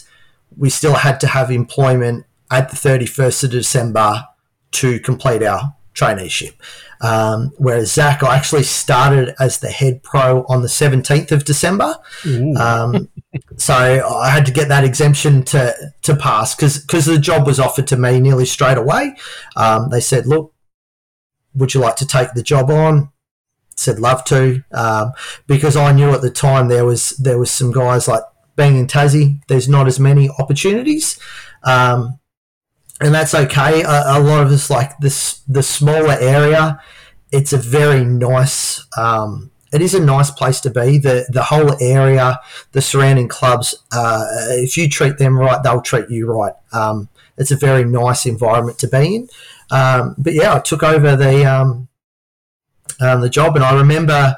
we 0.55 0.71
still 0.71 0.95
had 0.95 1.19
to 1.19 1.27
have 1.27 1.51
employment 1.51 2.25
at 2.49 2.69
the 2.69 2.75
31st 2.75 3.43
of 3.43 3.51
December 3.51 4.23
to 4.71 4.99
complete 5.01 5.43
our 5.43 5.75
traineeship. 5.97 6.53
Um, 7.01 7.51
whereas 7.57 7.93
Zach, 7.93 8.23
I 8.23 8.35
actually 8.35 8.63
started 8.63 9.35
as 9.39 9.59
the 9.59 9.69
head 9.69 10.03
pro 10.03 10.45
on 10.47 10.61
the 10.61 10.67
17th 10.67 11.31
of 11.31 11.45
December. 11.45 11.95
Um, 12.57 13.09
so 13.57 13.73
I 13.73 14.29
had 14.29 14.45
to 14.45 14.51
get 14.51 14.69
that 14.69 14.83
exemption 14.83 15.43
to, 15.45 15.75
to 16.03 16.15
pass 16.15 16.55
because 16.55 17.05
the 17.05 17.17
job 17.19 17.45
was 17.45 17.59
offered 17.59 17.87
to 17.87 17.97
me 17.97 18.19
nearly 18.19 18.45
straight 18.45 18.77
away. 18.77 19.15
Um, 19.55 19.89
they 19.89 20.01
said, 20.01 20.25
look, 20.25 20.53
would 21.57 21.73
you 21.73 21.81
like 21.81 21.95
to 21.97 22.07
take 22.07 22.33
the 22.33 22.43
job 22.43 22.69
on? 22.69 23.09
Said 23.75 23.99
love 23.99 24.23
to, 24.25 24.63
um, 24.71 25.11
because 25.45 25.75
I 25.75 25.91
knew 25.91 26.09
at 26.09 26.21
the 26.21 26.31
time 26.31 26.67
there 26.67 26.85
was 26.85 27.09
there 27.17 27.37
was 27.37 27.51
some 27.51 27.71
guys 27.71 28.07
like 28.07 28.23
being 28.55 28.75
in 28.75 28.87
Tassie. 28.87 29.39
There's 29.47 29.69
not 29.69 29.85
as 29.85 29.99
many 29.99 30.29
opportunities, 30.39 31.19
um, 31.63 32.19
and 32.99 33.13
that's 33.13 33.33
okay. 33.33 33.83
A, 33.83 34.17
a, 34.17 34.19
lot 34.19 34.45
of 34.45 34.51
us 34.51 34.69
like 34.69 34.97
this 34.99 35.41
the 35.47 35.63
smaller 35.63 36.17
area. 36.19 36.81
It's 37.31 37.53
a 37.53 37.57
very 37.57 38.03
nice. 38.03 38.85
Um, 38.97 39.51
it 39.73 39.81
is 39.81 39.93
a 39.93 39.99
nice 39.99 40.31
place 40.31 40.59
to 40.61 40.69
be. 40.69 40.97
The 40.97 41.27
the 41.29 41.43
whole 41.43 41.81
area, 41.81 42.39
the 42.71 42.81
surrounding 42.81 43.27
clubs. 43.27 43.75
Uh, 43.91 44.25
if 44.49 44.77
you 44.77 44.89
treat 44.89 45.17
them 45.17 45.37
right, 45.37 45.61
they'll 45.61 45.81
treat 45.81 46.09
you 46.09 46.31
right. 46.31 46.53
Um, 46.71 47.09
it's 47.37 47.51
a 47.51 47.55
very 47.57 47.83
nice 47.83 48.25
environment 48.25 48.79
to 48.79 48.87
be 48.87 49.15
in. 49.15 49.29
Um, 49.69 50.15
but 50.17 50.33
yeah, 50.33 50.55
I 50.55 50.59
took 50.59 50.83
over 50.83 51.15
the 51.15 51.45
um, 51.45 51.87
um, 52.99 53.21
the 53.21 53.29
job, 53.29 53.55
and 53.55 53.63
I 53.63 53.75
remember 53.75 54.37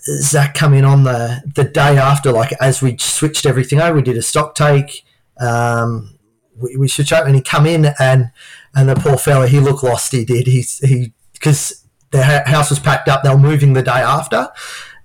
Zach 0.00 0.54
coming 0.54 0.84
on 0.84 1.04
the 1.04 1.42
the 1.54 1.64
day 1.64 1.98
after, 1.98 2.30
like 2.30 2.52
as 2.60 2.80
we 2.80 2.96
switched 2.98 3.46
everything 3.46 3.80
over, 3.80 3.96
we 3.96 4.02
did 4.02 4.16
a 4.16 4.22
stock 4.22 4.54
take. 4.54 5.04
Um, 5.40 6.17
we, 6.60 6.76
we 6.76 6.88
switched 6.88 7.12
over, 7.12 7.26
and 7.26 7.36
he 7.36 7.42
come 7.42 7.66
in 7.66 7.94
and 7.98 8.30
and 8.74 8.88
the 8.88 8.94
poor 8.94 9.16
fella, 9.16 9.48
he 9.48 9.60
looked 9.60 9.82
lost. 9.82 10.12
He 10.12 10.24
did. 10.24 10.46
He 10.46 10.64
he 10.80 11.12
because 11.32 11.84
the 12.10 12.22
house 12.22 12.70
was 12.70 12.78
packed 12.78 13.08
up. 13.08 13.22
They 13.22 13.30
were 13.30 13.38
moving 13.38 13.72
the 13.72 13.82
day 13.82 13.90
after, 13.90 14.48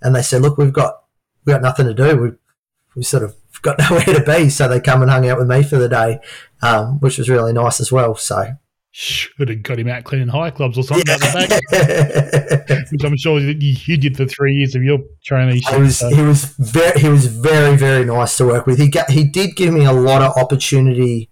and 0.02 0.16
they 0.16 0.22
said, 0.22 0.42
"Look, 0.42 0.58
we've 0.58 0.74
got 0.74 1.04
we 1.46 1.54
got 1.54 1.62
nothing 1.62 1.88
to 1.88 1.94
do. 1.94 2.18
We 2.18 2.32
we 2.96 3.04
sort 3.04 3.24
of 3.24 3.36
got 3.62 3.80
nowhere 3.90 4.06
to 4.06 4.24
be." 4.24 4.50
So 4.50 4.68
they 4.68 4.80
come 4.80 5.02
and 5.02 5.12
hung 5.12 5.28
out 5.28 5.38
with 5.38 5.48
me 5.48 5.64
for 5.64 5.78
the 5.78 5.90
day, 5.90 6.20
um, 6.62 7.00
which 7.00 7.18
was 7.18 7.30
really 7.30 7.54
nice 7.54 7.80
as 7.80 7.92
well. 7.92 8.16
So 8.16 8.58
should 8.96 9.50
have 9.50 9.64
got 9.64 9.80
him 9.80 9.88
out 9.88 10.04
cleaning 10.04 10.28
high 10.28 10.52
clubs 10.52 10.78
or 10.78 10.84
something 10.84 11.04
yeah. 11.08 11.18
which 12.92 13.04
I'm 13.04 13.18
sure 13.18 13.40
you, 13.40 13.98
did 13.98 14.16
for 14.16 14.28
three 14.28 14.54
years 14.54 14.76
of 14.76 14.84
your 14.84 15.00
traineeship. 15.28 15.76
He 15.76 15.82
was, 15.82 15.98
so. 15.98 16.10
he 16.10 16.22
was 16.22 16.46
very, 16.46 17.00
he 17.00 17.10
was 17.10 17.26
very, 17.26 17.76
very 17.76 18.06
nice 18.06 18.38
to 18.38 18.46
work 18.46 18.68
with. 18.68 18.78
He 18.78 18.90
got, 18.90 19.10
he 19.10 19.24
did 19.24 19.56
give 19.56 19.74
me 19.74 19.84
a 19.84 19.92
lot 19.92 20.22
of 20.22 20.38
opportunity 20.38 21.32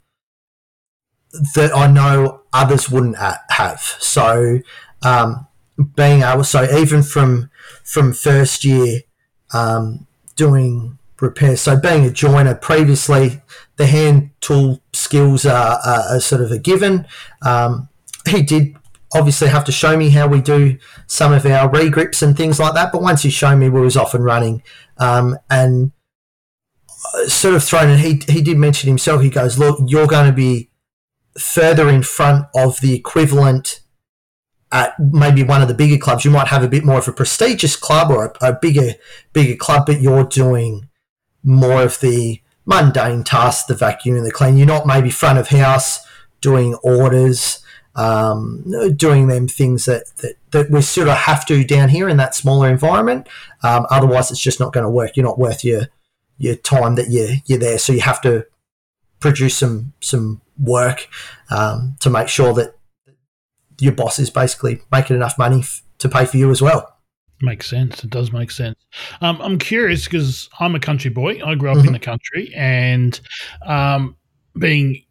that 1.56 1.72
I 1.76 1.88
know 1.88 2.42
others 2.54 2.90
wouldn't 2.90 3.18
have. 3.18 3.80
So, 4.00 4.60
um, 5.04 5.48
being 5.96 6.22
able, 6.24 6.44
so 6.44 6.64
even 6.78 7.04
from 7.04 7.50
from 7.84 8.14
first 8.14 8.64
year, 8.64 9.02
um, 9.54 10.08
doing 10.36 10.98
repairs. 11.22 11.62
So 11.62 11.80
being 11.80 12.06
a 12.06 12.10
joiner 12.10 12.56
previously, 12.56 13.42
the 13.78 13.86
hand 13.86 14.32
tool 14.42 14.82
skills 14.92 15.46
are, 15.46 15.80
are, 15.86 16.16
are 16.16 16.20
sort 16.20 16.42
of 16.42 16.52
a 16.52 16.58
given. 16.58 17.06
Um, 17.42 17.90
he 18.28 18.42
did 18.42 18.76
obviously 19.14 19.50
have 19.50 19.66
to 19.66 19.72
show 19.72 19.96
me 19.96 20.10
how 20.10 20.28
we 20.28 20.42
do 20.42 20.78
some 21.06 21.32
of 21.34 21.46
our 21.46 21.70
regrips 21.70 22.22
and 22.22 22.36
things 22.36 22.60
like 22.60 22.74
that. 22.74 22.92
But 22.92 23.02
once 23.02 23.22
he 23.22 23.30
showed 23.30 23.58
me, 23.58 23.70
we 23.70 23.82
was 23.82 23.98
off 23.98 24.14
and 24.14 24.24
running. 24.24 24.64
Um, 24.98 25.38
and 25.50 25.92
uh, 27.14 27.28
sort 27.28 27.56
of 27.56 27.64
thrown 27.64 27.90
in, 27.90 28.00
he, 28.00 28.22
he 28.28 28.42
did 28.42 28.58
mention 28.58 28.88
himself, 28.88 29.22
he 29.22 29.30
goes, 29.30 29.60
look, 29.60 29.80
you're 29.86 30.08
going 30.08 30.28
to 30.28 30.34
be 30.34 30.71
further 31.38 31.90
in 31.90 32.04
front 32.04 32.46
of 32.56 32.80
the 32.82 32.94
equivalent 32.94 33.82
at 34.72 34.98
maybe 35.00 35.44
one 35.44 35.62
of 35.62 35.68
the 35.68 35.74
bigger 35.74 35.98
clubs. 35.98 36.24
You 36.24 36.32
might 36.32 36.48
have 36.48 36.64
a 36.64 36.68
bit 36.68 36.86
more 36.86 37.00
of 37.00 37.08
a 37.08 37.14
prestigious 37.14 37.76
club 37.76 38.10
or 38.10 38.26
a, 38.26 38.50
a 38.50 38.54
bigger, 38.54 38.94
bigger 39.34 39.56
club, 39.56 39.86
but 39.86 40.02
you're 40.02 40.24
doing 40.24 40.88
more 41.44 41.84
of 41.84 42.00
the 42.00 42.42
mundane 42.66 43.24
tasks, 43.24 43.66
the 43.66 43.76
vacuum 43.76 44.16
and 44.16 44.26
the 44.26 44.32
clean. 44.32 44.58
You're 44.58 44.68
not 44.68 44.88
maybe 44.88 45.10
front 45.10 45.40
of 45.40 45.50
house 45.50 46.06
doing 46.40 46.76
orders, 46.76 47.64
um, 47.96 48.64
doing 48.96 49.28
them 49.28 49.48
things 49.48 49.86
that, 49.86 50.06
that, 50.18 50.36
that 50.52 50.72
we 50.72 50.82
sort 50.82 51.10
of 51.10 51.18
have 51.18 51.46
to 51.48 51.64
down 51.64 51.90
here 51.90 52.08
in 52.08 52.18
that 52.18 52.36
smaller 52.36 52.70
environment. 52.70 53.28
Um, 53.64 53.86
otherwise, 53.90 54.32
it's 54.32 54.40
just 54.40 54.60
not 54.60 54.74
going 54.74 54.86
to 54.86 54.90
work. 54.90 55.18
You're 55.18 55.26
not 55.26 55.40
worth 55.40 55.64
your 55.64 55.88
your 56.38 56.56
time 56.56 56.96
that 56.96 57.12
you're, 57.12 57.36
you're 57.46 57.60
there. 57.60 57.78
So 57.78 57.94
you 57.94 58.02
have 58.02 58.20
to 58.22 58.48
produce 59.22 59.58
some 59.58 59.94
some 60.02 60.42
work 60.60 61.08
um, 61.50 61.96
to 62.02 62.10
make 62.10 62.28
sure 62.28 62.54
that 62.54 62.76
your 63.80 63.94
boss 63.94 64.20
is 64.20 64.30
basically 64.30 64.82
making 64.92 65.16
enough 65.16 65.38
money 65.38 65.60
f- 65.60 65.82
to 66.00 66.10
pay 66.10 66.26
for 66.26 66.38
you 66.38 66.52
as 66.52 66.62
well. 66.62 66.98
Makes 67.42 67.70
sense. 67.70 68.04
It 68.04 68.10
does 68.10 68.32
make 68.32 68.52
sense. 68.52 68.78
Um, 69.22 69.42
I'm 69.42 69.58
curious 69.58 70.06
because 70.06 70.50
I'm 70.60 70.76
a 70.76 70.80
country 70.80 71.10
boy. 71.10 71.42
I 71.44 71.56
grew 71.56 71.72
up 71.72 71.78
mm-hmm. 71.78 71.88
in 71.88 71.94
the 71.94 72.00
country, 72.00 72.54
and 72.56 73.20
um, 73.66 74.16
being 74.60 75.04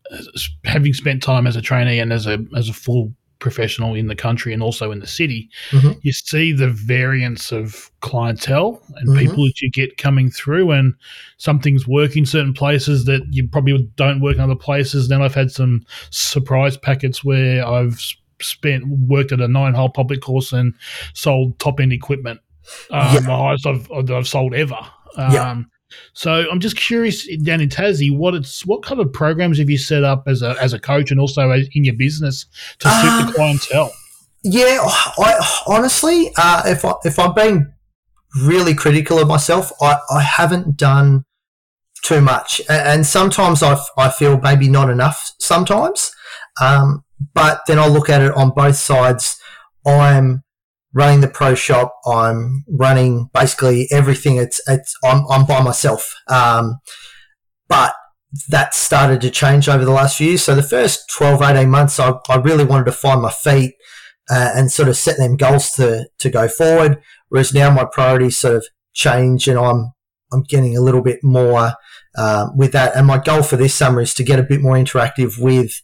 having 0.64 0.92
spent 0.92 1.22
time 1.22 1.46
as 1.46 1.56
a 1.56 1.62
trainee 1.62 1.98
and 1.98 2.12
as 2.12 2.26
a 2.26 2.38
as 2.56 2.68
a 2.68 2.72
full 2.72 3.12
professional 3.40 3.94
in 3.94 4.06
the 4.06 4.14
country 4.14 4.52
and 4.52 4.62
also 4.62 4.92
in 4.92 5.00
the 5.00 5.06
city, 5.06 5.50
mm-hmm. 5.70 5.98
you 6.02 6.12
see 6.12 6.52
the 6.52 6.68
variance 6.68 7.50
of 7.50 7.90
clientele 8.00 8.80
and 8.96 9.08
mm-hmm. 9.08 9.18
people 9.18 9.44
that 9.44 9.60
you 9.60 9.70
get 9.70 9.96
coming 9.96 10.30
through, 10.30 10.70
and 10.70 10.94
some 11.38 11.58
things 11.58 11.88
work 11.88 12.16
in 12.16 12.24
certain 12.24 12.54
places 12.54 13.06
that 13.06 13.22
you 13.30 13.48
probably 13.48 13.90
don't 13.96 14.20
work 14.20 14.36
in 14.36 14.40
other 14.40 14.54
places. 14.54 15.08
Then 15.08 15.22
I've 15.22 15.34
had 15.34 15.50
some 15.50 15.84
surprise 16.10 16.76
packets 16.76 17.24
where 17.24 17.66
I've 17.66 18.00
spent 18.40 18.84
worked 18.86 19.32
at 19.32 19.40
a 19.40 19.48
nine 19.48 19.74
hole 19.74 19.90
public 19.90 20.20
course 20.20 20.52
and 20.52 20.74
sold 21.14 21.58
top 21.58 21.80
end 21.80 21.92
equipment. 21.92 22.40
Um, 22.90 23.14
yeah. 23.14 23.20
The 23.20 23.36
highest 23.36 23.66
I've, 23.66 24.10
I've 24.10 24.28
sold 24.28 24.54
ever. 24.54 24.78
Um, 25.16 25.32
yeah. 25.32 25.62
So 26.12 26.46
I'm 26.50 26.60
just 26.60 26.76
curious 26.76 27.26
down 27.38 27.60
in 27.60 27.68
Tassie, 27.68 28.14
what 28.16 28.34
it's 28.34 28.66
what 28.66 28.82
kind 28.82 29.00
of 29.00 29.12
programs 29.12 29.58
have 29.58 29.70
you 29.70 29.78
set 29.78 30.04
up 30.04 30.24
as 30.26 30.42
a 30.42 30.56
as 30.60 30.72
a 30.72 30.78
coach 30.78 31.10
and 31.10 31.20
also 31.20 31.50
in 31.50 31.84
your 31.84 31.94
business 31.94 32.46
to 32.78 32.88
suit 32.88 33.10
uh, 33.10 33.26
the 33.26 33.32
clientele? 33.32 33.92
Yeah, 34.42 34.78
I 34.82 35.62
honestly, 35.66 36.30
uh, 36.36 36.62
if 36.66 36.84
I 36.84 36.92
if 37.04 37.18
I'm 37.18 37.34
being 37.34 37.72
really 38.42 38.74
critical 38.74 39.18
of 39.18 39.28
myself, 39.28 39.70
I, 39.80 39.98
I 40.10 40.22
haven't 40.22 40.76
done 40.76 41.24
too 42.02 42.20
much, 42.20 42.60
and 42.68 43.04
sometimes 43.04 43.62
I, 43.62 43.78
I 43.98 44.10
feel 44.10 44.40
maybe 44.40 44.68
not 44.68 44.88
enough. 44.88 45.32
Sometimes, 45.38 46.10
um, 46.60 47.04
but 47.34 47.60
then 47.66 47.78
I 47.78 47.86
look 47.86 48.08
at 48.08 48.22
it 48.22 48.32
on 48.34 48.50
both 48.50 48.76
sides. 48.76 49.38
I'm 49.86 50.42
running 50.92 51.20
the 51.20 51.28
pro 51.28 51.54
shop. 51.54 51.94
I'm 52.06 52.64
running 52.68 53.30
basically 53.32 53.88
everything. 53.90 54.36
It's 54.36 54.60
it's 54.66 54.94
I'm, 55.04 55.24
I'm 55.30 55.46
by 55.46 55.62
myself. 55.62 56.14
Um, 56.28 56.80
but 57.68 57.94
that 58.48 58.74
started 58.74 59.20
to 59.20 59.30
change 59.30 59.68
over 59.68 59.84
the 59.84 59.90
last 59.90 60.18
few 60.18 60.28
years. 60.28 60.44
So 60.44 60.54
the 60.54 60.62
first 60.62 61.10
12, 61.16 61.42
18 61.42 61.68
months, 61.68 61.98
I, 61.98 62.14
I 62.28 62.36
really 62.36 62.64
wanted 62.64 62.84
to 62.84 62.92
find 62.92 63.22
my 63.22 63.30
feet 63.30 63.74
uh, 64.30 64.50
and 64.54 64.70
sort 64.70 64.88
of 64.88 64.96
set 64.96 65.16
them 65.16 65.36
goals 65.36 65.72
to, 65.72 66.06
to 66.18 66.30
go 66.30 66.46
forward. 66.46 67.02
Whereas 67.28 67.52
now 67.52 67.70
my 67.70 67.84
priorities 67.84 68.36
sort 68.36 68.56
of 68.56 68.66
change 68.92 69.48
and 69.48 69.58
I'm, 69.58 69.92
I'm 70.32 70.42
getting 70.42 70.76
a 70.76 70.80
little 70.80 71.02
bit 71.02 71.24
more 71.24 71.74
uh, 72.16 72.46
with 72.54 72.72
that. 72.72 72.94
And 72.96 73.06
my 73.06 73.18
goal 73.18 73.42
for 73.42 73.56
this 73.56 73.74
summer 73.74 74.00
is 74.00 74.14
to 74.14 74.24
get 74.24 74.38
a 74.38 74.44
bit 74.44 74.60
more 74.60 74.76
interactive 74.76 75.40
with 75.40 75.82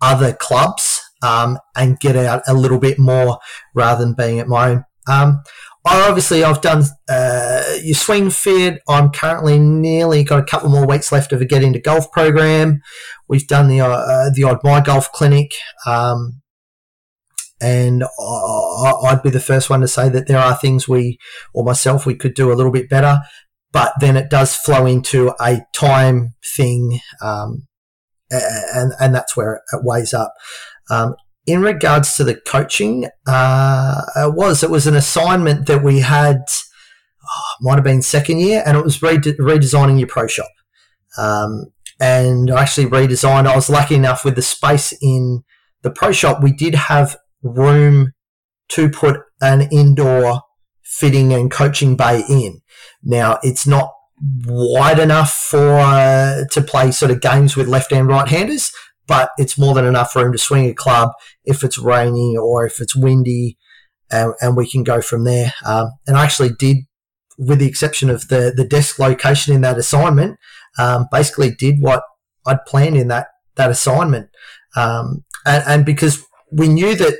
other 0.00 0.32
clubs 0.32 0.91
um, 1.22 1.58
and 1.76 2.00
get 2.00 2.16
out 2.16 2.42
a 2.46 2.54
little 2.54 2.78
bit 2.78 2.98
more 2.98 3.38
rather 3.74 4.04
than 4.04 4.14
being 4.14 4.38
at 4.38 4.48
my 4.48 4.70
own. 4.70 4.84
Um, 5.08 5.42
I 5.84 6.08
obviously 6.08 6.44
I've 6.44 6.60
done 6.60 6.84
uh, 7.08 7.64
your 7.82 7.96
swing 7.96 8.30
fit. 8.30 8.80
I'm 8.88 9.10
currently 9.10 9.58
nearly 9.58 10.22
got 10.22 10.38
a 10.38 10.44
couple 10.44 10.68
more 10.68 10.86
weeks 10.86 11.10
left 11.10 11.32
of 11.32 11.40
a 11.40 11.44
get 11.44 11.64
into 11.64 11.80
golf 11.80 12.10
program. 12.12 12.80
We've 13.28 13.46
done 13.46 13.68
the 13.68 13.80
uh, 13.80 14.30
the 14.32 14.44
odd 14.44 14.62
MyGolf 14.62 15.10
clinic, 15.10 15.52
um, 15.84 16.40
and 17.60 18.04
I, 18.04 18.92
I'd 19.06 19.22
be 19.24 19.30
the 19.30 19.40
first 19.40 19.70
one 19.70 19.80
to 19.80 19.88
say 19.88 20.08
that 20.08 20.28
there 20.28 20.38
are 20.38 20.54
things 20.54 20.88
we 20.88 21.18
or 21.52 21.64
myself 21.64 22.06
we 22.06 22.14
could 22.14 22.34
do 22.34 22.52
a 22.52 22.54
little 22.54 22.72
bit 22.72 22.88
better. 22.88 23.20
But 23.72 23.94
then 24.00 24.16
it 24.16 24.28
does 24.30 24.54
flow 24.54 24.86
into 24.86 25.32
a 25.40 25.62
time 25.74 26.34
thing. 26.44 27.00
Um, 27.22 27.66
and 28.30 28.92
and 29.00 29.14
that's 29.14 29.36
where 29.36 29.62
it 29.72 29.80
weighs 29.82 30.14
up. 30.14 30.32
Um, 30.90 31.14
in 31.46 31.62
regards 31.62 32.16
to 32.16 32.24
the 32.24 32.36
coaching, 32.46 33.08
uh, 33.26 34.02
it 34.16 34.34
was 34.34 34.62
it 34.62 34.70
was 34.70 34.86
an 34.86 34.94
assignment 34.94 35.66
that 35.66 35.82
we 35.82 36.00
had, 36.00 36.42
oh, 37.22 37.54
might 37.60 37.74
have 37.74 37.84
been 37.84 38.02
second 38.02 38.40
year, 38.40 38.62
and 38.64 38.76
it 38.76 38.84
was 38.84 38.98
redesigning 38.98 39.98
your 39.98 40.08
pro 40.08 40.26
shop. 40.26 40.50
Um, 41.18 41.66
and 42.00 42.50
I 42.50 42.62
actually 42.62 42.86
redesigned. 42.86 43.46
I 43.46 43.54
was 43.54 43.70
lucky 43.70 43.94
enough 43.94 44.24
with 44.24 44.36
the 44.36 44.42
space 44.42 44.92
in 45.00 45.42
the 45.82 45.90
pro 45.90 46.12
shop. 46.12 46.42
We 46.42 46.52
did 46.52 46.74
have 46.74 47.16
room 47.42 48.12
to 48.70 48.88
put 48.88 49.20
an 49.40 49.68
indoor 49.72 50.42
fitting 50.82 51.32
and 51.32 51.50
coaching 51.50 51.96
bay 51.96 52.22
in. 52.28 52.60
Now 53.02 53.38
it's 53.42 53.66
not 53.66 53.92
wide 54.44 54.98
enough 54.98 55.32
for 55.32 55.78
uh, 55.78 56.44
to 56.52 56.60
play 56.62 56.90
sort 56.90 57.10
of 57.10 57.20
games 57.20 57.56
with 57.56 57.66
left 57.66 57.92
and 57.92 58.08
right 58.08 58.28
handers, 58.28 58.72
but 59.06 59.30
it's 59.38 59.58
more 59.58 59.74
than 59.74 59.84
enough 59.84 60.14
room 60.14 60.32
to 60.32 60.38
swing 60.38 60.68
a 60.68 60.74
club 60.74 61.10
if 61.44 61.62
it's 61.62 61.78
rainy 61.78 62.36
or 62.36 62.66
if 62.66 62.80
it's 62.80 62.96
windy, 62.96 63.58
and, 64.10 64.34
and 64.40 64.56
we 64.56 64.68
can 64.68 64.84
go 64.84 65.00
from 65.00 65.24
there. 65.24 65.54
Um, 65.64 65.92
and 66.06 66.16
I 66.16 66.24
actually 66.24 66.50
did, 66.50 66.78
with 67.38 67.58
the 67.58 67.68
exception 67.68 68.10
of 68.10 68.28
the 68.28 68.52
the 68.54 68.64
desk 68.64 68.98
location 68.98 69.54
in 69.54 69.60
that 69.62 69.78
assignment, 69.78 70.38
um, 70.78 71.06
basically 71.10 71.50
did 71.50 71.76
what 71.80 72.02
I'd 72.46 72.64
planned 72.66 72.96
in 72.96 73.08
that 73.08 73.28
that 73.56 73.70
assignment, 73.70 74.28
um, 74.76 75.24
and, 75.44 75.64
and 75.66 75.86
because 75.86 76.24
we 76.50 76.68
knew 76.68 76.94
that 76.94 77.18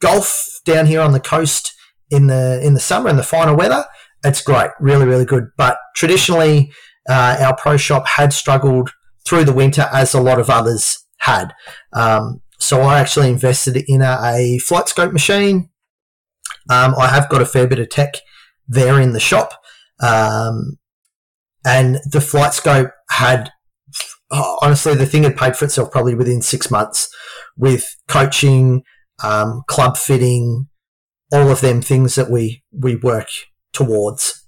golf 0.00 0.60
down 0.64 0.86
here 0.86 1.00
on 1.00 1.12
the 1.12 1.20
coast 1.20 1.72
in 2.10 2.26
the 2.26 2.60
in 2.62 2.74
the 2.74 2.80
summer 2.80 3.08
in 3.08 3.16
the 3.16 3.22
finer 3.22 3.54
weather 3.54 3.84
it's 4.24 4.40
great, 4.40 4.70
really, 4.80 5.06
really 5.06 5.24
good. 5.24 5.50
But 5.56 5.78
traditionally, 5.94 6.72
uh, 7.08 7.36
our 7.40 7.54
pro 7.56 7.76
shop 7.76 8.06
had 8.06 8.32
struggled 8.32 8.90
through 9.26 9.44
the 9.44 9.52
winter 9.52 9.88
as 9.92 10.14
a 10.14 10.20
lot 10.20 10.40
of 10.40 10.50
others 10.50 10.98
had. 11.24 11.52
Um, 11.92 12.40
so 12.58 12.82
I 12.82 13.00
actually 13.00 13.28
invested 13.28 13.76
in 13.88 14.00
a, 14.00 14.18
a 14.22 14.58
FlightScope 14.58 15.12
machine. 15.12 15.70
Um, 16.70 16.94
I 16.98 17.08
have 17.08 17.28
got 17.28 17.42
a 17.42 17.46
fair 17.46 17.66
bit 17.66 17.78
of 17.78 17.90
tech 17.90 18.14
there 18.66 19.00
in 19.00 19.12
the 19.12 19.20
shop. 19.20 19.52
Um, 20.00 20.78
and 21.64 21.96
the 22.10 22.20
FlightScope 22.20 22.90
had, 23.10 23.50
oh, 24.30 24.58
honestly, 24.62 24.94
the 24.94 25.06
thing 25.06 25.24
had 25.24 25.36
paid 25.36 25.56
for 25.56 25.64
itself 25.64 25.90
probably 25.90 26.14
within 26.14 26.42
six 26.42 26.70
months 26.70 27.08
with 27.56 27.96
coaching, 28.08 28.82
um, 29.22 29.62
club 29.66 29.96
fitting, 29.96 30.68
all 31.32 31.50
of 31.50 31.60
them 31.60 31.80
things 31.80 32.14
that 32.14 32.30
we, 32.30 32.62
we 32.72 32.96
work 32.96 33.28
towards. 33.72 34.43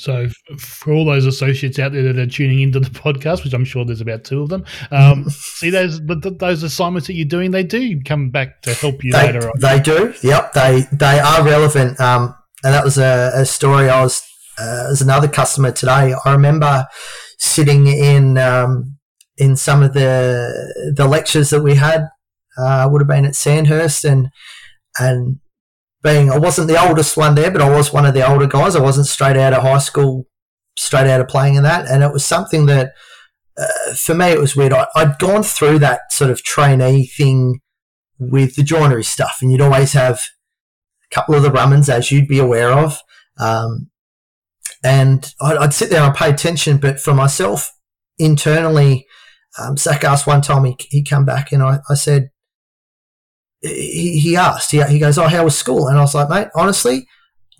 So, 0.00 0.28
for 0.58 0.94
all 0.94 1.04
those 1.04 1.26
associates 1.26 1.78
out 1.78 1.92
there 1.92 2.02
that 2.02 2.18
are 2.18 2.26
tuning 2.26 2.60
into 2.60 2.80
the 2.80 2.88
podcast, 2.88 3.44
which 3.44 3.52
I'm 3.52 3.66
sure 3.66 3.84
there's 3.84 4.00
about 4.00 4.24
two 4.24 4.42
of 4.42 4.48
them, 4.48 4.64
um, 4.90 5.26
see 5.28 5.68
those 5.68 6.00
those 6.06 6.62
assignments 6.62 7.06
that 7.08 7.14
you're 7.14 7.28
doing, 7.28 7.50
they 7.50 7.64
do 7.64 8.00
come 8.02 8.30
back 8.30 8.62
to 8.62 8.72
help 8.72 9.04
you 9.04 9.12
they, 9.12 9.26
later 9.26 9.48
on. 9.48 9.52
They 9.60 9.78
do. 9.78 10.14
Yep, 10.22 10.54
they 10.54 10.84
they 10.92 11.20
are 11.20 11.44
relevant. 11.44 12.00
Um, 12.00 12.34
and 12.64 12.72
that 12.74 12.82
was 12.82 12.96
a, 12.96 13.30
a 13.34 13.44
story 13.44 13.90
I 13.90 14.02
was 14.02 14.22
uh, 14.58 14.88
as 14.90 15.02
another 15.02 15.28
customer 15.28 15.70
today. 15.70 16.14
I 16.24 16.32
remember 16.32 16.86
sitting 17.38 17.86
in 17.86 18.38
um, 18.38 18.96
in 19.36 19.54
some 19.54 19.82
of 19.82 19.92
the 19.92 20.92
the 20.96 21.06
lectures 21.06 21.50
that 21.50 21.62
we 21.62 21.74
had. 21.74 22.08
Uh, 22.58 22.88
would 22.90 23.00
have 23.00 23.08
been 23.08 23.24
at 23.24 23.34
Sandhurst 23.34 24.04
and 24.04 24.28
and 24.98 25.38
being 26.02 26.30
I 26.30 26.38
wasn't 26.38 26.68
the 26.68 26.82
oldest 26.82 27.16
one 27.16 27.34
there, 27.34 27.50
but 27.50 27.62
I 27.62 27.70
was 27.70 27.92
one 27.92 28.06
of 28.06 28.14
the 28.14 28.28
older 28.28 28.46
guys. 28.46 28.76
I 28.76 28.80
wasn't 28.80 29.06
straight 29.06 29.36
out 29.36 29.52
of 29.52 29.62
high 29.62 29.78
school, 29.78 30.26
straight 30.76 31.06
out 31.06 31.20
of 31.20 31.28
playing 31.28 31.56
in 31.56 31.62
that, 31.64 31.88
and 31.88 32.02
it 32.02 32.12
was 32.12 32.24
something 32.24 32.66
that 32.66 32.92
uh, 33.58 33.94
for 33.94 34.14
me 34.14 34.26
it 34.26 34.40
was 34.40 34.56
weird. 34.56 34.72
I, 34.72 34.86
had 34.94 35.18
gone 35.18 35.42
through 35.42 35.78
that 35.80 36.12
sort 36.12 36.30
of 36.30 36.42
trainee 36.42 37.06
thing 37.06 37.60
with 38.18 38.56
the 38.56 38.62
joinery 38.62 39.04
stuff, 39.04 39.38
and 39.42 39.52
you'd 39.52 39.60
always 39.60 39.92
have 39.92 40.20
a 41.10 41.14
couple 41.14 41.34
of 41.34 41.42
the 41.42 41.50
Rummans, 41.50 41.88
as 41.88 42.10
you'd 42.10 42.28
be 42.28 42.38
aware 42.38 42.72
of, 42.72 43.00
um, 43.38 43.90
and 44.82 45.34
I'd, 45.40 45.58
I'd, 45.58 45.74
sit 45.74 45.90
there 45.90 46.02
and 46.02 46.14
pay 46.14 46.30
attention. 46.30 46.78
But 46.78 46.98
for 47.00 47.12
myself 47.12 47.70
internally, 48.18 49.06
um, 49.58 49.76
Zach 49.76 50.04
asked 50.04 50.26
one 50.26 50.40
time 50.40 50.64
he 50.64 50.76
he 50.88 51.04
come 51.04 51.26
back, 51.26 51.52
and 51.52 51.62
I, 51.62 51.80
I 51.90 51.94
said 51.94 52.30
he, 53.60 54.18
he 54.18 54.36
asked, 54.36 54.70
he, 54.70 54.82
he 54.84 54.98
goes, 54.98 55.18
Oh, 55.18 55.28
how 55.28 55.44
was 55.44 55.56
school? 55.56 55.88
And 55.88 55.98
I 55.98 56.02
was 56.02 56.14
like, 56.14 56.28
Mate, 56.28 56.48
honestly, 56.54 57.06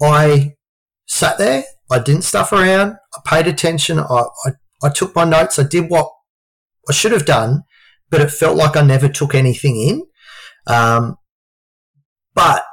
I 0.03 0.55
sat 1.07 1.39
there, 1.39 1.65
I 1.91 1.99
didn't 1.99 2.23
stuff 2.23 2.53
around, 2.53 2.97
I 3.15 3.21
paid 3.25 3.47
attention, 3.47 3.99
I, 3.99 4.25
I, 4.47 4.51
I 4.83 4.89
took 4.89 5.15
my 5.15 5.25
notes, 5.25 5.59
I 5.59 5.65
did 5.65 5.91
what 5.91 6.11
I 6.89 6.93
should 6.93 7.13
have 7.13 7.27
done, 7.27 7.65
but 8.11 8.21
it 8.21 8.31
felt 8.31 8.57
like 8.57 8.77
I 8.77 8.83
never 8.83 9.09
took 9.09 9.35
anything 9.35 9.77
in. 9.77 10.07
Um, 10.67 11.17
but 12.35 12.65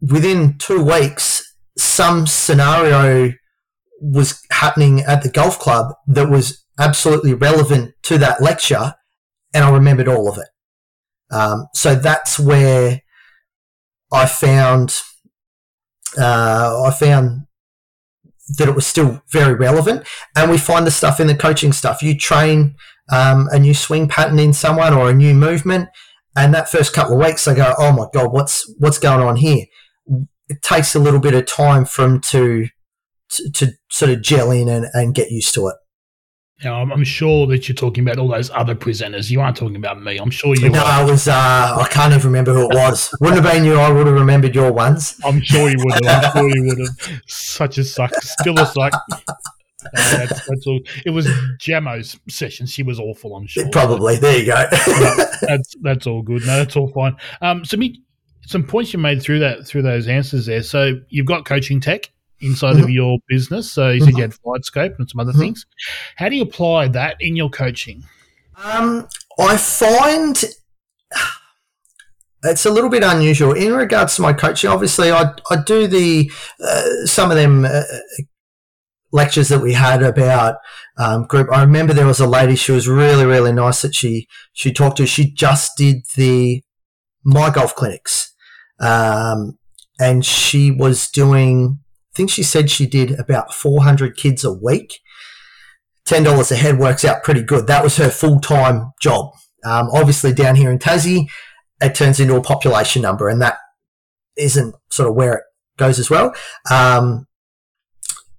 within 0.00 0.58
two 0.58 0.82
weeks, 0.82 1.54
some 1.76 2.26
scenario 2.26 3.32
was 4.00 4.42
happening 4.50 5.00
at 5.00 5.22
the 5.22 5.30
golf 5.30 5.58
club 5.58 5.94
that 6.06 6.28
was 6.28 6.64
absolutely 6.78 7.34
relevant 7.34 7.94
to 8.02 8.18
that 8.18 8.42
lecture, 8.42 8.94
and 9.54 9.64
I 9.64 9.70
remembered 9.70 10.08
all 10.08 10.28
of 10.28 10.38
it. 10.38 10.48
Um, 11.32 11.66
so 11.74 11.94
that's 11.94 12.38
where 12.38 13.00
I 14.12 14.26
found 14.26 14.96
uh, 16.18 16.82
I 16.86 16.90
found 16.90 17.46
that 18.58 18.68
it 18.68 18.74
was 18.74 18.86
still 18.86 19.22
very 19.32 19.54
relevant, 19.54 20.06
and 20.36 20.50
we 20.50 20.58
find 20.58 20.86
the 20.86 20.90
stuff 20.90 21.20
in 21.20 21.26
the 21.26 21.34
coaching 21.34 21.72
stuff. 21.72 22.02
You 22.02 22.16
train 22.16 22.76
um, 23.10 23.48
a 23.50 23.58
new 23.58 23.74
swing 23.74 24.08
pattern 24.08 24.38
in 24.38 24.52
someone 24.52 24.92
or 24.92 25.08
a 25.08 25.14
new 25.14 25.34
movement, 25.34 25.88
and 26.36 26.52
that 26.54 26.68
first 26.68 26.92
couple 26.92 27.14
of 27.14 27.26
weeks 27.26 27.44
they 27.44 27.54
go, 27.54 27.74
"Oh 27.78 27.92
my 27.92 28.06
god, 28.12 28.32
what's 28.32 28.70
what's 28.78 28.98
going 28.98 29.26
on 29.26 29.36
here?" 29.36 29.64
It 30.48 30.60
takes 30.62 30.94
a 30.94 30.98
little 30.98 31.20
bit 31.20 31.34
of 31.34 31.46
time 31.46 31.86
for 31.86 32.02
them 32.02 32.20
to 32.20 32.68
to, 33.30 33.50
to 33.52 33.72
sort 33.90 34.10
of 34.10 34.22
gel 34.22 34.50
in 34.50 34.68
and, 34.68 34.86
and 34.92 35.14
get 35.14 35.30
used 35.30 35.54
to 35.54 35.68
it. 35.68 35.76
Now, 36.64 36.80
I'm, 36.80 36.92
I'm, 36.92 37.04
sure 37.04 37.46
that 37.48 37.68
you're 37.68 37.74
talking 37.74 38.04
about 38.04 38.18
all 38.18 38.28
those 38.28 38.50
other 38.50 38.74
presenters. 38.74 39.30
You 39.30 39.40
aren't 39.40 39.56
talking 39.56 39.76
about 39.76 40.00
me. 40.00 40.18
I'm 40.18 40.30
sure 40.30 40.54
you. 40.54 40.68
No, 40.68 40.78
are. 40.78 40.84
I 40.84 41.04
was. 41.04 41.26
Uh, 41.26 41.32
I 41.34 41.88
can't 41.90 42.12
even 42.12 42.26
remember 42.26 42.52
who 42.52 42.70
it 42.70 42.74
was. 42.74 43.12
Wouldn't 43.20 43.44
have 43.44 43.52
been 43.52 43.64
you. 43.64 43.74
I 43.74 43.90
would 43.90 44.06
have 44.06 44.14
remembered 44.14 44.54
your 44.54 44.72
ones. 44.72 45.18
I'm 45.24 45.40
sure 45.40 45.68
you 45.68 45.76
would 45.78 46.04
have. 46.04 46.24
I'm 46.24 46.32
sure 46.32 46.56
you 46.56 46.64
would 46.64 46.78
have. 46.78 47.20
Such 47.26 47.78
a 47.78 47.84
suck. 47.84 48.14
Still 48.14 48.58
a 48.58 48.66
suck. 48.66 48.92
Uh, 48.94 50.16
that's, 50.16 50.46
that's 50.46 50.66
all. 50.66 50.78
It 51.04 51.10
was 51.10 51.26
Jamo's 51.58 52.16
session. 52.28 52.66
She 52.66 52.84
was 52.84 53.00
awful. 53.00 53.34
I'm 53.34 53.48
sure. 53.48 53.68
Probably. 53.70 54.16
There 54.16 54.38
you 54.38 54.46
go. 54.46 54.64
that's 55.42 55.74
that's 55.80 56.06
all 56.06 56.22
good. 56.22 56.42
No, 56.42 56.58
that's 56.58 56.76
all 56.76 56.92
fine. 56.92 57.16
Um, 57.40 57.64
so 57.64 57.76
me, 57.76 58.00
some 58.46 58.64
points 58.64 58.92
you 58.92 59.00
made 59.00 59.20
through 59.20 59.40
that 59.40 59.66
through 59.66 59.82
those 59.82 60.06
answers 60.06 60.46
there. 60.46 60.62
So 60.62 61.00
you've 61.08 61.26
got 61.26 61.44
coaching 61.44 61.80
tech 61.80 62.10
inside 62.42 62.74
mm-hmm. 62.74 62.84
of 62.84 62.90
your 62.90 63.18
business. 63.28 63.72
So 63.72 63.90
you 63.90 64.00
said 64.00 64.10
you 64.10 64.14
mm-hmm. 64.14 64.22
had 64.22 64.32
FlightScope 64.32 64.98
and 64.98 65.08
some 65.08 65.20
other 65.20 65.32
mm-hmm. 65.32 65.40
things. 65.40 65.66
How 66.16 66.28
do 66.28 66.36
you 66.36 66.42
apply 66.42 66.88
that 66.88 67.16
in 67.20 67.36
your 67.36 67.50
coaching? 67.50 68.04
Um, 68.62 69.08
I 69.38 69.56
find 69.56 70.44
it's 72.44 72.66
a 72.66 72.70
little 72.70 72.90
bit 72.90 73.02
unusual 73.04 73.52
in 73.52 73.72
regards 73.72 74.16
to 74.16 74.22
my 74.22 74.32
coaching. 74.32 74.70
Obviously, 74.70 75.12
I, 75.12 75.32
I 75.50 75.56
do 75.64 75.86
the 75.86 76.30
uh, 76.62 77.06
some 77.06 77.30
of 77.30 77.36
them 77.36 77.64
uh, 77.64 77.82
lectures 79.12 79.48
that 79.48 79.60
we 79.60 79.74
had 79.74 80.02
about 80.02 80.56
um, 80.98 81.24
group. 81.24 81.48
I 81.52 81.62
remember 81.62 81.92
there 81.92 82.06
was 82.06 82.20
a 82.20 82.26
lady. 82.26 82.56
She 82.56 82.72
was 82.72 82.88
really 82.88 83.24
really 83.24 83.52
nice 83.52 83.82
that 83.82 83.94
she 83.94 84.26
she 84.52 84.72
talked 84.72 84.96
to. 84.98 85.06
She 85.06 85.30
just 85.30 85.76
did 85.76 86.04
the 86.16 86.62
MyGolf 87.26 87.74
clinics, 87.74 88.34
um, 88.80 89.58
and 90.00 90.24
she 90.24 90.70
was 90.70 91.08
doing 91.08 91.78
I 92.12 92.16
think 92.16 92.30
she 92.30 92.42
said 92.42 92.70
she 92.70 92.86
did 92.86 93.18
about 93.18 93.54
400 93.54 94.16
kids 94.16 94.44
a 94.44 94.52
week. 94.52 95.00
$10 96.06 96.52
a 96.52 96.56
head 96.56 96.78
works 96.78 97.04
out 97.04 97.22
pretty 97.22 97.42
good. 97.42 97.66
That 97.66 97.82
was 97.82 97.96
her 97.96 98.10
full 98.10 98.40
time 98.40 98.92
job. 99.00 99.32
Um, 99.64 99.88
obviously, 99.92 100.32
down 100.34 100.56
here 100.56 100.70
in 100.70 100.78
Tassie, 100.78 101.28
it 101.80 101.94
turns 101.94 102.20
into 102.20 102.36
a 102.36 102.42
population 102.42 103.00
number, 103.02 103.28
and 103.28 103.40
that 103.40 103.58
isn't 104.36 104.74
sort 104.90 105.08
of 105.08 105.14
where 105.14 105.34
it 105.34 105.42
goes 105.78 105.98
as 105.98 106.10
well. 106.10 106.34
Um, 106.70 107.26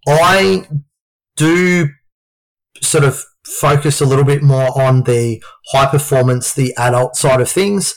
I 0.08 0.68
do 1.36 1.90
sort 2.82 3.06
of 3.06 3.24
focus 3.46 4.02
a 4.02 4.06
little 4.06 4.26
bit 4.26 4.44
more 4.44 4.78
on 4.80 5.04
the 5.04 5.42
high 5.72 5.88
performance, 5.88 6.54
the 6.54 6.74
adult 6.78 7.16
side 7.16 7.42
of 7.42 7.50
things. 7.50 7.96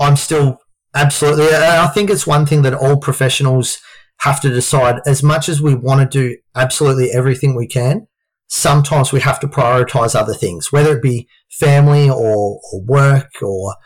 I'm 0.00 0.16
still 0.16 0.58
absolutely, 0.94 1.54
I 1.54 1.86
think 1.88 2.10
it's 2.10 2.26
one 2.26 2.46
thing 2.46 2.62
that 2.62 2.74
all 2.74 2.96
professionals 2.96 3.78
have 4.24 4.40
to 4.40 4.48
decide 4.48 5.00
as 5.06 5.22
much 5.22 5.48
as 5.48 5.60
we 5.60 5.74
want 5.74 6.00
to 6.00 6.18
do 6.18 6.36
absolutely 6.54 7.10
everything 7.10 7.54
we 7.54 7.66
can, 7.66 8.06
sometimes 8.48 9.12
we 9.12 9.20
have 9.20 9.40
to 9.40 9.46
prioritize 9.46 10.14
other 10.14 10.34
things, 10.34 10.72
whether 10.72 10.96
it 10.96 11.02
be 11.02 11.28
family 11.50 12.08
or, 12.08 12.60
or 12.72 12.82
work 12.82 13.30
or 13.42 13.76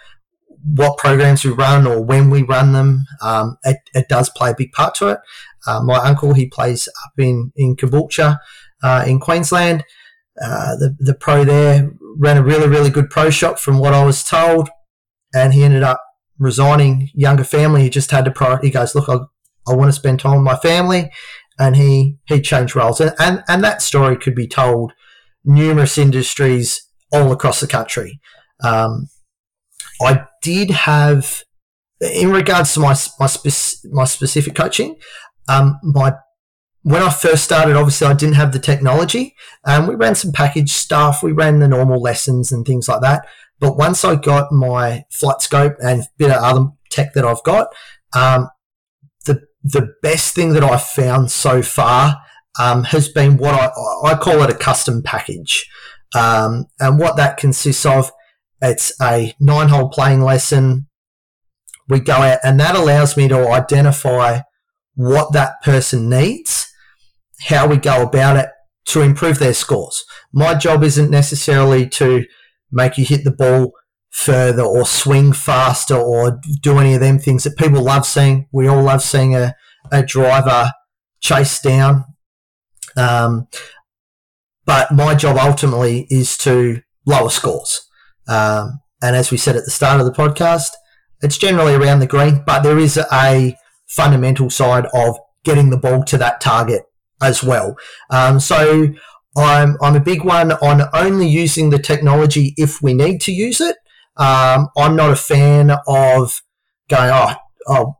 what 0.65 0.99
programs 0.99 1.45
we 1.45 1.51
run 1.51 1.87
or 1.87 2.03
when 2.03 2.31
we 2.31 2.43
run 2.43 2.73
them. 2.73 3.05
Um, 3.23 3.57
it, 3.65 3.79
it, 3.95 4.09
does 4.09 4.31
play 4.31 4.51
a 4.51 4.57
big 4.57 4.73
part 4.73 4.95
to 4.97 5.09
it. 5.09 5.19
Uh, 5.67 5.81
my 5.83 5.97
uncle, 5.97 6.35
he 6.35 6.47
plays 6.47 6.89
up 7.05 7.13
in, 7.19 7.53
in 7.57 7.77
Caboolture 7.77 8.39
uh, 8.83 9.05
in 9.07 9.21
Queensland. 9.21 9.85
Uh, 10.41 10.77
the, 10.77 10.97
the 11.01 11.15
pro 11.15 11.45
there 11.45 11.91
ran 12.17 12.37
a 12.37 12.43
really, 12.43 12.69
really 12.69 12.91
good 12.91 13.11
pro 13.11 13.31
shop 13.31 13.59
from 13.59 13.79
what 13.79 13.95
I 13.95 14.05
was 14.05 14.23
told. 14.23 14.69
And 15.35 15.53
he 15.53 15.65
ended 15.65 15.83
up 15.83 16.03
resigning, 16.39 17.11
younger 17.13 17.45
family. 17.45 17.83
He 17.83 17.91
just 17.91 18.11
had 18.11 18.25
to 18.25 18.31
prioritize. 18.31 18.65
He 18.65 18.71
goes, 18.71 18.95
look, 18.95 19.09
I'll, 19.09 19.31
I 19.69 19.75
want 19.75 19.89
to 19.89 19.93
spend 19.93 20.21
time 20.21 20.37
with 20.37 20.45
my 20.45 20.57
family. 20.57 21.11
And 21.59 21.75
he, 21.75 22.19
he 22.27 22.41
changed 22.41 22.77
roles. 22.77 23.01
And, 23.01 23.13
and, 23.19 23.43
and 23.49 23.65
that 23.65 23.83
story 23.83 24.17
could 24.17 24.35
be 24.35 24.47
told 24.47 24.93
numerous 25.45 25.99
industries 25.99 26.87
all 27.13 27.33
across 27.33 27.61
the 27.61 27.67
country. 27.67 28.21
Um, 28.63 29.09
I 30.01 30.27
did 30.43 30.71
have, 30.71 31.43
in 32.01 32.31
regards 32.31 32.75
to 32.75 32.81
my, 32.81 32.95
my, 33.19 33.27
spec- 33.27 33.91
my 33.91 34.05
specific 34.05 34.55
coaching, 34.55 34.97
um, 35.49 35.81
my 35.83 36.15
when 36.83 37.03
I 37.03 37.11
first 37.11 37.45
started, 37.45 37.77
obviously 37.77 38.07
I 38.07 38.15
didn't 38.15 38.37
have 38.37 38.53
the 38.53 38.59
technology. 38.59 39.35
Um, 39.65 39.89
we 39.89 39.95
ran 39.95 40.15
some 40.15 40.33
package 40.33 40.71
stuff, 40.71 41.23
we 41.23 41.33
ran 41.33 41.59
the 41.59 41.69
normal 41.69 42.01
lessons 42.01 42.53
and 42.53 42.65
things 42.65 42.89
like 42.89 43.01
that. 43.03 43.27
But 43.61 43.77
once 43.77 44.05
I 44.05 44.15
got 44.15 44.53
my 44.53 45.05
FlightScope 45.13 45.75
and 45.83 46.05
bit 46.17 46.31
of 46.31 46.43
other 46.43 46.69
tech 46.91 47.13
that 47.15 47.25
I've 47.25 47.43
got, 47.43 47.69
um, 48.17 48.49
the 49.63 49.95
best 50.03 50.35
thing 50.35 50.53
that 50.53 50.65
I've 50.65 50.83
found 50.83 51.31
so 51.31 51.63
far 51.63 52.19
um, 52.59 52.85
has 52.85 53.09
been 53.09 53.37
what 53.37 53.55
I, 53.55 53.71
I 54.05 54.15
call 54.17 54.43
it 54.43 54.51
a 54.51 54.55
custom 54.55 55.03
package. 55.03 55.69
Um, 56.15 56.67
and 56.81 56.99
what 56.99 57.17
that 57.17 57.37
consists 57.37 57.85
of, 57.85 58.11
it's 58.61 58.93
a 59.01 59.35
nine 59.41 59.69
hole 59.69 59.89
playing 59.89 60.23
lesson. 60.23 60.87
We 61.89 62.01
go 62.01 62.15
out 62.15 62.39
and 62.43 62.59
that 62.61 62.77
allows 62.77 63.17
me 63.17 63.29
to 63.29 63.49
identify 63.49 64.41
what 64.95 65.33
that 65.33 65.63
person 65.63 66.09
needs, 66.09 66.67
how 67.43 67.67
we 67.69 67.77
go 67.77 68.03
about 68.03 68.37
it 68.37 68.49
to 68.87 69.03
improve 69.03 69.39
their 69.39 69.55
scores. 69.55 70.05
My 70.33 70.55
job 70.55 70.83
isn't 70.83 71.11
necessarily 71.11 71.89
to 71.91 72.25
make 72.73 72.99
you 72.99 73.05
hit 73.05 73.25
the 73.25 73.31
ball 73.31 73.73
further 74.19 74.63
or 74.63 74.85
swing 74.85 75.33
faster 75.33 75.95
or 75.95 76.41
do 76.61 76.79
any 76.79 76.93
of 76.95 77.01
them 77.01 77.21
things 77.21 77.45
that 77.45 77.57
people 77.57 77.81
love 77.81 78.05
seeing. 78.05 78.49
We 78.53 78.67
all 78.67 78.83
love 78.83 79.01
seeing 79.01 79.37
a, 79.37 79.55
a 79.93 80.03
driver 80.03 80.73
chase 81.21 81.61
down. 81.61 82.05
Um, 82.97 83.47
but 84.67 84.91
my 84.91 85.15
job 85.15 85.37
ultimately 85.39 86.09
is 86.11 86.37
to 86.39 86.83
lower 87.07 87.31
scores. 87.31 87.89
Um, 88.27 88.81
and 89.01 89.15
as 89.15 89.31
we 89.31 89.37
said 89.37 89.55
at 89.55 89.65
the 89.65 89.71
start 89.71 90.01
of 90.01 90.07
the 90.07 90.13
podcast, 90.13 90.71
it's 91.23 91.39
generally 91.39 91.75
around 91.75 92.01
the 92.01 92.07
green, 92.09 92.43
but 92.45 92.63
there 92.63 92.79
is 92.79 92.99
a 93.13 93.57
fundamental 93.87 94.51
side 94.51 94.87
of 94.93 95.17
getting 95.45 95.71
the 95.71 95.79
ball 95.79 96.03
to 96.05 96.19
that 96.19 96.41
target 96.41 96.83
as 97.23 97.45
well. 97.45 97.77
Um, 98.11 98.41
so 98.41 98.89
I'm, 99.37 99.77
I'm 99.81 99.95
a 99.95 100.01
big 100.01 100.25
one 100.25 100.53
on 100.53 100.89
only 100.93 101.29
using 101.29 101.71
the 101.71 101.79
technology 101.79 102.55
if 102.57 102.83
we 102.83 102.95
need 102.95 103.21
to 103.23 103.33
use 103.33 103.61
it. 103.61 103.77
Um, 104.19 104.69
I'm 104.77 104.97
not 104.97 105.11
a 105.11 105.17
fan 105.17 105.71
of 105.87 106.43
going, 106.89 107.11
oh, 107.13 107.35
oh, 107.69 107.97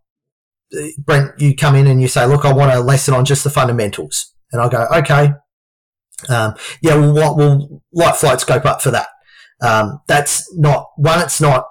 Brent, 0.99 1.41
you 1.41 1.55
come 1.55 1.75
in 1.77 1.87
and 1.87 2.03
you 2.03 2.09
say, 2.09 2.27
look, 2.27 2.45
I 2.45 2.53
want 2.53 2.73
a 2.73 2.81
lesson 2.81 3.15
on 3.15 3.25
just 3.25 3.45
the 3.45 3.51
fundamentals. 3.51 4.35
And 4.53 4.61
I 4.61 4.69
go, 4.69 4.87
okay. 4.97 5.33
Um, 6.29 6.55
yeah, 6.83 6.97
well, 6.97 7.37
will 7.37 7.83
light 7.93 8.15
FlightScope 8.15 8.67
up 8.67 8.83
for 8.83 8.91
that? 8.91 9.09
Um, 9.61 10.01
that's 10.09 10.53
not 10.57 10.89
one. 10.97 11.21
It's 11.21 11.41
not 11.41 11.67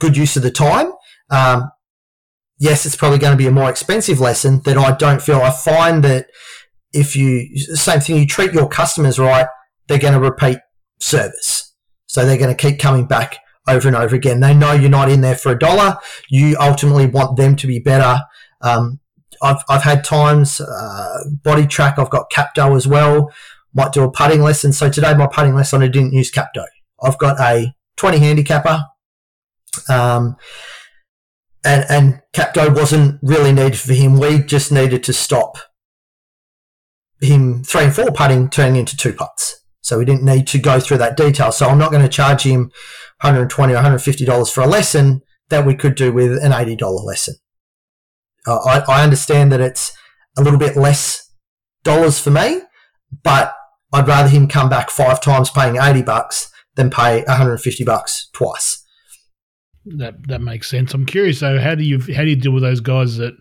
good 0.00 0.16
use 0.16 0.36
of 0.36 0.42
the 0.42 0.50
time. 0.50 0.92
Um, 1.30 1.70
yes, 2.58 2.84
it's 2.86 2.96
probably 2.96 3.18
going 3.18 3.32
to 3.32 3.38
be 3.38 3.46
a 3.46 3.52
more 3.52 3.70
expensive 3.70 4.20
lesson 4.20 4.60
that 4.64 4.76
I 4.76 4.94
don't 4.96 5.22
feel. 5.22 5.40
I 5.40 5.50
find 5.50 6.04
that 6.04 6.26
if 6.92 7.16
you 7.16 7.56
same 7.74 8.00
thing, 8.00 8.18
you 8.18 8.26
treat 8.26 8.52
your 8.52 8.68
customers 8.68 9.18
right, 9.18 9.46
they're 9.88 9.98
going 9.98 10.14
to 10.14 10.20
repeat 10.20 10.58
service. 11.00 11.74
So 12.06 12.26
they're 12.26 12.38
going 12.38 12.54
to 12.54 12.62
keep 12.68 12.78
coming 12.78 13.06
back 13.06 13.38
over 13.68 13.88
and 13.88 13.96
over 13.96 14.14
again. 14.14 14.40
They 14.40 14.54
know 14.54 14.72
you're 14.72 14.90
not 14.90 15.10
in 15.10 15.20
there 15.20 15.36
for 15.36 15.52
a 15.52 15.58
dollar. 15.58 15.96
You 16.28 16.56
ultimately 16.60 17.06
want 17.06 17.36
them 17.36 17.56
to 17.56 17.66
be 17.66 17.78
better. 17.78 18.22
Um, 18.60 19.00
I've, 19.42 19.62
I've 19.68 19.82
had 19.82 20.04
times, 20.04 20.60
uh, 20.60 21.24
body 21.42 21.66
track, 21.66 21.98
I've 21.98 22.10
got 22.10 22.30
Capto 22.30 22.76
as 22.76 22.86
well. 22.86 23.32
Might 23.74 23.92
do 23.92 24.02
a 24.02 24.10
putting 24.10 24.42
lesson. 24.42 24.72
So 24.72 24.90
today, 24.90 25.14
my 25.14 25.26
putting 25.26 25.54
lesson, 25.54 25.82
I 25.82 25.88
didn't 25.88 26.12
use 26.12 26.30
Capto. 26.30 26.64
I've 27.02 27.18
got 27.18 27.40
a 27.40 27.74
20 27.96 28.18
handicapper. 28.18 28.84
Um, 29.88 30.36
and, 31.64 31.84
and 31.88 32.22
Capto 32.32 32.74
wasn't 32.74 33.18
really 33.22 33.52
needed 33.52 33.78
for 33.78 33.94
him. 33.94 34.18
We 34.18 34.40
just 34.40 34.70
needed 34.72 35.02
to 35.04 35.12
stop 35.12 35.58
him 37.20 37.62
three 37.62 37.84
and 37.84 37.94
four 37.94 38.10
putting 38.10 38.50
turning 38.50 38.76
into 38.76 38.96
two 38.96 39.12
putts. 39.12 39.61
So 39.82 39.98
we 39.98 40.04
didn't 40.04 40.24
need 40.24 40.46
to 40.48 40.58
go 40.58 40.80
through 40.80 40.98
that 40.98 41.16
detail. 41.16 41.52
So 41.52 41.68
I'm 41.68 41.78
not 41.78 41.90
going 41.90 42.02
to 42.02 42.08
charge 42.08 42.42
him 42.42 42.70
120 43.20 43.72
or 43.72 43.76
150 43.76 44.24
dollars 44.24 44.50
for 44.50 44.62
a 44.62 44.66
lesson 44.66 45.22
that 45.50 45.66
we 45.66 45.74
could 45.74 45.94
do 45.94 46.12
with 46.12 46.42
an 46.42 46.52
80 46.52 46.76
dollar 46.76 47.02
lesson. 47.02 47.34
Uh, 48.46 48.58
I, 48.58 48.80
I 48.88 49.04
understand 49.04 49.52
that 49.52 49.60
it's 49.60 49.92
a 50.36 50.42
little 50.42 50.58
bit 50.58 50.76
less 50.76 51.30
dollars 51.84 52.18
for 52.18 52.30
me, 52.30 52.62
but 53.22 53.54
I'd 53.92 54.08
rather 54.08 54.28
him 54.28 54.48
come 54.48 54.68
back 54.68 54.90
five 54.90 55.20
times 55.20 55.50
paying 55.50 55.76
80 55.76 56.02
bucks 56.02 56.50
than 56.76 56.90
pay 56.90 57.22
150 57.24 57.84
bucks 57.84 58.28
twice. 58.32 58.78
That 59.84 60.28
that 60.28 60.40
makes 60.40 60.70
sense. 60.70 60.94
I'm 60.94 61.04
curious 61.06 61.40
though, 61.40 61.58
how 61.58 61.74
do 61.74 61.82
you 61.82 61.98
how 62.14 62.22
do 62.22 62.28
you 62.28 62.36
deal 62.36 62.52
with 62.52 62.62
those 62.62 62.78
guys 62.78 63.16
that 63.16 63.34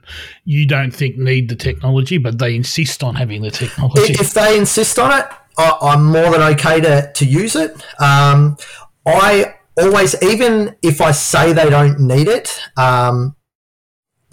you 0.43 0.67
don't 0.67 0.89
think 0.89 1.15
need 1.15 1.49
the 1.49 1.55
technology, 1.55 2.17
but 2.17 2.39
they 2.39 2.55
insist 2.55 3.03
on 3.03 3.13
having 3.13 3.43
the 3.43 3.51
technology? 3.51 4.13
If 4.13 4.33
they 4.33 4.57
insist 4.57 4.97
on 4.97 5.19
it, 5.19 5.27
I, 5.61 5.93
am 5.93 6.05
more 6.05 6.31
than 6.31 6.41
okay 6.53 6.81
to, 6.81 7.11
to 7.13 7.25
use 7.25 7.55
it. 7.55 7.73
Um, 8.01 8.57
I 9.05 9.55
always, 9.77 10.21
even 10.21 10.75
if 10.81 11.01
I 11.01 11.11
say 11.11 11.53
they 11.53 11.69
don't 11.69 11.99
need 11.99 12.27
it, 12.27 12.59
um, 12.77 13.35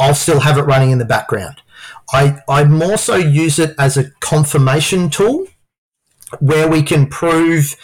I'll 0.00 0.14
still 0.14 0.40
have 0.40 0.58
it 0.58 0.62
running 0.62 0.90
in 0.90 0.98
the 0.98 1.04
background. 1.04 1.62
I, 2.12 2.40
I 2.48 2.64
more 2.64 2.96
so 2.98 3.16
use 3.16 3.58
it 3.58 3.74
as 3.78 3.96
a 3.96 4.10
confirmation 4.20 5.10
tool 5.10 5.46
where 6.40 6.68
we 6.68 6.82
can 6.82 7.06
prove 7.06 7.76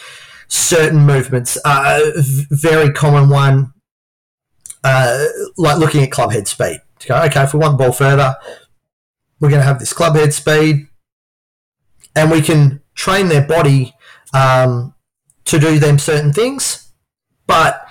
certain 0.47 0.99
movements. 0.99 1.57
Uh, 1.65 2.11
very 2.49 2.91
common 2.91 3.29
one 3.29 3.73
uh, 4.83 5.25
like 5.57 5.77
looking 5.77 6.03
at 6.03 6.11
club 6.11 6.31
head 6.31 6.47
speed. 6.47 6.81
Okay, 7.09 7.43
if 7.43 7.53
we 7.53 7.59
want 7.59 7.77
the 7.77 7.83
ball 7.83 7.91
further, 7.91 8.35
we're 9.39 9.49
going 9.49 9.61
to 9.61 9.65
have 9.65 9.79
this 9.79 9.93
club 9.93 10.15
head 10.15 10.33
speed, 10.33 10.87
and 12.15 12.31
we 12.31 12.41
can 12.41 12.81
train 12.93 13.27
their 13.27 13.45
body 13.45 13.93
um, 14.33 14.93
to 15.45 15.59
do 15.59 15.79
them 15.79 15.99
certain 15.99 16.33
things, 16.33 16.91
but 17.47 17.85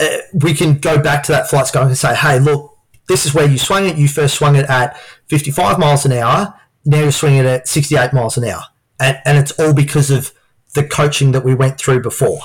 uh, 0.00 0.18
we 0.32 0.54
can 0.54 0.78
go 0.78 1.00
back 1.00 1.22
to 1.24 1.32
that 1.32 1.50
FlightScope 1.50 1.86
and 1.86 1.98
say, 1.98 2.14
hey, 2.14 2.38
look, 2.38 2.76
this 3.08 3.26
is 3.26 3.34
where 3.34 3.48
you 3.48 3.58
swung 3.58 3.86
it. 3.86 3.96
You 3.96 4.08
first 4.08 4.36
swung 4.36 4.56
it 4.56 4.68
at 4.68 4.96
55 5.28 5.78
miles 5.78 6.04
an 6.04 6.12
hour. 6.12 6.54
Now 6.84 7.00
you're 7.00 7.12
swinging 7.12 7.40
it 7.40 7.46
at 7.46 7.68
68 7.68 8.12
miles 8.12 8.36
an 8.36 8.44
hour. 8.44 8.62
And, 9.00 9.18
and 9.24 9.38
it's 9.38 9.52
all 9.52 9.74
because 9.74 10.10
of 10.10 10.32
the 10.74 10.86
coaching 10.86 11.32
that 11.32 11.44
we 11.44 11.54
went 11.54 11.78
through 11.78 12.02
before. 12.02 12.40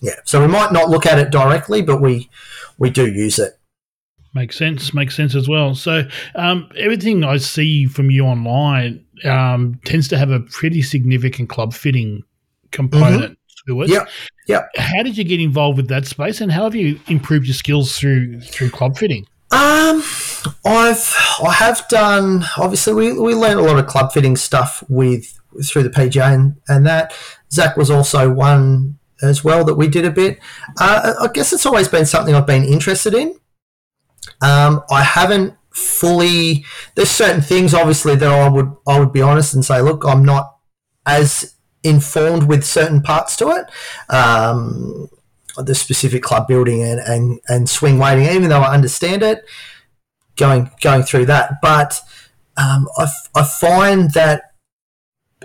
Yeah, 0.00 0.16
so 0.24 0.40
we 0.40 0.48
might 0.48 0.72
not 0.72 0.90
look 0.90 1.06
at 1.06 1.18
it 1.18 1.30
directly, 1.30 1.80
but 1.80 2.00
we 2.00 2.28
we 2.78 2.90
do 2.90 3.10
use 3.10 3.38
it. 3.38 3.58
Makes 4.34 4.58
sense. 4.58 4.92
Makes 4.92 5.16
sense 5.16 5.34
as 5.34 5.48
well. 5.48 5.74
So 5.74 6.02
um, 6.34 6.68
everything 6.76 7.24
I 7.24 7.38
see 7.38 7.86
from 7.86 8.10
you 8.10 8.26
online 8.26 9.03
um, 9.24 9.80
tends 9.84 10.08
to 10.08 10.18
have 10.18 10.30
a 10.30 10.40
pretty 10.40 10.82
significant 10.82 11.48
club 11.48 11.72
fitting 11.74 12.22
component 12.70 13.32
mm-hmm. 13.32 13.72
to 13.72 13.82
it. 13.82 13.90
Yeah. 13.90 14.04
Yeah. 14.46 14.66
How 14.76 15.02
did 15.02 15.16
you 15.16 15.24
get 15.24 15.40
involved 15.40 15.76
with 15.76 15.88
that 15.88 16.06
space, 16.06 16.40
and 16.40 16.52
how 16.52 16.64
have 16.64 16.74
you 16.74 17.00
improved 17.06 17.46
your 17.46 17.54
skills 17.54 17.98
through 17.98 18.40
through 18.40 18.70
club 18.70 18.96
fitting? 18.96 19.26
Um, 19.50 20.02
I've 20.64 21.14
I 21.42 21.52
have 21.58 21.86
done. 21.88 22.44
Obviously, 22.58 22.94
we 22.94 23.18
we 23.18 23.34
learned 23.34 23.60
a 23.60 23.62
lot 23.62 23.78
of 23.78 23.86
club 23.86 24.12
fitting 24.12 24.36
stuff 24.36 24.82
with 24.88 25.40
through 25.64 25.84
the 25.84 25.90
PGA 25.90 26.34
and, 26.34 26.56
and 26.68 26.86
that. 26.86 27.14
Zach 27.52 27.76
was 27.76 27.90
also 27.90 28.32
one 28.32 28.98
as 29.22 29.44
well 29.44 29.64
that 29.64 29.74
we 29.74 29.88
did 29.88 30.04
a 30.04 30.10
bit. 30.10 30.40
Uh, 30.80 31.14
I 31.20 31.28
guess 31.32 31.52
it's 31.52 31.66
always 31.66 31.88
been 31.88 32.06
something 32.06 32.34
I've 32.34 32.46
been 32.46 32.64
interested 32.64 33.14
in. 33.14 33.38
Um, 34.40 34.82
I 34.90 35.02
haven't 35.02 35.54
fully. 35.74 36.64
There's 36.94 37.10
certain 37.10 37.42
things, 37.42 37.74
obviously, 37.74 38.16
that 38.16 38.30
I 38.30 38.48
would 38.48 38.74
I 38.86 38.98
would 38.98 39.12
be 39.12 39.22
honest 39.22 39.54
and 39.54 39.64
say, 39.64 39.80
look, 39.80 40.04
I'm 40.04 40.24
not 40.24 40.56
as 41.06 41.54
informed 41.82 42.44
with 42.44 42.64
certain 42.64 43.02
parts 43.02 43.36
to 43.36 43.48
it. 43.50 43.66
Um, 44.12 45.08
the 45.56 45.74
specific 45.74 46.22
club 46.22 46.48
building 46.48 46.82
and, 46.82 46.98
and, 46.98 47.38
and 47.48 47.68
swing 47.68 47.98
weighting, 47.98 48.24
even 48.26 48.48
though 48.48 48.62
I 48.62 48.74
understand 48.74 49.22
it, 49.22 49.44
going 50.36 50.70
going 50.80 51.02
through 51.02 51.26
that. 51.26 51.60
But 51.62 52.00
um, 52.56 52.88
I, 52.96 53.06
I 53.34 53.44
find 53.44 54.10
that 54.12 54.54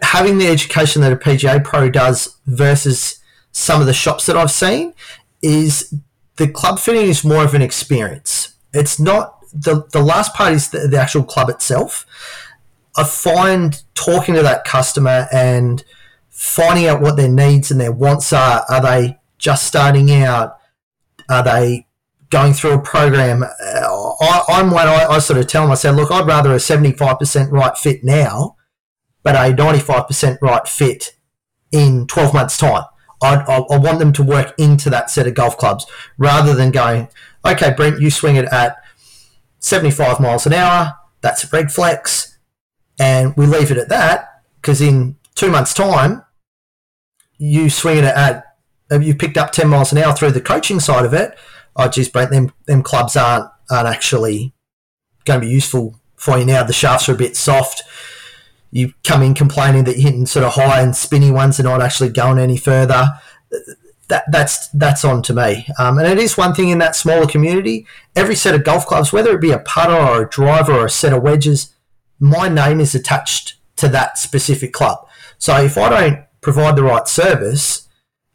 having 0.01 0.37
the 0.37 0.47
education 0.47 1.01
that 1.01 1.13
a 1.13 1.15
PGA 1.15 1.63
pro 1.63 1.89
does 1.89 2.37
versus 2.47 3.19
some 3.51 3.81
of 3.81 3.87
the 3.87 3.93
shops 3.93 4.25
that 4.25 4.37
I've 4.37 4.51
seen 4.51 4.93
is 5.41 5.93
the 6.37 6.47
club 6.47 6.79
fitting 6.79 7.07
is 7.07 7.23
more 7.23 7.43
of 7.43 7.53
an 7.53 7.61
experience. 7.61 8.55
It's 8.73 8.99
not 8.99 9.38
the 9.53 9.87
the 9.91 10.01
last 10.01 10.33
part 10.33 10.53
is 10.53 10.69
the, 10.69 10.87
the 10.87 10.97
actual 10.97 11.23
club 11.23 11.49
itself. 11.49 12.05
I 12.97 13.03
find 13.03 13.81
talking 13.93 14.35
to 14.35 14.43
that 14.43 14.65
customer 14.65 15.27
and 15.31 15.83
finding 16.29 16.87
out 16.87 17.01
what 17.01 17.17
their 17.17 17.29
needs 17.29 17.71
and 17.71 17.79
their 17.79 17.91
wants 17.91 18.33
are. 18.33 18.65
Are 18.69 18.81
they 18.81 19.19
just 19.37 19.65
starting 19.65 20.11
out? 20.11 20.57
Are 21.29 21.43
they 21.43 21.87
going 22.29 22.53
through 22.53 22.73
a 22.73 22.81
program? 22.81 23.43
Uh, 23.43 24.13
I, 24.21 24.59
am 24.59 24.71
one. 24.71 24.87
I, 24.87 25.05
I, 25.05 25.19
sort 25.19 25.39
of 25.39 25.47
tell 25.47 25.63
them. 25.63 25.71
I 25.71 25.75
said, 25.75 25.95
look, 25.95 26.11
I'd 26.11 26.25
rather 26.27 26.51
a 26.51 26.57
75% 26.57 27.51
right 27.51 27.77
fit 27.77 28.03
now, 28.03 28.55
but 29.23 29.35
a 29.35 29.53
95% 29.53 30.37
right 30.41 30.67
fit 30.67 31.15
in 31.71 32.07
12 32.07 32.33
months' 32.33 32.57
time. 32.57 32.83
I, 33.21 33.35
I, 33.35 33.77
want 33.77 33.99
them 33.99 34.13
to 34.13 34.23
work 34.23 34.53
into 34.57 34.89
that 34.89 35.09
set 35.09 35.27
of 35.27 35.33
golf 35.33 35.57
clubs 35.57 35.85
rather 36.17 36.53
than 36.53 36.71
going, 36.71 37.09
okay, 37.45 37.73
Brent, 37.75 37.99
you 37.99 38.09
swing 38.09 38.37
it 38.37 38.45
at 38.45 38.77
75 39.59 40.19
miles 40.19 40.45
an 40.45 40.53
hour. 40.53 40.93
That's 41.21 41.43
a 41.43 41.47
red 41.47 41.71
flex. 41.71 42.37
And 42.99 43.35
we 43.37 43.45
leave 43.45 43.71
it 43.71 43.77
at 43.77 43.89
that 43.89 44.41
because 44.61 44.81
in 44.81 45.17
two 45.35 45.49
months' 45.49 45.73
time, 45.73 46.23
you 47.37 47.69
swing 47.69 47.99
it 47.99 48.03
at, 48.05 48.43
you 48.91 49.15
picked 49.15 49.37
up 49.37 49.51
10 49.51 49.69
miles 49.69 49.91
an 49.91 49.97
hour 49.99 50.13
through 50.13 50.31
the 50.31 50.41
coaching 50.41 50.79
side 50.79 51.05
of 51.05 51.13
it. 51.13 51.37
Oh, 51.75 51.87
geez, 51.87 52.09
Brent, 52.09 52.31
them, 52.31 52.51
them 52.65 52.83
clubs 52.83 53.15
aren't, 53.15 53.49
aren't 53.71 53.87
actually 53.87 54.53
going 55.25 55.39
to 55.39 55.45
be 55.47 55.53
useful 55.53 55.95
for 56.15 56.37
you 56.37 56.45
now. 56.45 56.63
The 56.63 56.73
shafts 56.73 57.07
are 57.07 57.13
a 57.13 57.17
bit 57.17 57.37
soft 57.37 57.83
you 58.71 58.93
come 59.03 59.23
in 59.23 59.33
complaining 59.33 59.83
that 59.85 59.97
you're 59.97 60.11
hitting 60.11 60.25
sort 60.25 60.45
of 60.45 60.53
high 60.53 60.81
and 60.81 60.95
spinny 60.95 61.31
ones 61.31 61.59
and 61.59 61.67
not 61.67 61.81
actually 61.81 62.09
going 62.09 62.37
any 62.37 62.57
further. 62.57 63.07
That, 64.09 64.23
that's 64.31 64.67
that's 64.69 65.05
on 65.05 65.21
to 65.23 65.33
me. 65.33 65.67
Um, 65.77 65.99
and 65.99 66.07
it 66.07 66.17
is 66.17 66.35
one 66.35 66.55
thing 66.55 66.69
in 66.69 66.79
that 66.79 66.95
smaller 66.95 67.27
community. 67.27 67.85
Every 68.15 68.35
set 68.35 68.55
of 68.55 68.63
golf 68.63 68.85
clubs, 68.87 69.13
whether 69.13 69.35
it 69.35 69.41
be 69.41 69.51
a 69.51 69.59
putter 69.59 69.93
or 69.93 70.23
a 70.23 70.29
driver 70.29 70.73
or 70.73 70.85
a 70.87 70.89
set 70.89 71.13
of 71.13 71.21
wedges, 71.21 71.75
my 72.19 72.49
name 72.49 72.79
is 72.79 72.95
attached 72.95 73.55
to 73.77 73.87
that 73.89 74.17
specific 74.17 74.73
club. 74.73 75.07
So 75.37 75.55
if 75.61 75.77
I 75.77 75.89
don't 75.89 76.25
provide 76.41 76.75
the 76.75 76.83
right 76.83 77.07
service 77.07 77.87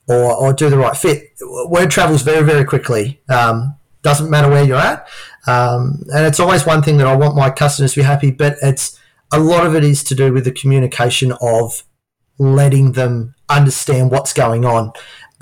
or, 0.09 0.33
or 0.33 0.53
do 0.53 0.71
the 0.71 0.79
right 0.79 0.97
fit, 0.97 1.33
word 1.67 1.91
travels 1.91 2.23
very 2.23 2.45
very 2.45 2.65
quickly. 2.65 3.21
Um, 3.29 3.77
doesn't 4.03 4.31
matter 4.31 4.51
where 4.51 4.65
you're 4.65 4.77
at, 4.77 5.09
um, 5.47 6.05
and 6.15 6.27
it's 6.27 6.39
always 6.39 6.67
one 6.67 6.83
thing 6.83 6.99
that 6.99 7.07
I 7.07 7.17
want 7.17 7.35
my 7.35 7.51
customers 7.51 7.95
to 7.95 8.01
be 8.01 8.05
happy. 8.05 8.31
But 8.31 8.57
it's 8.63 9.01
a 9.33 9.41
lot 9.41 9.67
of 9.67 9.75
it 9.75 9.83
is 9.83 10.05
to 10.05 10.15
do 10.15 10.33
with 10.33 10.45
the 10.45 10.53
communication 10.53 11.33
of 11.41 11.83
letting 12.39 12.93
them 12.93 13.35
understand 13.49 14.11
what's 14.11 14.33
going 14.33 14.65
on 14.65 14.93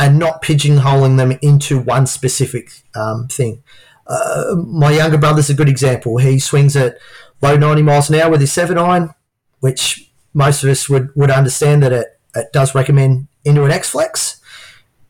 and 0.02 0.18
not 0.18 0.42
pigeonholing 0.42 1.16
them 1.16 1.38
into 1.42 1.78
one 1.78 2.06
specific 2.06 2.82
um, 2.96 3.28
thing. 3.28 3.62
Uh, 4.04 4.56
my 4.56 4.90
younger 4.90 5.16
brother's 5.16 5.48
a 5.48 5.54
good 5.54 5.68
example. 5.68 6.18
He 6.18 6.40
swings 6.40 6.74
at 6.74 6.98
low 7.40 7.56
90 7.56 7.82
miles 7.82 8.10
an 8.10 8.16
hour 8.16 8.32
with 8.32 8.40
his 8.40 8.52
7 8.52 8.76
iron, 8.76 9.14
which 9.60 10.10
most 10.34 10.64
of 10.64 10.70
us 10.70 10.88
would, 10.88 11.14
would 11.14 11.30
understand 11.30 11.84
that 11.84 11.92
it, 11.92 12.18
it 12.34 12.52
does 12.52 12.74
recommend 12.74 13.28
into 13.44 13.62
an 13.62 13.70
X 13.70 13.90
Flex. 13.90 14.40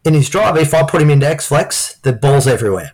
In 0.05 0.13
his 0.13 0.29
drive, 0.29 0.59
if 0.59 0.75
I 0.75 0.83
put 0.83 1.01
him 1.01 1.09
into 1.09 1.27
X 1.27 1.47
Flex, 1.47 1.95
the 2.03 2.13
ball's 2.13 2.47
everywhere. 2.47 2.93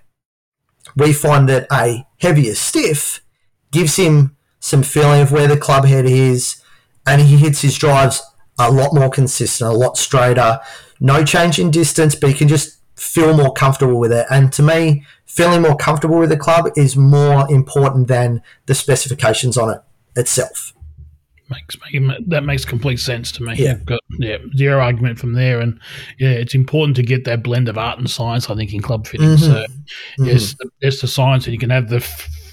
We 0.94 1.12
find 1.12 1.49
that 1.49 1.66
a 1.72 2.07
heavier 2.20 2.55
stiff 2.55 3.24
gives 3.72 3.96
him 3.96 4.36
some 4.61 4.84
feeling 4.84 5.20
of 5.20 5.32
where 5.32 5.49
the 5.49 5.57
club 5.57 5.84
head 5.84 6.07
is, 6.07 6.62
and 7.05 7.22
he 7.22 7.38
hits 7.38 7.62
his 7.62 7.76
drives 7.76 8.22
a 8.57 8.70
lot 8.70 8.94
more 8.94 9.11
consistent, 9.11 9.72
a 9.72 9.76
lot 9.76 9.96
straighter. 9.96 10.61
No 11.01 11.24
change 11.24 11.59
in 11.59 11.70
distance, 11.70 12.14
but 12.14 12.28
you 12.28 12.36
can 12.36 12.49
just 12.49 12.78
feel 12.96 13.36
more 13.36 13.53
comfortable 13.53 13.99
with 13.99 14.12
it. 14.12 14.26
And 14.30 14.53
to 14.55 14.62
me, 14.62 15.05
feeling 15.26 15.62
more 15.62 15.76
comfortable 15.76 16.18
with 16.18 16.30
the 16.30 16.36
club 16.36 16.70
is 16.76 16.96
more 16.96 17.51
important 17.51 18.09
than 18.09 18.42
the 18.66 18.74
specifications 18.74 19.57
on 19.57 19.70
it 19.70 19.80
itself. 20.16 20.74
Makes 21.51 21.76
that 22.26 22.44
makes 22.44 22.66
complete 22.66 22.99
sense 22.99 23.32
to 23.32 23.42
me. 23.42 23.55
Yeah, 23.57 23.76
got 23.86 24.01
yeah 24.18 24.36
zero 24.55 24.80
argument 24.80 25.18
from 25.18 25.32
there, 25.32 25.61
and 25.61 25.80
yeah, 26.18 26.28
it's 26.28 26.55
important 26.55 26.94
to 26.96 27.03
get 27.03 27.24
that 27.24 27.42
blend 27.42 27.70
of 27.70 27.78
art 27.78 27.99
and 27.99 28.11
science. 28.11 28.51
I 28.51 28.55
think 28.55 28.74
in 28.74 28.82
club 28.82 29.07
fitting. 29.07 29.28
Mm-hmm. 29.28 29.44
So 29.44 29.55
mm-hmm. 29.55 30.24
yes, 30.24 30.55
there's 30.82 31.01
the 31.01 31.09
science, 31.09 31.46
and 31.46 31.55
you 31.55 31.59
can 31.59 31.70
have 31.70 31.88
the 31.88 32.01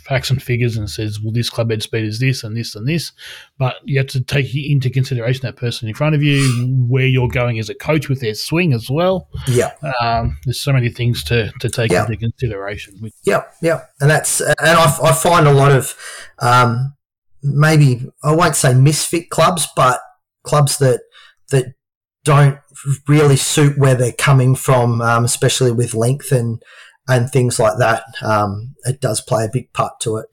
facts 0.05 0.29
and 0.29 0.41
figures 0.41 0.77
and 0.77 0.87
says, 0.87 1.19
well, 1.19 1.33
this 1.33 1.49
club 1.49 1.71
head 1.71 1.81
speed 1.81 2.05
is 2.05 2.19
this 2.19 2.43
and 2.43 2.55
this 2.55 2.75
and 2.75 2.87
this. 2.87 3.11
But 3.57 3.77
you 3.83 3.97
have 3.97 4.07
to 4.07 4.21
take 4.21 4.55
into 4.55 4.89
consideration 4.89 5.41
that 5.41 5.55
person 5.55 5.89
in 5.89 5.95
front 5.95 6.13
of 6.13 6.21
you, 6.21 6.67
where 6.87 7.07
you're 7.07 7.27
going 7.27 7.57
as 7.57 7.69
a 7.69 7.75
coach 7.75 8.07
with 8.07 8.21
their 8.21 8.35
swing 8.35 8.73
as 8.73 8.87
well. 8.87 9.27
Yeah. 9.47 9.71
Um, 10.01 10.37
there's 10.45 10.61
so 10.61 10.71
many 10.71 10.89
things 10.89 11.23
to, 11.25 11.51
to 11.59 11.69
take 11.69 11.91
yeah. 11.91 12.05
into 12.05 12.17
consideration. 12.17 13.11
Yeah, 13.23 13.45
yeah. 13.61 13.81
And 13.99 14.09
that's, 14.09 14.41
and 14.41 14.55
I, 14.61 14.95
I 15.03 15.11
find 15.11 15.47
a 15.47 15.53
lot 15.53 15.71
of, 15.71 15.95
um, 16.39 16.95
maybe, 17.41 18.07
I 18.23 18.35
won't 18.35 18.55
say 18.55 18.75
misfit 18.75 19.31
clubs, 19.31 19.67
but 19.75 19.99
clubs 20.43 20.77
that, 20.77 21.01
that 21.49 21.73
don't 22.23 22.59
really 23.07 23.37
suit 23.37 23.77
where 23.79 23.95
they're 23.95 24.11
coming 24.11 24.55
from, 24.55 25.01
um, 25.01 25.25
especially 25.25 25.71
with 25.71 25.95
length 25.95 26.31
and, 26.31 26.61
and 27.07 27.29
things 27.29 27.59
like 27.59 27.77
that. 27.79 28.03
Um, 28.21 28.75
it 28.83 29.01
does 29.01 29.21
play 29.21 29.45
a 29.45 29.49
big 29.51 29.71
part 29.73 29.99
to 30.01 30.17
it. 30.17 30.27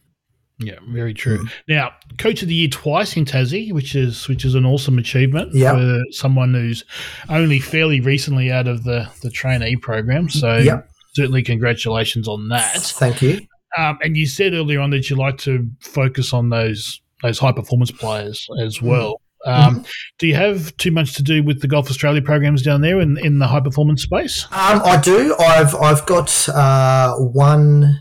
Yeah, 0.58 0.78
very 0.88 1.14
true. 1.14 1.38
Mm. 1.38 1.52
Now, 1.68 1.90
coach 2.18 2.42
of 2.42 2.48
the 2.48 2.54
year 2.54 2.68
twice 2.68 3.16
in 3.16 3.24
Tassie, 3.24 3.72
which 3.72 3.94
is 3.94 4.28
which 4.28 4.44
is 4.44 4.54
an 4.54 4.64
awesome 4.64 4.98
achievement 4.98 5.54
yep. 5.54 5.74
for 5.74 6.00
someone 6.10 6.54
who's 6.54 6.84
only 7.28 7.58
fairly 7.58 8.00
recently 8.00 8.50
out 8.52 8.68
of 8.68 8.84
the 8.84 9.08
the 9.22 9.30
trainee 9.30 9.76
program. 9.76 10.28
So 10.28 10.58
yep. 10.58 10.88
certainly 11.14 11.42
congratulations 11.42 12.28
on 12.28 12.48
that. 12.48 12.76
Thank 12.76 13.22
you. 13.22 13.40
Um, 13.78 13.98
and 14.02 14.16
you 14.16 14.26
said 14.26 14.52
earlier 14.52 14.80
on 14.80 14.90
that 14.90 15.08
you 15.08 15.16
like 15.16 15.38
to 15.38 15.68
focus 15.80 16.32
on 16.32 16.50
those 16.50 17.00
those 17.22 17.38
high 17.38 17.52
performance 17.52 17.90
players 17.90 18.48
as 18.60 18.78
mm. 18.78 18.88
well. 18.88 19.21
Um, 19.44 19.76
mm-hmm. 19.76 19.82
Do 20.18 20.26
you 20.26 20.34
have 20.34 20.76
too 20.76 20.90
much 20.90 21.14
to 21.14 21.22
do 21.22 21.42
with 21.42 21.60
the 21.60 21.68
Golf 21.68 21.90
Australia 21.90 22.22
programs 22.22 22.62
down 22.62 22.80
there 22.80 23.00
in, 23.00 23.18
in 23.18 23.38
the 23.38 23.48
high 23.48 23.60
performance 23.60 24.02
space? 24.02 24.44
Um, 24.50 24.82
I 24.84 25.00
do. 25.02 25.34
I've 25.38 25.74
I've 25.74 26.06
got 26.06 26.48
uh, 26.48 27.14
one 27.16 28.00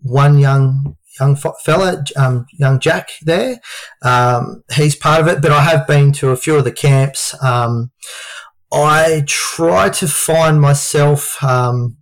one 0.00 0.38
young 0.38 0.96
young 1.18 1.36
fella, 1.36 2.04
um, 2.16 2.46
young 2.58 2.80
Jack 2.80 3.10
there. 3.22 3.60
Um, 4.02 4.62
he's 4.74 4.96
part 4.96 5.20
of 5.20 5.28
it, 5.28 5.40
but 5.40 5.52
I 5.52 5.62
have 5.62 5.86
been 5.86 6.12
to 6.14 6.30
a 6.30 6.36
few 6.36 6.56
of 6.56 6.64
the 6.64 6.72
camps. 6.72 7.34
Um, 7.42 7.92
I 8.72 9.22
try 9.26 9.88
to 9.90 10.08
find 10.08 10.60
myself 10.60 11.42
um, 11.42 11.98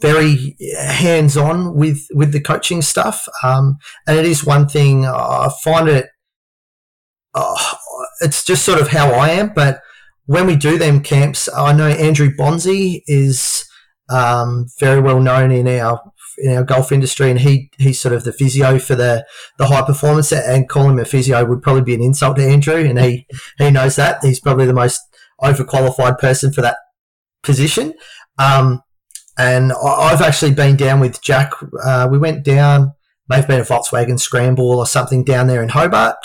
very 0.00 0.56
hands 0.78 1.36
on 1.36 1.74
with 1.74 2.06
with 2.12 2.32
the 2.32 2.40
coaching 2.40 2.82
stuff, 2.82 3.26
and 3.42 3.76
it 4.06 4.24
is 4.24 4.44
one 4.44 4.68
thing 4.68 5.06
I 5.06 5.50
find 5.64 5.88
it 5.88 6.06
uh, 7.38 7.74
it's 8.20 8.44
just 8.44 8.64
sort 8.64 8.80
of 8.80 8.88
how 8.88 9.10
I 9.10 9.30
am. 9.30 9.52
But 9.54 9.80
when 10.26 10.46
we 10.46 10.56
do 10.56 10.78
them 10.78 11.02
camps, 11.02 11.48
I 11.54 11.72
know 11.72 11.88
Andrew 11.88 12.30
Bonzi 12.30 13.02
is 13.06 13.64
um, 14.10 14.66
very 14.78 15.00
well 15.00 15.20
known 15.20 15.50
in 15.50 15.68
our 15.68 16.00
in 16.38 16.56
our 16.56 16.64
golf 16.64 16.92
industry, 16.92 17.30
and 17.30 17.40
he 17.40 17.70
he's 17.78 18.00
sort 18.00 18.14
of 18.14 18.24
the 18.24 18.32
physio 18.32 18.78
for 18.78 18.94
the 18.94 19.26
the 19.58 19.66
high 19.66 19.82
performance. 19.82 20.32
And 20.32 20.68
calling 20.68 20.92
him 20.92 21.00
a 21.00 21.04
physio 21.04 21.44
would 21.44 21.62
probably 21.62 21.82
be 21.82 21.94
an 21.94 22.02
insult 22.02 22.36
to 22.36 22.44
Andrew, 22.44 22.76
and 22.76 22.98
he 22.98 23.26
he 23.58 23.70
knows 23.70 23.96
that 23.96 24.22
he's 24.22 24.40
probably 24.40 24.66
the 24.66 24.72
most 24.72 25.00
overqualified 25.42 26.18
person 26.18 26.52
for 26.52 26.62
that 26.62 26.78
position. 27.42 27.94
Um, 28.38 28.82
and 29.38 29.72
I've 29.72 30.20
actually 30.20 30.52
been 30.52 30.76
down 30.76 31.00
with 31.00 31.22
Jack. 31.22 31.52
Uh, 31.84 32.08
we 32.10 32.18
went 32.18 32.44
down, 32.44 32.92
may 33.28 33.36
have 33.36 33.46
been 33.46 33.60
a 33.60 33.64
Volkswagen 33.64 34.18
Scramble 34.18 34.78
or 34.78 34.86
something 34.86 35.22
down 35.22 35.46
there 35.46 35.62
in 35.62 35.68
Hobart. 35.68 36.16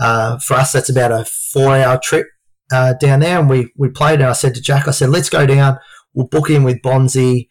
Uh, 0.00 0.38
for 0.38 0.54
us, 0.54 0.72
that's 0.72 0.88
about 0.88 1.12
a 1.12 1.24
four 1.24 1.76
hour 1.76 1.98
trip 2.02 2.26
uh, 2.72 2.94
down 2.94 3.20
there. 3.20 3.38
And 3.38 3.48
we, 3.48 3.72
we 3.76 3.88
played, 3.88 4.20
and 4.20 4.28
I 4.28 4.32
said 4.32 4.54
to 4.54 4.62
Jack, 4.62 4.88
I 4.88 4.92
said, 4.92 5.10
let's 5.10 5.28
go 5.28 5.46
down. 5.46 5.78
We'll 6.14 6.26
book 6.26 6.50
in 6.50 6.64
with 6.64 6.82
Bonzi. 6.82 7.48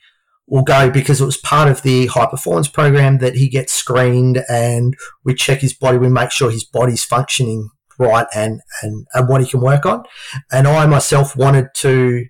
We'll 0.47 0.63
go 0.63 0.89
because 0.89 1.21
it 1.21 1.25
was 1.25 1.37
part 1.37 1.69
of 1.69 1.83
the 1.83 2.07
high 2.07 2.25
performance 2.25 2.67
program 2.67 3.19
that 3.19 3.35
he 3.35 3.49
gets 3.49 3.71
screened 3.71 4.43
and 4.49 4.95
we 5.23 5.35
check 5.35 5.59
his 5.59 5.73
body. 5.73 5.99
We 5.99 6.09
make 6.09 6.31
sure 6.31 6.49
his 6.49 6.65
body's 6.65 7.03
functioning 7.03 7.69
right 7.99 8.25
and, 8.33 8.61
and, 8.81 9.05
and 9.13 9.29
what 9.29 9.41
he 9.41 9.47
can 9.47 9.61
work 9.61 9.85
on. 9.85 10.03
And 10.51 10.67
I 10.67 10.87
myself 10.87 11.35
wanted 11.35 11.67
to 11.75 12.25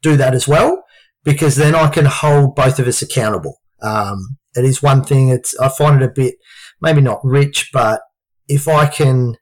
do 0.00 0.16
that 0.16 0.34
as 0.34 0.48
well 0.48 0.84
because 1.24 1.56
then 1.56 1.74
I 1.74 1.88
can 1.88 2.06
hold 2.06 2.54
both 2.54 2.78
of 2.78 2.88
us 2.88 3.02
accountable. 3.02 3.60
Um, 3.82 4.38
it 4.54 4.64
is 4.64 4.82
one 4.82 5.04
thing. 5.04 5.28
It's 5.28 5.58
I 5.58 5.68
find 5.68 6.00
it 6.00 6.06
a 6.06 6.12
bit 6.12 6.36
maybe 6.80 7.00
not 7.00 7.20
rich, 7.22 7.70
but 7.72 8.00
if 8.48 8.68
I 8.68 8.86
can 8.86 9.36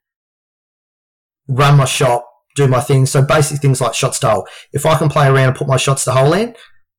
run 1.48 1.76
my 1.76 1.84
shot, 1.84 2.24
do 2.56 2.68
my 2.68 2.80
things, 2.80 3.10
so 3.10 3.22
basic 3.22 3.60
things 3.60 3.80
like 3.80 3.94
shots 3.94 4.18
to 4.20 4.30
hole, 4.30 4.48
if 4.72 4.86
I 4.86 4.96
can 4.96 5.08
play 5.08 5.26
around 5.26 5.48
and 5.48 5.56
put 5.56 5.68
my 5.68 5.76
shots 5.76 6.04
to 6.04 6.12
hole 6.12 6.32
in, 6.32 6.54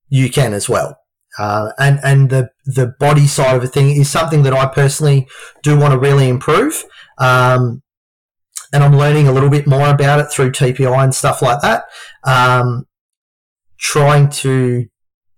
you 0.09 0.29
can 0.29 0.53
as 0.53 0.69
well. 0.69 0.97
Uh, 1.37 1.71
and 1.77 1.99
and 2.03 2.29
the 2.29 2.49
the 2.65 2.93
body 2.99 3.27
side 3.27 3.57
of 3.57 3.63
a 3.63 3.67
thing 3.67 3.91
is 3.91 4.09
something 4.09 4.43
that 4.43 4.53
I 4.53 4.67
personally 4.67 5.27
do 5.63 5.77
want 5.77 5.91
to 5.91 5.99
really 5.99 6.29
improve. 6.29 6.85
Um, 7.17 7.81
and 8.71 8.83
I'm 8.83 8.97
learning 8.97 9.27
a 9.27 9.31
little 9.31 9.49
bit 9.49 9.67
more 9.67 9.89
about 9.89 10.19
it 10.19 10.27
through 10.31 10.51
TPI 10.51 11.03
and 11.03 11.13
stuff 11.13 11.41
like 11.41 11.61
that. 11.61 11.85
Um, 12.23 12.85
trying 13.77 14.29
to 14.29 14.85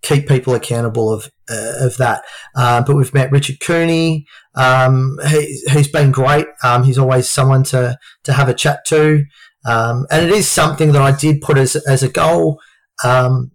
keep 0.02 0.28
people 0.28 0.54
accountable 0.54 1.12
of 1.12 1.30
uh, 1.50 1.86
of 1.86 1.98
that. 1.98 2.24
Uh, 2.56 2.82
but 2.82 2.96
we've 2.96 3.14
met 3.14 3.32
Richard 3.32 3.60
Cooney. 3.60 4.26
Um, 4.56 5.18
he, 5.28 5.64
has 5.70 5.88
been 5.88 6.12
great. 6.12 6.48
Um, 6.64 6.84
he's 6.84 6.98
always 6.98 7.30
someone 7.30 7.64
to 7.66 7.98
to 8.24 8.34
have 8.34 8.50
a 8.50 8.54
chat 8.54 8.86
to, 8.88 9.24
um, 9.66 10.06
and 10.12 10.26
it 10.26 10.32
is 10.32 10.50
something 10.50 10.92
that 10.92 11.02
I 11.02 11.16
did 11.16 11.42
put 11.42 11.58
as 11.58 11.76
as 11.76 12.04
a 12.04 12.10
goal. 12.10 12.60
Um, 13.04 13.52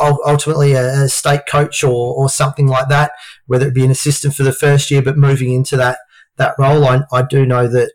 uh, 0.00 0.16
ultimately, 0.26 0.72
a, 0.72 1.02
a, 1.02 1.08
state 1.08 1.42
coach 1.46 1.84
or, 1.84 2.14
or 2.14 2.30
something 2.30 2.66
like 2.66 2.88
that, 2.88 3.12
whether 3.46 3.68
it 3.68 3.74
be 3.74 3.84
an 3.84 3.90
assistant 3.90 4.34
for 4.34 4.42
the 4.42 4.54
first 4.54 4.90
year, 4.90 5.02
but 5.02 5.18
moving 5.18 5.52
into 5.52 5.76
that 5.76 5.98
that 6.36 6.54
role, 6.58 6.84
I, 6.84 7.02
I 7.12 7.22
do 7.22 7.44
know 7.44 7.68
that 7.68 7.92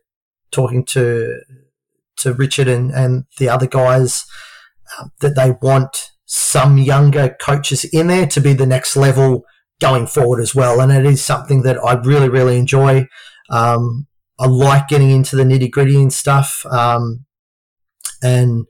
talking 0.51 0.86
to 0.86 1.39
to 2.17 2.34
Richard 2.34 2.67
and, 2.67 2.91
and 2.91 3.25
the 3.38 3.49
other 3.49 3.67
guys 3.67 4.25
um, 4.99 5.11
that 5.21 5.36
they 5.36 5.51
want 5.61 6.11
some 6.32 6.77
younger 6.77 7.36
coaches 7.41 7.84
in 7.86 8.05
there 8.05 8.27
to 8.27 8.39
be 8.39 8.53
the 8.53 8.67
next 8.67 8.95
level 8.95 9.43
going 9.82 10.05
forward 10.05 10.39
as 10.39 10.53
well. 10.53 10.80
And 10.80 10.91
it 10.91 11.03
is 11.03 11.23
something 11.23 11.63
that 11.63 11.84
I 11.84 11.93
really, 11.93 12.30
really 12.30 12.59
enjoy. 12.59 13.07
Um, 13.49 14.05
I 14.39 14.45
like 14.45 14.88
getting 14.88 15.09
into 15.09 15.36
the 15.36 15.43
nitty 15.43 15.71
gritty 15.71 15.95
and 15.95 16.13
stuff. 16.13 16.63
Um, 16.67 17.25
and 18.21 18.67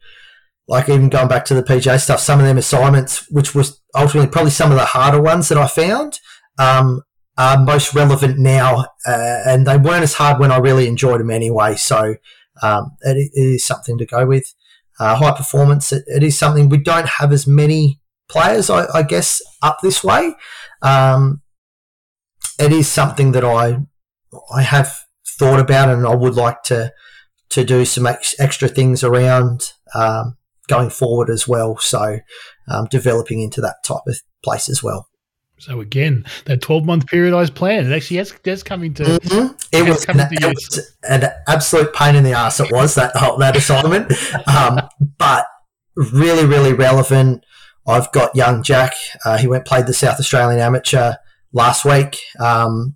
like 0.69 0.87
even 0.87 1.09
going 1.09 1.27
back 1.27 1.43
to 1.45 1.53
the 1.53 1.61
PJ 1.61 1.99
stuff, 1.99 2.21
some 2.21 2.39
of 2.39 2.45
them 2.45 2.57
assignments, 2.57 3.29
which 3.29 3.53
was 3.53 3.81
ultimately 3.93 4.31
probably 4.31 4.51
some 4.51 4.71
of 4.71 4.77
the 4.77 4.85
harder 4.85 5.21
ones 5.21 5.49
that 5.49 5.57
I 5.57 5.67
found, 5.67 6.17
um, 6.57 7.01
are 7.37 7.61
most 7.61 7.93
relevant 7.93 8.39
now. 8.39 8.85
Uh, 9.05 9.41
and 9.45 9.67
they 9.67 9.75
weren't 9.75 10.03
as 10.03 10.13
hard 10.13 10.39
when 10.39 10.53
I 10.53 10.59
really 10.59 10.87
enjoyed 10.87 11.19
them 11.19 11.29
anyway. 11.29 11.75
So 11.75 12.15
um, 12.61 12.91
it, 13.01 13.17
it 13.33 13.41
is 13.41 13.65
something 13.65 13.97
to 13.97 14.05
go 14.05 14.25
with 14.25 14.53
uh, 14.99 15.15
high 15.15 15.35
performance. 15.35 15.91
It, 15.91 16.03
it 16.07 16.23
is 16.23 16.37
something 16.37 16.69
we 16.69 16.77
don't 16.77 17.07
have 17.07 17.31
as 17.31 17.47
many 17.47 17.99
players, 18.29 18.69
I, 18.69 18.85
I 18.93 19.03
guess, 19.03 19.41
up 19.61 19.79
this 19.81 20.03
way. 20.03 20.33
Um, 20.81 21.41
it 22.59 22.71
is 22.71 22.87
something 22.87 23.31
that 23.31 23.43
I 23.43 23.79
I 24.53 24.61
have 24.61 24.93
thought 25.27 25.59
about, 25.59 25.89
and 25.89 26.05
I 26.05 26.15
would 26.15 26.35
like 26.35 26.63
to 26.63 26.93
to 27.49 27.63
do 27.63 27.83
some 27.85 28.05
ex- 28.05 28.35
extra 28.39 28.67
things 28.67 29.03
around 29.03 29.73
um, 29.95 30.37
going 30.67 30.89
forward 30.89 31.29
as 31.29 31.47
well. 31.47 31.77
So, 31.77 32.19
um, 32.69 32.85
developing 32.91 33.41
into 33.41 33.61
that 33.61 33.77
type 33.83 34.03
of 34.07 34.21
place 34.43 34.69
as 34.69 34.83
well. 34.83 35.08
So 35.59 35.81
again, 35.81 36.25
that 36.45 36.61
twelve 36.61 36.85
month 36.85 37.05
periodized 37.05 37.53
plan, 37.53 37.91
it 37.91 37.95
actually 37.95 38.17
has, 38.17 38.33
has 38.45 38.63
coming 38.63 38.93
to. 38.95 39.03
Mm-hmm. 39.03 39.55
It, 39.71 39.87
was 39.87 40.05
an, 40.05 40.19
it 40.19 40.45
was 40.45 40.95
an, 41.03 41.25
absolute 41.47 41.93
pain 41.93 42.15
in 42.15 42.23
the 42.23 42.33
ass. 42.33 42.59
It 42.59 42.71
was 42.71 42.95
that 42.95 43.15
whole, 43.15 43.37
that 43.37 43.55
assignment, 43.55 44.11
um, 44.47 44.79
but 45.17 45.45
really, 45.95 46.45
really 46.45 46.73
relevant. 46.73 47.45
I've 47.87 48.11
got 48.11 48.35
young 48.35 48.63
Jack. 48.63 48.93
Uh, 49.25 49.37
he 49.37 49.47
went 49.47 49.65
played 49.65 49.85
the 49.85 49.93
South 49.93 50.19
Australian 50.19 50.59
Amateur 50.59 51.13
last 51.53 51.85
week. 51.85 52.19
Um, 52.39 52.95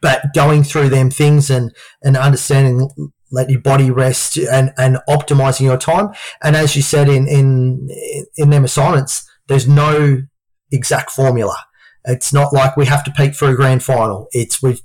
but 0.00 0.22
going 0.34 0.62
through 0.62 0.88
them 0.88 1.10
things 1.10 1.50
and 1.50 1.74
and 2.02 2.16
understanding 2.16 2.90
let 3.30 3.50
your 3.50 3.60
body 3.60 3.90
rest 3.90 4.36
and 4.36 4.72
and 4.76 4.98
optimizing 5.08 5.62
your 5.62 5.76
time. 5.76 6.10
And 6.42 6.56
as 6.56 6.76
you 6.76 6.82
said 6.82 7.08
in 7.08 7.26
in 7.26 7.88
in 8.36 8.50
them 8.50 8.64
assignments, 8.64 9.28
there's 9.48 9.68
no 9.68 10.22
exact 10.72 11.10
formula. 11.10 11.56
It's 12.04 12.32
not 12.32 12.52
like 12.52 12.76
we 12.76 12.86
have 12.86 13.04
to 13.04 13.10
peak 13.10 13.34
for 13.34 13.48
a 13.48 13.56
grand 13.56 13.82
final. 13.82 14.28
It's 14.32 14.62
we've 14.62 14.80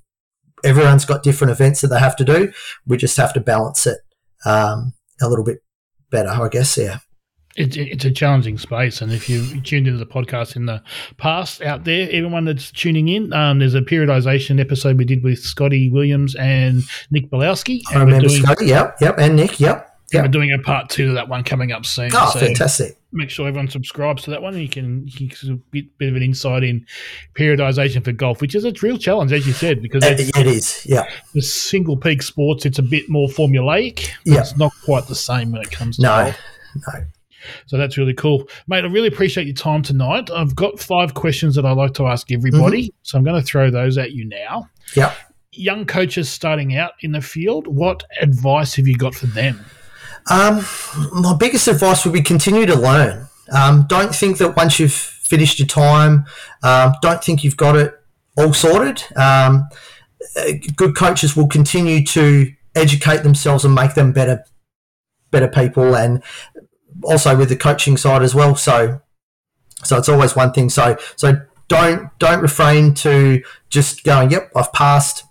everyone's 0.64 1.06
got 1.06 1.24
different 1.24 1.52
events 1.52 1.82
that 1.82 1.88
they 1.88 2.00
have 2.00 2.16
to 2.18 2.26
do. 2.26 2.52
We 2.86 2.98
just 2.98 3.18
have 3.18 3.34
to 3.34 3.40
balance 3.40 3.86
it 3.86 4.00
um, 4.46 4.94
a 5.22 5.30
little 5.30 5.46
bit 5.46 5.60
better, 6.10 6.30
I 6.30 6.48
guess. 6.50 6.78
Yeah. 6.78 7.00
It, 7.56 7.78
it's 7.78 8.04
a 8.04 8.10
challenging 8.10 8.58
space, 8.58 9.00
and 9.00 9.12
if 9.12 9.30
you 9.30 9.62
tuned 9.62 9.86
into 9.86 10.00
the 10.00 10.08
podcast 10.08 10.56
in 10.56 10.66
the 10.66 10.82
past 11.18 11.62
out 11.62 11.84
there, 11.84 12.10
everyone 12.12 12.46
that's 12.46 12.72
tuning 12.72 13.10
in, 13.10 13.32
um, 13.32 13.60
there's 13.60 13.76
a 13.76 13.82
periodization 13.82 14.60
episode 14.60 14.98
we 14.98 15.06
did 15.06 15.24
with 15.24 15.38
Scotty 15.38 15.88
Williams 15.92 16.34
and 16.34 16.82
Nick 17.12 17.30
Belowski. 17.30 17.82
I 17.92 18.00
remember 18.00 18.28
doing, 18.28 18.42
Scotty, 18.42 18.66
yep, 18.66 18.96
yep, 19.02 19.20
and 19.20 19.36
Nick, 19.36 19.60
yep. 19.60 19.93
Yep. 20.14 20.24
We're 20.24 20.32
doing 20.32 20.52
a 20.52 20.60
part 20.60 20.90
two 20.90 21.10
of 21.10 21.16
that 21.16 21.28
one 21.28 21.44
coming 21.44 21.72
up 21.72 21.86
soon. 21.86 22.12
Oh, 22.14 22.30
so 22.32 22.40
fantastic! 22.40 22.98
Make 23.12 23.30
sure 23.30 23.48
everyone 23.48 23.68
subscribes 23.68 24.24
to 24.24 24.32
that 24.32 24.42
one. 24.42 24.54
And 24.54 24.62
you 24.62 24.70
can, 24.70 25.08
you 25.08 25.30
can 25.30 25.52
a 25.52 25.56
bit, 25.72 25.98
bit 25.98 26.10
of 26.10 26.16
an 26.16 26.24
insight 26.24 26.64
in 26.64 26.86
periodization 27.36 28.04
for 28.04 28.12
golf, 28.12 28.42
which 28.42 28.56
is 28.56 28.64
a 28.66 28.74
real 28.82 28.98
challenge, 28.98 29.32
as 29.34 29.48
you 29.48 29.54
said, 29.54 29.82
because 29.82 30.04
it, 30.06 30.20
it 30.38 30.48
is. 30.48 30.86
Yeah, 30.86 31.10
the 31.34 31.42
single 31.42 31.98
peak 31.98 32.22
sports, 32.22 32.66
it's 32.66 32.80
a 32.80 32.84
bit 32.84 33.10
more 33.10 33.28
formulaic. 33.28 34.10
Yeah, 34.26 34.42
it's 34.42 34.58
not 34.58 34.72
quite 34.86 35.08
the 35.08 35.16
same 35.16 35.52
when 35.52 35.62
it 35.62 35.72
comes 35.72 35.98
to 35.98 36.04
no, 36.04 36.24
golf. 36.26 36.38
no. 36.88 37.06
So 37.68 37.78
that's 37.78 37.98
really 37.98 38.14
cool. 38.14 38.48
Mate, 38.68 38.84
I 38.84 38.88
really 38.88 39.08
appreciate 39.08 39.48
your 39.48 39.56
time 39.56 39.82
tonight. 39.82 40.30
I've 40.32 40.56
got 40.56 40.80
five 40.80 41.14
questions 41.14 41.56
that 41.56 41.66
I 41.66 41.72
like 41.72 41.94
to 41.96 42.08
ask 42.08 42.32
everybody. 42.32 42.84
Mm-hmm. 42.84 42.98
So 43.02 43.18
I'm 43.18 43.24
going 43.24 43.40
to 43.40 43.46
throw 43.46 43.70
those 43.70 43.98
at 43.98 44.12
you 44.12 44.26
now. 44.26 44.70
Yeah. 44.96 45.14
Young 45.52 45.86
coaches 45.86 46.30
starting 46.30 46.78
out 46.78 46.94
in 47.02 47.12
the 47.12 47.22
field, 47.22 47.68
what 47.68 48.04
advice 48.22 48.76
have 48.76 48.88
you 48.88 48.96
got 48.96 49.14
for 49.14 49.28
them? 49.28 49.64
Um, 50.30 50.66
my 51.12 51.36
biggest 51.38 51.68
advice 51.68 52.06
would 52.06 52.14
be 52.14 52.22
continue 52.22 52.66
to 52.66 52.76
learn. 52.76 53.28
Um, 53.52 53.86
don't 53.88 54.16
think 54.16 54.38
that 54.38 54.56
once 54.56 54.80
you've 54.80 54.94
finished 54.94 55.60
your 55.60 55.68
time, 55.68 56.26
um, 56.64 56.94
don't 57.02 57.24
think 57.24 57.44
you've 57.44 57.58
got 57.58 57.76
it 57.76 57.94
all 58.38 58.54
sorted. 58.54 59.04
Um, 59.16 59.68
good 60.76 60.96
coaches 60.96 61.36
will 61.36 61.48
continue 61.48 62.04
to 62.06 62.52
educate 62.76 63.24
themselves 63.24 63.66
and 63.66 63.76
make 63.76 63.94
them 63.94 64.12
better 64.12 64.44
better 65.32 65.48
people 65.48 65.96
and 65.96 66.24
also 67.04 67.36
with 67.36 67.50
the 67.50 67.56
coaching 67.56 67.98
side 67.98 68.22
as 68.22 68.36
well 68.36 68.56
so 68.56 69.02
so 69.84 69.98
it's 69.98 70.10
always 70.10 70.36
one 70.36 70.52
thing 70.52 70.70
so 70.70 70.96
so 71.16 71.42
don't 71.68 72.10
don't 72.20 72.42
refrain 72.42 72.94
to 72.94 73.44
just 73.70 74.04
going 74.04 74.30
yep 74.30 74.52
i've 74.56 74.72
passed 74.74 75.24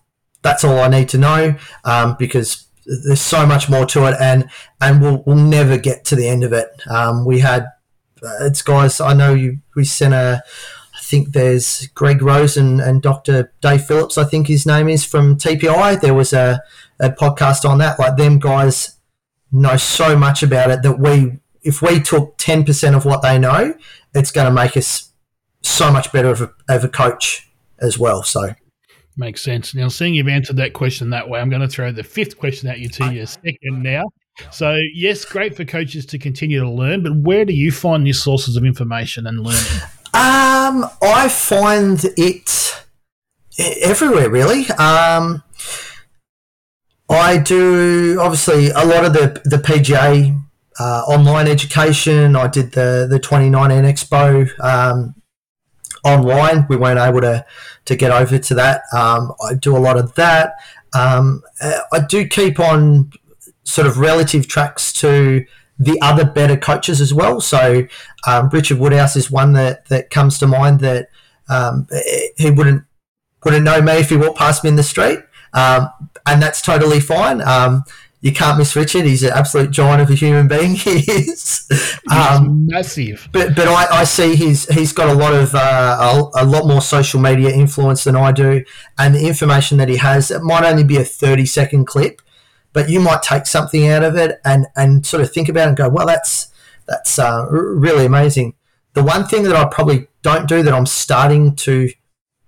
that's 0.42 0.64
all 0.64 0.78
i 0.78 0.88
need 0.88 1.08
to 1.08 1.18
know 1.18 1.54
um, 1.84 2.16
because 2.18 2.66
there's 2.86 3.20
so 3.20 3.46
much 3.46 3.68
more 3.68 3.86
to 3.86 4.06
it, 4.06 4.16
and 4.20 4.48
and 4.80 5.00
we'll 5.00 5.22
we'll 5.26 5.36
never 5.36 5.78
get 5.78 6.04
to 6.06 6.16
the 6.16 6.28
end 6.28 6.44
of 6.44 6.52
it. 6.52 6.68
Um, 6.88 7.24
we 7.24 7.40
had 7.40 7.64
uh, 8.22 8.46
it's 8.46 8.62
guys. 8.62 9.00
I 9.00 9.14
know 9.14 9.34
you. 9.34 9.58
We 9.74 9.84
sent 9.84 10.14
a. 10.14 10.42
I 10.94 11.00
think 11.02 11.32
there's 11.32 11.88
Greg 11.88 12.22
Rose 12.22 12.56
and, 12.56 12.80
and 12.80 13.02
Dr. 13.02 13.52
Dave 13.60 13.84
Phillips. 13.84 14.16
I 14.16 14.24
think 14.24 14.46
his 14.46 14.64
name 14.64 14.88
is 14.88 15.04
from 15.04 15.36
TPI. 15.36 16.00
There 16.00 16.14
was 16.14 16.32
a, 16.32 16.62
a 17.00 17.10
podcast 17.10 17.68
on 17.68 17.78
that. 17.78 17.98
Like 17.98 18.16
them 18.16 18.38
guys 18.38 18.96
know 19.50 19.76
so 19.76 20.16
much 20.16 20.42
about 20.42 20.70
it 20.70 20.82
that 20.82 20.98
we, 20.98 21.38
if 21.62 21.82
we 21.82 22.00
took 22.00 22.38
ten 22.38 22.64
percent 22.64 22.96
of 22.96 23.04
what 23.04 23.22
they 23.22 23.38
know, 23.38 23.74
it's 24.14 24.30
going 24.30 24.46
to 24.46 24.52
make 24.52 24.76
us 24.76 25.12
so 25.62 25.92
much 25.92 26.12
better 26.12 26.30
of 26.30 26.40
a, 26.42 26.52
of 26.68 26.84
a 26.84 26.88
coach 26.88 27.50
as 27.80 27.98
well. 27.98 28.22
So 28.22 28.54
Makes 29.22 29.42
sense. 29.42 29.72
Now, 29.72 29.86
seeing 29.86 30.14
you've 30.14 30.26
answered 30.26 30.56
that 30.56 30.72
question 30.72 31.10
that 31.10 31.28
way, 31.28 31.38
I'm 31.38 31.48
going 31.48 31.62
to 31.62 31.68
throw 31.68 31.92
the 31.92 32.02
fifth 32.02 32.38
question 32.38 32.68
at 32.68 32.80
you 32.80 32.88
to 32.88 33.14
you 33.14 33.24
second 33.26 33.80
now. 33.80 34.02
So, 34.50 34.76
yes, 34.94 35.24
great 35.24 35.56
for 35.56 35.64
coaches 35.64 36.04
to 36.06 36.18
continue 36.18 36.58
to 36.58 36.68
learn, 36.68 37.04
but 37.04 37.14
where 37.14 37.44
do 37.44 37.52
you 37.52 37.70
find 37.70 38.04
your 38.04 38.14
sources 38.14 38.56
of 38.56 38.64
information 38.64 39.28
and 39.28 39.38
learning? 39.38 39.80
Um, 40.12 40.90
I 41.00 41.28
find 41.30 42.04
it 42.16 42.84
everywhere, 43.80 44.28
really. 44.28 44.66
Um, 44.70 45.44
I 47.08 47.38
do 47.38 48.18
obviously 48.20 48.70
a 48.70 48.84
lot 48.84 49.04
of 49.04 49.12
the 49.12 49.40
the 49.44 49.58
PGA 49.58 50.36
uh, 50.80 51.02
online 51.06 51.46
education. 51.46 52.34
I 52.34 52.48
did 52.48 52.72
the 52.72 53.06
the 53.08 53.20
2019 53.20 53.84
Expo 53.84 54.50
um, 54.58 55.14
online. 56.04 56.66
We 56.68 56.76
weren't 56.76 56.98
able 56.98 57.20
to 57.20 57.44
to 57.84 57.96
get 57.96 58.10
over 58.10 58.38
to 58.38 58.54
that. 58.54 58.82
Um, 58.94 59.32
I 59.44 59.54
do 59.54 59.76
a 59.76 59.78
lot 59.78 59.98
of 59.98 60.14
that. 60.14 60.54
Um, 60.94 61.42
I 61.60 62.00
do 62.08 62.26
keep 62.26 62.60
on 62.60 63.12
sort 63.64 63.86
of 63.86 63.98
relative 63.98 64.46
tracks 64.46 64.92
to 64.92 65.44
the 65.78 65.98
other 66.00 66.24
better 66.24 66.56
coaches 66.56 67.00
as 67.00 67.12
well. 67.12 67.40
So 67.40 67.86
um, 68.26 68.48
Richard 68.52 68.78
Woodhouse 68.78 69.16
is 69.16 69.30
one 69.30 69.52
that, 69.54 69.86
that 69.86 70.10
comes 70.10 70.38
to 70.38 70.46
mind 70.46 70.80
that 70.80 71.08
um, 71.48 71.88
he 72.36 72.50
wouldn't 72.50 72.84
wouldn't 73.44 73.64
know 73.64 73.82
me 73.82 73.94
if 73.94 74.10
he 74.10 74.16
walked 74.16 74.38
past 74.38 74.62
me 74.62 74.70
in 74.70 74.76
the 74.76 74.84
street, 74.84 75.18
um, 75.52 75.90
and 76.24 76.40
that's 76.40 76.62
totally 76.62 77.00
fine. 77.00 77.40
You 78.22 78.32
can't 78.32 78.56
miss 78.56 78.76
Richard. 78.76 79.04
He's 79.04 79.24
an 79.24 79.32
absolute 79.34 79.72
giant 79.72 80.00
of 80.00 80.08
a 80.08 80.14
human 80.14 80.46
being. 80.46 80.76
He 80.82 81.10
is 81.10 81.68
um, 82.10 82.66
massive. 82.66 83.28
But 83.32 83.56
but 83.56 83.66
I, 83.66 84.00
I, 84.00 84.04
see 84.04 84.36
he's 84.36 84.66
he's 84.72 84.92
got 84.92 85.08
a 85.08 85.12
lot 85.12 85.34
of 85.34 85.54
uh, 85.54 86.28
a, 86.34 86.42
a, 86.42 86.46
lot 86.46 86.66
more 86.66 86.80
social 86.80 87.20
media 87.20 87.50
influence 87.50 88.04
than 88.04 88.14
I 88.14 88.30
do, 88.30 88.64
and 88.98 89.14
the 89.14 89.26
information 89.26 89.78
that 89.78 89.88
he 89.88 89.96
has 89.96 90.30
it 90.30 90.42
might 90.42 90.64
only 90.64 90.84
be 90.84 90.96
a 90.96 91.04
thirty 91.04 91.46
second 91.46 91.86
clip, 91.86 92.22
but 92.72 92.88
you 92.88 93.00
might 93.00 93.22
take 93.22 93.46
something 93.46 93.88
out 93.88 94.04
of 94.04 94.16
it 94.16 94.40
and 94.44 94.66
and 94.76 95.04
sort 95.04 95.22
of 95.22 95.32
think 95.32 95.48
about 95.48 95.64
it 95.64 95.68
and 95.68 95.76
go, 95.76 95.88
well, 95.88 96.06
that's 96.06 96.52
that's 96.86 97.18
uh, 97.18 97.46
really 97.50 98.06
amazing. 98.06 98.54
The 98.94 99.02
one 99.02 99.26
thing 99.26 99.42
that 99.44 99.56
I 99.56 99.64
probably 99.64 100.06
don't 100.22 100.48
do 100.48 100.62
that 100.62 100.72
I'm 100.72 100.86
starting 100.86 101.56
to 101.56 101.90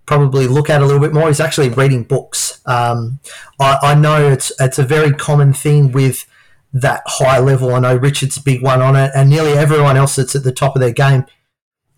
probably 0.07 0.47
look 0.47 0.69
at 0.69 0.83
a 0.83 0.85
little 0.85 1.01
bit 1.01 1.13
more 1.13 1.29
is 1.29 1.41
actually 1.41 1.71
reading 1.71 2.05
books. 2.05 2.61
Um, 2.67 3.21
I, 3.59 3.79
I, 3.83 3.95
know 3.95 4.29
it's 4.29 4.53
it's 4.61 4.79
a 4.79 4.85
very 4.85 5.13
common 5.13 5.53
thing 5.53 5.93
with 5.93 6.27
that 6.73 7.03
high 7.07 7.39
level. 7.39 7.75
I 7.75 7.81
know 7.81 7.97
Richard's 7.97 8.37
a 8.37 8.43
big 8.43 8.63
one 8.63 8.83
on 8.83 8.97
it, 8.97 9.11
and 9.15 9.31
nearly 9.31 9.53
everyone 9.53 9.97
else 9.97 10.17
that's 10.17 10.37
at 10.37 10.45
the 10.45 10.53
top 10.53 10.77
of 10.77 10.81
their 10.81 10.93
game. 10.93 11.25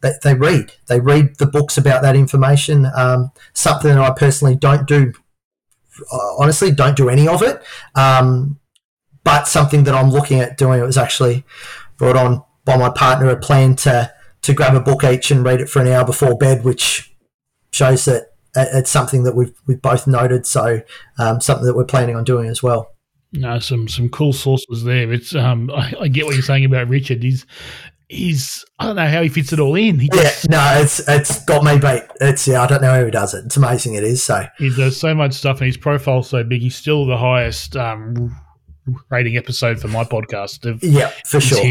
They, 0.03 0.13
they 0.23 0.35
read. 0.35 0.73
They 0.89 1.01
read 1.01 1.37
the 1.37 1.47
books 1.47 1.79
about 1.79 2.03
that 2.03 2.17
information. 2.17 2.87
Um, 2.95 3.33
something 3.55 3.95
that 3.95 3.99
I 3.99 4.11
personally 4.11 4.55
don't 4.55 4.87
do. 4.87 5.13
Honestly, 6.39 6.71
don't 6.71 6.97
do 6.97 7.09
any 7.09 7.27
of 7.27 7.43
it. 7.43 7.63
Um, 7.95 8.61
but 9.25 9.49
something 9.49 9.85
that 9.85 9.95
I'm 9.95 10.11
looking 10.11 10.41
at 10.41 10.57
doing. 10.57 10.81
It 10.81 10.87
was 10.87 10.99
actually 10.99 11.45
brought 11.97 12.17
on 12.17 12.45
by 12.65 12.77
my 12.77 12.91
partner 12.91 13.29
a 13.31 13.37
plan 13.37 13.75
to 13.77 14.13
to 14.43 14.53
grab 14.53 14.75
a 14.75 14.81
book 14.81 15.03
each 15.03 15.33
and 15.33 15.45
read 15.45 15.61
it 15.61 15.69
for 15.69 15.81
an 15.81 15.89
hour 15.89 16.05
before 16.05 16.37
bed, 16.37 16.63
which 16.63 17.16
shows 17.77 18.07
that 18.07 18.33
it's 18.57 18.91
something 18.91 19.25
that 19.25 19.37
we've 19.37 19.53
we've 19.67 19.83
both 19.83 20.07
noted. 20.07 20.47
So 20.47 20.81
um, 21.19 21.41
something 21.41 21.67
that 21.67 21.77
we're 21.77 21.85
planning 21.85 22.17
on 22.17 22.25
doing 22.25 22.49
as 22.49 22.63
well. 22.63 22.93
No, 23.33 23.59
some 23.59 23.89
some 23.89 24.09
cool 24.09 24.33
sources 24.33 24.85
there. 24.85 25.13
It's 25.13 25.35
um, 25.35 25.71
I, 25.75 25.93
I, 26.01 26.09
get 26.09 26.25
what 26.25 26.35
you're 26.35 26.43
saying 26.43 26.65
about 26.65 26.89
Richard. 26.89 27.23
He's 27.23 27.47
he's 28.09 28.65
I 28.79 28.87
don't 28.87 28.97
know 28.97 29.09
how 29.09 29.23
he 29.23 29.29
fits 29.29 29.53
it 29.53 29.61
all 29.61 29.75
in. 29.75 29.99
He 29.99 30.09
yeah, 30.13 30.33
no, 30.49 30.81
it's 30.81 31.07
it's 31.09 31.45
got 31.45 31.65
me 31.65 31.79
beat. 31.79 32.05
It's 32.21 32.47
yeah, 32.49 32.63
I 32.63 32.67
don't 32.67 32.83
know 32.83 32.93
how 32.93 33.05
he 33.05 33.11
does 33.11 33.35
it. 33.35 33.45
It's 33.47 33.57
amazing. 33.57 33.95
It 33.95 34.05
is 34.05 34.23
so. 34.23 34.47
He 34.59 34.75
does 34.75 34.99
so 34.99 35.15
much 35.15 35.35
stuff, 35.35 35.59
and 35.59 35.67
his 35.67 35.77
profile's 35.77 36.29
so 36.29 36.43
big. 36.43 36.63
He's 36.63 36.77
still 36.77 37.07
the 37.07 37.19
highest 37.19 37.77
um, 37.77 38.35
rating 39.11 39.37
episode 39.37 39.81
for 39.81 39.89
my 39.89 40.05
podcast. 40.05 40.65
Of, 40.65 40.83
yeah, 40.83 41.13
for 41.27 41.41
sure. 41.41 41.63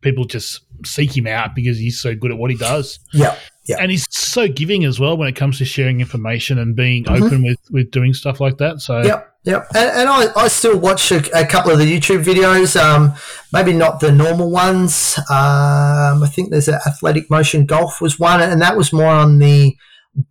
People 0.00 0.24
just 0.24 0.60
seek 0.84 1.16
him 1.16 1.26
out 1.26 1.54
because 1.54 1.78
he's 1.78 2.00
so 2.00 2.14
good 2.14 2.32
at 2.32 2.38
what 2.38 2.50
he 2.50 2.56
does. 2.56 2.98
Yeah, 3.12 3.36
yeah. 3.64 3.76
And 3.78 3.90
he's 3.90 4.06
so 4.10 4.48
giving 4.48 4.84
as 4.84 4.98
well 4.98 5.16
when 5.16 5.28
it 5.28 5.36
comes 5.36 5.58
to 5.58 5.64
sharing 5.64 6.00
information 6.00 6.58
and 6.58 6.74
being 6.74 7.04
mm-hmm. 7.04 7.22
open 7.22 7.42
with, 7.44 7.60
with 7.70 7.90
doing 7.90 8.12
stuff 8.12 8.40
like 8.40 8.58
that. 8.58 8.80
So 8.80 9.02
Yep. 9.02 9.28
Yep. 9.44 9.66
And, 9.74 9.90
and 9.90 10.08
I, 10.08 10.26
I 10.36 10.48
still 10.48 10.78
watch 10.78 11.10
a, 11.10 11.18
a, 11.36 11.44
couple 11.44 11.72
of 11.72 11.78
the 11.78 11.84
YouTube 11.84 12.24
videos, 12.24 12.80
um, 12.80 13.14
maybe 13.52 13.72
not 13.72 13.98
the 13.98 14.12
normal 14.12 14.50
ones. 14.50 15.18
Um, 15.18 16.22
I 16.22 16.28
think 16.32 16.50
there's 16.50 16.68
an 16.68 16.78
athletic 16.86 17.28
motion 17.28 17.66
golf 17.66 18.00
was 18.00 18.20
one, 18.20 18.40
and 18.40 18.62
that 18.62 18.76
was 18.76 18.92
more 18.92 19.06
on 19.06 19.40
the 19.40 19.76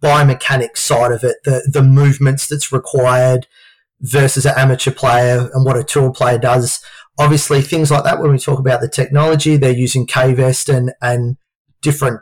biomechanics 0.01 0.77
side 0.77 1.11
of 1.11 1.25
it, 1.25 1.37
the, 1.43 1.69
the 1.71 1.83
movements 1.83 2.47
that's 2.47 2.71
required 2.71 3.47
versus 3.99 4.45
an 4.45 4.53
amateur 4.55 4.91
player 4.91 5.49
and 5.53 5.65
what 5.65 5.77
a 5.77 5.83
tour 5.83 6.11
player 6.11 6.37
does. 6.37 6.81
Obviously, 7.19 7.61
things 7.61 7.91
like 7.91 8.05
that, 8.05 8.21
when 8.21 8.31
we 8.31 8.39
talk 8.39 8.59
about 8.59 8.79
the 8.79 8.87
technology, 8.87 9.57
they're 9.57 9.71
using 9.71 10.07
K-Vest 10.07 10.69
and, 10.69 10.93
and 11.01 11.35
different 11.81 12.21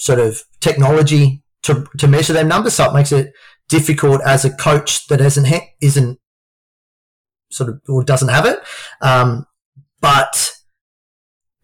sort 0.00 0.18
of 0.18 0.42
technology 0.60 1.42
to, 1.62 1.86
to 1.98 2.06
measure 2.08 2.32
their 2.32 2.44
numbers. 2.44 2.74
So 2.74 2.88
it 2.90 2.94
makes 2.94 3.12
it 3.12 3.32
difficult 3.68 4.20
as 4.24 4.44
a 4.44 4.50
coach 4.56 5.06
that 5.08 5.20
isn't 5.20 5.46
isn't 5.82 6.18
sort 7.50 7.70
of 7.70 7.80
or 7.88 8.04
doesn't 8.04 8.28
have 8.28 8.46
it. 8.46 8.58
Um, 9.00 9.46
but 10.00 10.52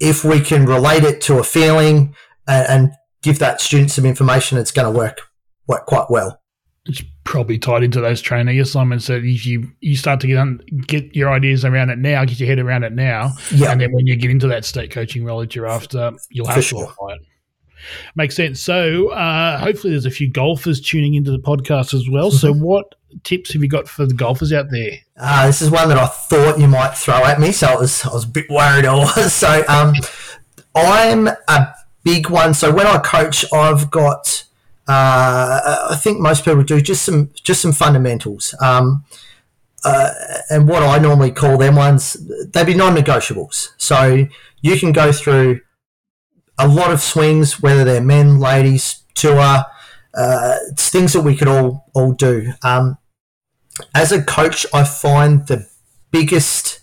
if 0.00 0.24
we 0.24 0.40
can 0.40 0.66
relate 0.66 1.04
it 1.04 1.20
to 1.22 1.38
a 1.38 1.44
feeling 1.44 2.14
and, 2.48 2.68
and 2.68 2.92
give 3.22 3.38
that 3.38 3.60
student 3.60 3.90
some 3.90 4.04
information, 4.04 4.58
it's 4.58 4.70
going 4.72 4.92
to 4.92 4.98
work 4.98 5.20
work 5.66 5.86
quite 5.86 6.10
well. 6.10 6.40
it's 6.86 7.02
probably 7.24 7.58
tied 7.58 7.82
into 7.82 8.00
those 8.00 8.20
training 8.20 8.60
assignments 8.60 9.06
that 9.06 9.24
if 9.24 9.46
you 9.46 9.70
you 9.80 9.96
start 9.96 10.20
to 10.20 10.26
get 10.26 10.36
un, 10.36 10.60
get 10.86 11.14
your 11.16 11.30
ideas 11.32 11.64
around 11.64 11.88
it 11.90 11.98
now, 11.98 12.22
get 12.24 12.38
your 12.38 12.48
head 12.48 12.58
around 12.58 12.82
it 12.84 12.92
now, 12.92 13.32
Yeah. 13.50 13.72
and 13.72 13.80
then 13.80 13.92
when 13.92 14.06
you 14.06 14.16
get 14.16 14.30
into 14.30 14.48
that 14.48 14.64
state 14.66 14.90
coaching 14.90 15.24
role 15.24 15.40
that 15.40 15.54
you're 15.54 15.66
after, 15.66 16.12
you'll 16.30 16.46
have 16.46 16.56
For 16.56 16.60
to 16.62 16.66
sure. 16.68 16.84
apply 16.84 17.14
it. 17.14 17.20
Makes 18.14 18.36
sense. 18.36 18.60
So 18.60 19.08
uh, 19.08 19.58
hopefully, 19.58 19.92
there's 19.92 20.06
a 20.06 20.10
few 20.10 20.30
golfers 20.30 20.80
tuning 20.80 21.14
into 21.14 21.30
the 21.30 21.38
podcast 21.38 21.94
as 21.94 22.08
well. 22.08 22.30
So, 22.30 22.52
what 22.54 22.94
tips 23.22 23.52
have 23.52 23.62
you 23.62 23.68
got 23.68 23.88
for 23.88 24.06
the 24.06 24.14
golfers 24.14 24.52
out 24.52 24.70
there? 24.70 24.92
Uh, 25.16 25.46
this 25.46 25.62
is 25.62 25.70
one 25.70 25.88
that 25.88 25.98
I 25.98 26.06
thought 26.06 26.58
you 26.58 26.68
might 26.68 26.96
throw 26.96 27.24
at 27.24 27.40
me, 27.40 27.52
so 27.52 27.66
I 27.68 27.76
was 27.76 28.04
I 28.04 28.12
was 28.12 28.24
a 28.24 28.28
bit 28.28 28.50
worried 28.50 28.84
I 28.84 28.94
was. 28.94 29.32
So 29.44 29.64
um, 29.68 29.94
I'm 30.74 31.28
a 31.28 31.74
big 32.02 32.30
one. 32.30 32.54
So 32.54 32.72
when 32.72 32.86
I 32.86 32.98
coach, 32.98 33.44
I've 33.52 33.90
got 33.90 34.44
uh, 34.86 35.86
I 35.90 35.96
think 35.96 36.20
most 36.20 36.44
people 36.44 36.62
do 36.62 36.80
just 36.80 37.04
some 37.04 37.30
just 37.42 37.62
some 37.62 37.72
fundamentals. 37.72 38.54
Um, 38.60 39.04
uh, 39.84 40.10
and 40.48 40.66
what 40.66 40.82
I 40.82 40.98
normally 40.98 41.30
call 41.30 41.58
them 41.58 41.76
ones, 41.76 42.16
they'd 42.52 42.64
be 42.64 42.74
non-negotiables. 42.74 43.74
So 43.76 44.26
you 44.62 44.78
can 44.78 44.92
go 44.92 45.12
through 45.12 45.60
a 46.58 46.68
lot 46.68 46.92
of 46.92 47.00
swings, 47.00 47.60
whether 47.60 47.84
they're 47.84 48.00
men, 48.00 48.38
ladies, 48.38 49.02
tour. 49.14 49.64
Uh, 50.16 50.56
it's 50.70 50.90
things 50.90 51.12
that 51.12 51.22
we 51.22 51.36
could 51.36 51.48
all 51.48 51.90
all 51.94 52.12
do. 52.12 52.52
Um, 52.62 52.98
as 53.94 54.12
a 54.12 54.22
coach, 54.22 54.66
I 54.72 54.84
find 54.84 55.46
the 55.46 55.68
biggest 56.10 56.80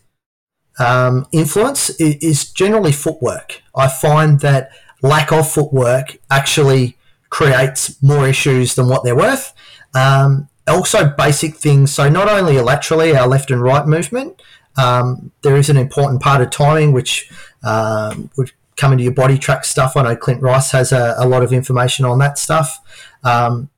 um, 0.80 1.28
influence 1.32 1.90
is, 1.92 2.16
is 2.16 2.52
generally 2.52 2.92
footwork. 2.92 3.62
I 3.76 3.88
find 3.88 4.40
that 4.42 4.72
lack 5.02 5.32
of 5.32 5.50
footwork 5.50 6.18
actually 6.30 6.98
creates 7.30 8.02
more 8.04 8.28
issues 8.28 8.76
than 8.76 8.88
what 8.88 9.04
they're 9.04 9.16
worth. 9.16 9.54
Um, 9.94 10.50
also, 10.68 11.10
basic 11.10 11.56
things. 11.56 11.94
So, 11.94 12.10
not 12.10 12.30
only 12.30 12.60
laterally, 12.60 13.16
our 13.16 13.28
left 13.28 13.52
and 13.52 13.62
right 13.62 13.86
movement, 13.86 14.42
um, 14.78 15.32
there 15.42 15.58
is 15.58 15.70
an 15.70 15.78
important 15.78 16.22
part 16.22 16.42
of 16.42 16.50
timing, 16.50 16.92
which 16.92 17.32
um, 17.64 18.30
would 18.38 18.52
come 18.82 18.92
into 18.92 19.04
your 19.04 19.14
BodiTrak 19.14 19.64
stuff. 19.64 19.96
I 19.96 20.02
know 20.02 20.16
Clint 20.16 20.42
Rice 20.42 20.72
has 20.72 20.92
a, 20.92 21.14
a 21.18 21.28
lot 21.28 21.44
of 21.44 21.54
information 21.54 22.04
on 22.04 22.18
that 22.20 22.40
stuff. 22.40 22.80
Um, 23.24 23.70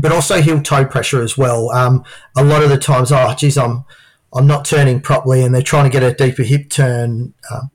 but 0.00 0.12
also 0.12 0.40
heel 0.40 0.62
toe 0.62 0.84
pressure 0.84 1.20
as 1.20 1.36
well. 1.36 1.70
Um, 1.70 2.04
a 2.36 2.44
lot 2.44 2.62
of 2.62 2.70
the 2.70 2.78
times, 2.78 3.10
oh, 3.10 3.34
geez, 3.36 3.58
I'm 3.58 3.84
I'm 4.32 4.46
not 4.46 4.64
turning 4.64 5.00
properly, 5.00 5.42
and 5.42 5.52
they're 5.52 5.60
trying 5.60 5.90
to 5.90 5.90
get 5.90 6.04
a 6.04 6.14
deeper 6.14 6.44
hip 6.44 6.70
turn. 6.70 7.34
Um, 7.50 7.70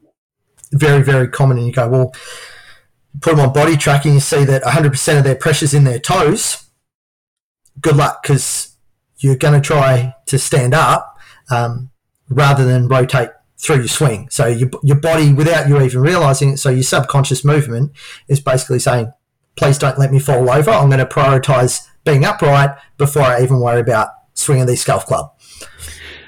very, 0.72 1.04
very 1.04 1.28
common. 1.28 1.58
And 1.58 1.68
you 1.68 1.74
go, 1.74 1.90
well, 1.90 2.16
put 3.20 3.36
them 3.36 3.46
on 3.46 3.54
body 3.54 3.76
tracking, 3.76 4.14
you 4.14 4.20
see 4.22 4.46
that 4.46 4.64
100% 4.64 5.18
of 5.18 5.26
their 5.26 5.36
pressure's 5.36 5.74
in 5.74 5.84
their 5.84 6.00
toes. 6.00 6.70
Good 7.82 7.98
luck, 7.98 8.24
because 8.24 8.78
you're 9.18 9.36
going 9.36 9.62
to 9.62 9.66
try 9.66 10.16
to 10.28 10.40
stand 10.40 10.74
up 10.74 11.18
um, 11.52 11.92
rather 12.30 12.66
than 12.66 12.88
rotate 12.88 13.30
through 13.66 13.78
your 13.78 13.88
swing. 13.88 14.30
So 14.30 14.48
your, 14.48 14.70
your 14.84 15.00
body, 15.00 15.34
without 15.34 15.68
you 15.68 15.82
even 15.82 16.02
realizing 16.02 16.52
it, 16.52 16.58
so 16.58 16.70
your 16.70 16.84
subconscious 16.84 17.44
movement 17.44 17.92
is 18.28 18.40
basically 18.40 18.80
saying, 18.80 19.12
please 19.56 19.78
don't 19.78 19.98
let 19.98 20.12
me 20.12 20.20
fall 20.20 20.50
over. 20.50 20.70
I'm 20.70 20.90
going 20.90 21.00
to 21.00 21.06
prioritize 21.06 21.82
being 22.04 22.26
upright 22.26 22.72
before 22.98 23.24
I 23.24 23.42
even 23.42 23.60
worry 23.60 23.82
about 23.82 24.10
swinging 24.34 24.68
this 24.68 24.84
golf 24.84 25.06
club. 25.06 25.32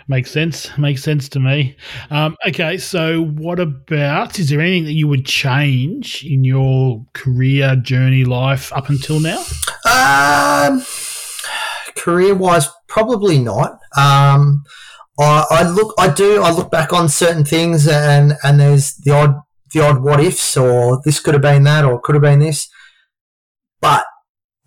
Makes 0.10 0.32
sense. 0.32 0.76
Makes 0.78 1.04
sense 1.04 1.28
to 1.30 1.40
me. 1.40 1.76
Um, 2.10 2.38
okay, 2.48 2.78
so 2.78 3.26
what 3.26 3.60
about? 3.60 4.40
Is 4.40 4.50
there 4.50 4.62
anything 4.62 4.86
that 4.86 4.94
you 4.94 5.06
would 5.10 5.26
change 5.26 6.24
in 6.24 6.46
your 6.46 7.06
career 7.14 7.76
journey, 7.76 8.24
life 8.24 8.72
up 8.72 8.88
until 8.90 9.20
now? 9.20 9.44
Um, 9.86 10.82
career 11.98 12.36
wise, 12.36 12.70
probably 12.88 13.38
not. 13.38 13.80
Um, 13.98 14.64
I, 15.20 15.46
I 15.50 15.70
look, 15.70 15.94
I 15.98 16.14
do, 16.14 16.42
I 16.42 16.52
look 16.52 16.70
back 16.70 16.94
on 16.94 17.10
certain 17.10 17.44
things, 17.44 17.88
and 17.88 18.34
and 18.44 18.60
there's 18.60 18.94
the 18.96 19.12
odd, 19.12 19.36
the 19.74 19.82
odd 19.82 20.04
what 20.04 20.20
ifs, 20.20 20.56
or 20.56 21.02
this 21.04 21.20
could 21.20 21.34
have 21.34 21.42
been 21.42 21.64
that, 21.64 21.86
or 21.86 22.00
could 22.00 22.16
have 22.16 22.22
been 22.22 22.40
this, 22.40 22.70
but 23.82 24.06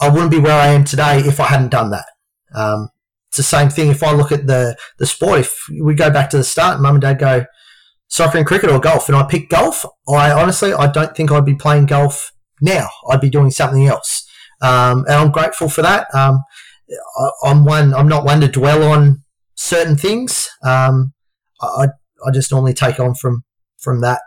I 0.01 0.09
wouldn't 0.09 0.31
be 0.31 0.39
where 0.39 0.59
I 0.59 0.69
am 0.69 0.85
today 0.85 1.21
if 1.21 1.39
I 1.39 1.45
hadn't 1.45 1.71
done 1.71 1.91
that. 1.91 2.07
Um, 2.55 2.89
it's 3.29 3.37
the 3.37 3.43
same 3.45 3.69
thing. 3.69 3.91
If 3.91 4.03
I 4.03 4.13
look 4.13 4.33
at 4.33 4.47
the 4.47 4.77
the 4.99 5.07
sport, 5.07 5.41
if 5.41 5.57
we 5.81 5.95
go 5.95 6.11
back 6.11 6.31
to 6.31 6.37
the 6.37 6.45
start, 6.45 6.81
mum 6.81 6.97
and 6.97 7.03
dad 7.03 7.19
go 7.21 7.45
soccer 8.09 8.39
and 8.39 8.47
cricket 8.47 8.71
or 8.71 8.81
golf, 8.81 9.09
and 9.09 9.17
I 9.17 9.23
pick 9.23 9.49
golf. 9.49 9.87
I 10.09 10.33
honestly, 10.33 10.73
I 10.73 10.91
don't 10.91 11.15
think 11.17 11.31
I'd 11.31 11.45
be 11.45 11.55
playing 11.55 11.87
golf 11.87 12.33
now. 12.61 12.89
I'd 13.09 13.21
be 13.21 13.31
doing 13.31 13.53
something 13.53 13.87
else, 13.87 14.27
um, 14.63 15.05
and 15.07 15.15
I'm 15.15 15.31
grateful 15.31 15.69
for 15.69 15.83
that. 15.83 16.13
Um, 16.13 16.43
I, 17.19 17.31
I'm 17.45 17.65
one. 17.65 17.95
I'm 17.95 18.09
not 18.09 18.25
one 18.25 18.41
to 18.41 18.49
dwell 18.49 18.83
on 18.83 19.23
certain 19.61 19.97
things. 19.97 20.49
Um, 20.65 21.13
I 21.61 21.87
I 22.27 22.31
just 22.33 22.51
normally 22.51 22.75
take 22.75 22.99
on 22.99 23.15
from 23.15 23.43
from 23.79 24.01
that. 24.01 24.21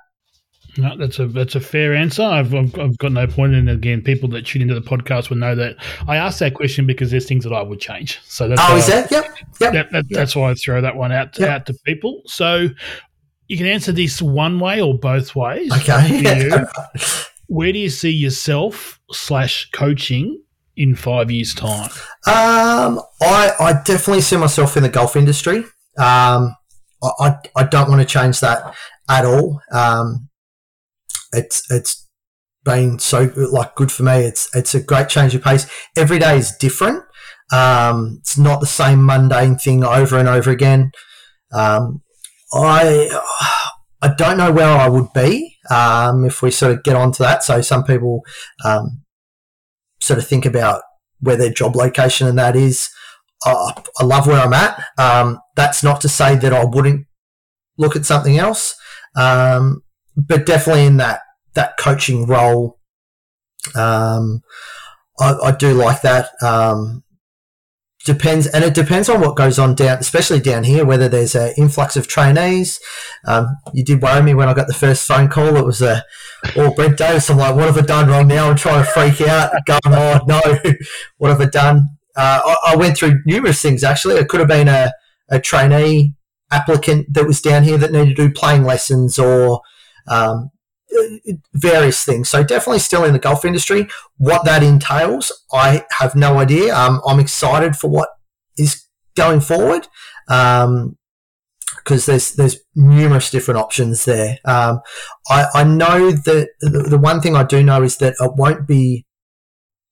No, 0.77 0.97
that's 0.97 1.19
a 1.19 1.27
that's 1.27 1.53
a 1.55 1.59
fair 1.59 1.93
answer. 1.93 2.23
I've, 2.23 2.53
I've, 2.55 2.77
I've 2.79 2.97
got 2.97 3.11
no 3.11 3.27
point 3.27 3.53
in 3.53 3.67
it. 3.67 3.73
Again, 3.75 4.01
people 4.01 4.27
that 4.29 4.45
tune 4.47 4.63
into 4.63 4.73
the 4.73 4.81
podcast 4.81 5.29
will 5.29 5.37
know 5.37 5.53
that 5.55 5.75
I 6.07 6.17
asked 6.17 6.39
that 6.39 6.55
question 6.55 6.87
because 6.87 7.11
there's 7.11 7.27
things 7.27 7.43
that 7.43 7.53
I 7.53 7.61
would 7.61 7.79
change. 7.79 8.19
So 8.23 8.47
that's 8.47 8.61
Oh, 8.63 8.75
is 8.77 8.89
I- 8.89 9.01
that? 9.01 9.11
Yep, 9.11 9.25
yep. 9.61 9.73
that, 9.73 9.91
that, 9.91 10.05
that's 10.09 10.35
why 10.35 10.49
I 10.49 10.55
throw 10.55 10.81
that 10.81 10.95
one 10.95 11.11
out 11.11 11.37
Yep. 11.37 11.49
out 11.49 11.65
to 11.67 11.75
people. 11.85 12.23
So 12.25 12.69
you 13.47 13.57
can 13.57 13.67
answer 13.67 13.91
this 13.91 14.19
one 14.21 14.59
way 14.59 14.81
or 14.81 14.97
both 14.97 15.35
ways. 15.35 15.71
Okay. 15.71 16.47
you. 16.49 16.65
Where 17.47 17.71
do 17.71 17.77
you 17.77 17.89
see 17.89 18.09
yourself 18.09 18.99
slash 19.11 19.69
coaching 19.71 20.41
in 20.75 20.95
five 20.95 21.31
years' 21.31 21.53
time? 21.53 21.89
Um, 22.27 23.01
I, 23.21 23.51
I 23.59 23.81
definitely 23.85 24.21
see 24.21 24.37
myself 24.37 24.77
in 24.77 24.83
the 24.83 24.89
golf 24.89 25.15
industry. 25.15 25.59
Um, 25.97 26.55
I, 27.03 27.09
I, 27.19 27.35
I 27.57 27.63
don't 27.63 27.89
want 27.89 28.01
to 28.01 28.07
change 28.07 28.39
that 28.39 28.75
at 29.09 29.25
all. 29.25 29.61
Um, 29.71 30.29
it's 31.31 31.69
it's 31.71 32.07
been 32.63 32.99
so 32.99 33.31
like 33.35 33.75
good 33.75 33.91
for 33.91 34.03
me. 34.03 34.23
It's 34.23 34.53
it's 34.55 34.75
a 34.75 34.81
great 34.81 35.09
change 35.09 35.35
of 35.35 35.43
pace. 35.43 35.69
Every 35.97 36.19
day 36.19 36.37
is 36.37 36.55
different. 36.57 37.03
Um, 37.51 38.17
it's 38.21 38.37
not 38.37 38.61
the 38.61 38.67
same 38.67 39.05
mundane 39.05 39.57
thing 39.57 39.83
over 39.83 40.17
and 40.17 40.29
over 40.29 40.49
again. 40.49 40.91
Um, 41.53 42.01
I 42.53 43.19
I 44.01 44.13
don't 44.15 44.37
know 44.37 44.51
where 44.51 44.67
I 44.67 44.89
would 44.89 45.11
be 45.13 45.57
um, 45.69 46.25
if 46.25 46.41
we 46.41 46.51
sort 46.51 46.73
of 46.73 46.83
get 46.83 46.95
onto 46.95 47.23
that. 47.23 47.43
So 47.43 47.61
some 47.61 47.83
people 47.83 48.21
um, 48.63 49.02
sort 50.03 50.19
of 50.19 50.27
think 50.27 50.45
about 50.45 50.81
where 51.19 51.37
their 51.37 51.51
job 51.51 51.75
location 51.75 52.27
and 52.27 52.37
that 52.37 52.55
is. 52.55 52.89
I, 53.45 53.73
I 53.99 54.03
love 54.05 54.27
where 54.27 54.41
I'm 54.41 54.53
at. 54.53 54.81
Um, 54.97 55.39
that's 55.55 55.83
not 55.83 56.01
to 56.01 56.09
say 56.09 56.35
that 56.35 56.53
I 56.53 56.63
wouldn't 56.65 57.07
look 57.77 57.95
at 57.95 58.05
something 58.05 58.37
else, 58.37 58.75
um, 59.15 59.83
but 60.15 60.45
definitely 60.45 60.85
in 60.85 60.97
that 60.97 61.21
that 61.53 61.77
coaching 61.77 62.25
role, 62.25 62.79
um, 63.75 64.41
I, 65.19 65.33
I 65.43 65.51
do 65.51 65.73
like 65.73 66.01
that. 66.01 66.29
Depends, 68.05 68.47
and 68.47 68.65
it 68.65 68.73
depends 68.73 69.07
on 69.07 69.21
what 69.21 69.37
goes 69.37 69.57
on 69.57 69.75
down, 69.75 69.97
especially 69.97 70.41
down 70.41 70.65
here. 70.65 70.85
Whether 70.85 71.07
there's 71.07 71.35
an 71.35 71.53
influx 71.57 71.95
of 71.95 72.07
trainees. 72.07 72.81
Um, 73.25 73.55
you 73.73 73.83
did 73.83 74.01
worry 74.01 74.21
me 74.21 74.33
when 74.33 74.49
I 74.49 74.53
got 74.53 74.67
the 74.67 74.73
first 74.73 75.07
phone 75.07 75.29
call. 75.29 75.55
It 75.55 75.65
was 75.65 75.81
a 75.81 76.03
or 76.57 76.73
Brent 76.75 76.97
Davis. 76.97 77.29
I'm 77.29 77.37
like, 77.37 77.55
what 77.55 77.65
have 77.65 77.77
I 77.77 77.81
done 77.81 78.09
wrong 78.09 78.27
now? 78.27 78.49
I'm 78.49 78.57
trying 78.57 78.83
to 78.83 78.91
freak 78.91 79.21
out, 79.21 79.53
going, 79.65 79.79
oh 79.85 80.19
no, 80.27 80.41
what 81.17 81.29
have 81.29 81.39
I 81.39 81.45
done? 81.45 81.97
Uh, 82.15 82.41
I, 82.43 82.73
I 82.73 82.75
went 82.75 82.97
through 82.97 83.21
numerous 83.25 83.61
things 83.61 83.83
actually. 83.83 84.15
It 84.15 84.27
could 84.27 84.41
have 84.41 84.49
been 84.49 84.67
a, 84.67 84.93
a 85.29 85.39
trainee 85.39 86.13
applicant 86.51 87.13
that 87.13 87.25
was 87.25 87.41
down 87.41 87.63
here 87.63 87.77
that 87.77 87.91
needed 87.91 88.15
to 88.15 88.27
do 88.27 88.33
playing 88.33 88.63
lessons 88.63 89.17
or 89.17 89.61
um, 90.07 90.51
various 91.53 92.03
things. 92.03 92.29
So 92.29 92.43
definitely 92.43 92.79
still 92.79 93.03
in 93.03 93.13
the 93.13 93.19
golf 93.19 93.45
industry. 93.45 93.87
What 94.17 94.45
that 94.45 94.63
entails, 94.63 95.31
I 95.51 95.85
have 95.99 96.15
no 96.15 96.39
idea. 96.39 96.75
Um, 96.75 97.01
I'm 97.07 97.19
excited 97.19 97.75
for 97.75 97.89
what 97.89 98.09
is 98.57 98.83
going 99.15 99.41
forward. 99.41 99.87
Um, 100.29 100.97
because 101.77 102.05
there's 102.05 102.33
there's 102.35 102.57
numerous 102.75 103.29
different 103.29 103.59
options 103.59 104.05
there. 104.05 104.37
Um, 104.45 104.79
I, 105.29 105.47
I 105.53 105.63
know 105.63 106.11
that 106.11 106.49
the, 106.61 106.85
the 106.89 106.97
one 106.97 107.19
thing 107.19 107.35
I 107.35 107.43
do 107.43 107.63
know 107.63 107.83
is 107.83 107.97
that 107.97 108.15
it 108.19 108.31
won't 108.35 108.67
be 108.67 109.05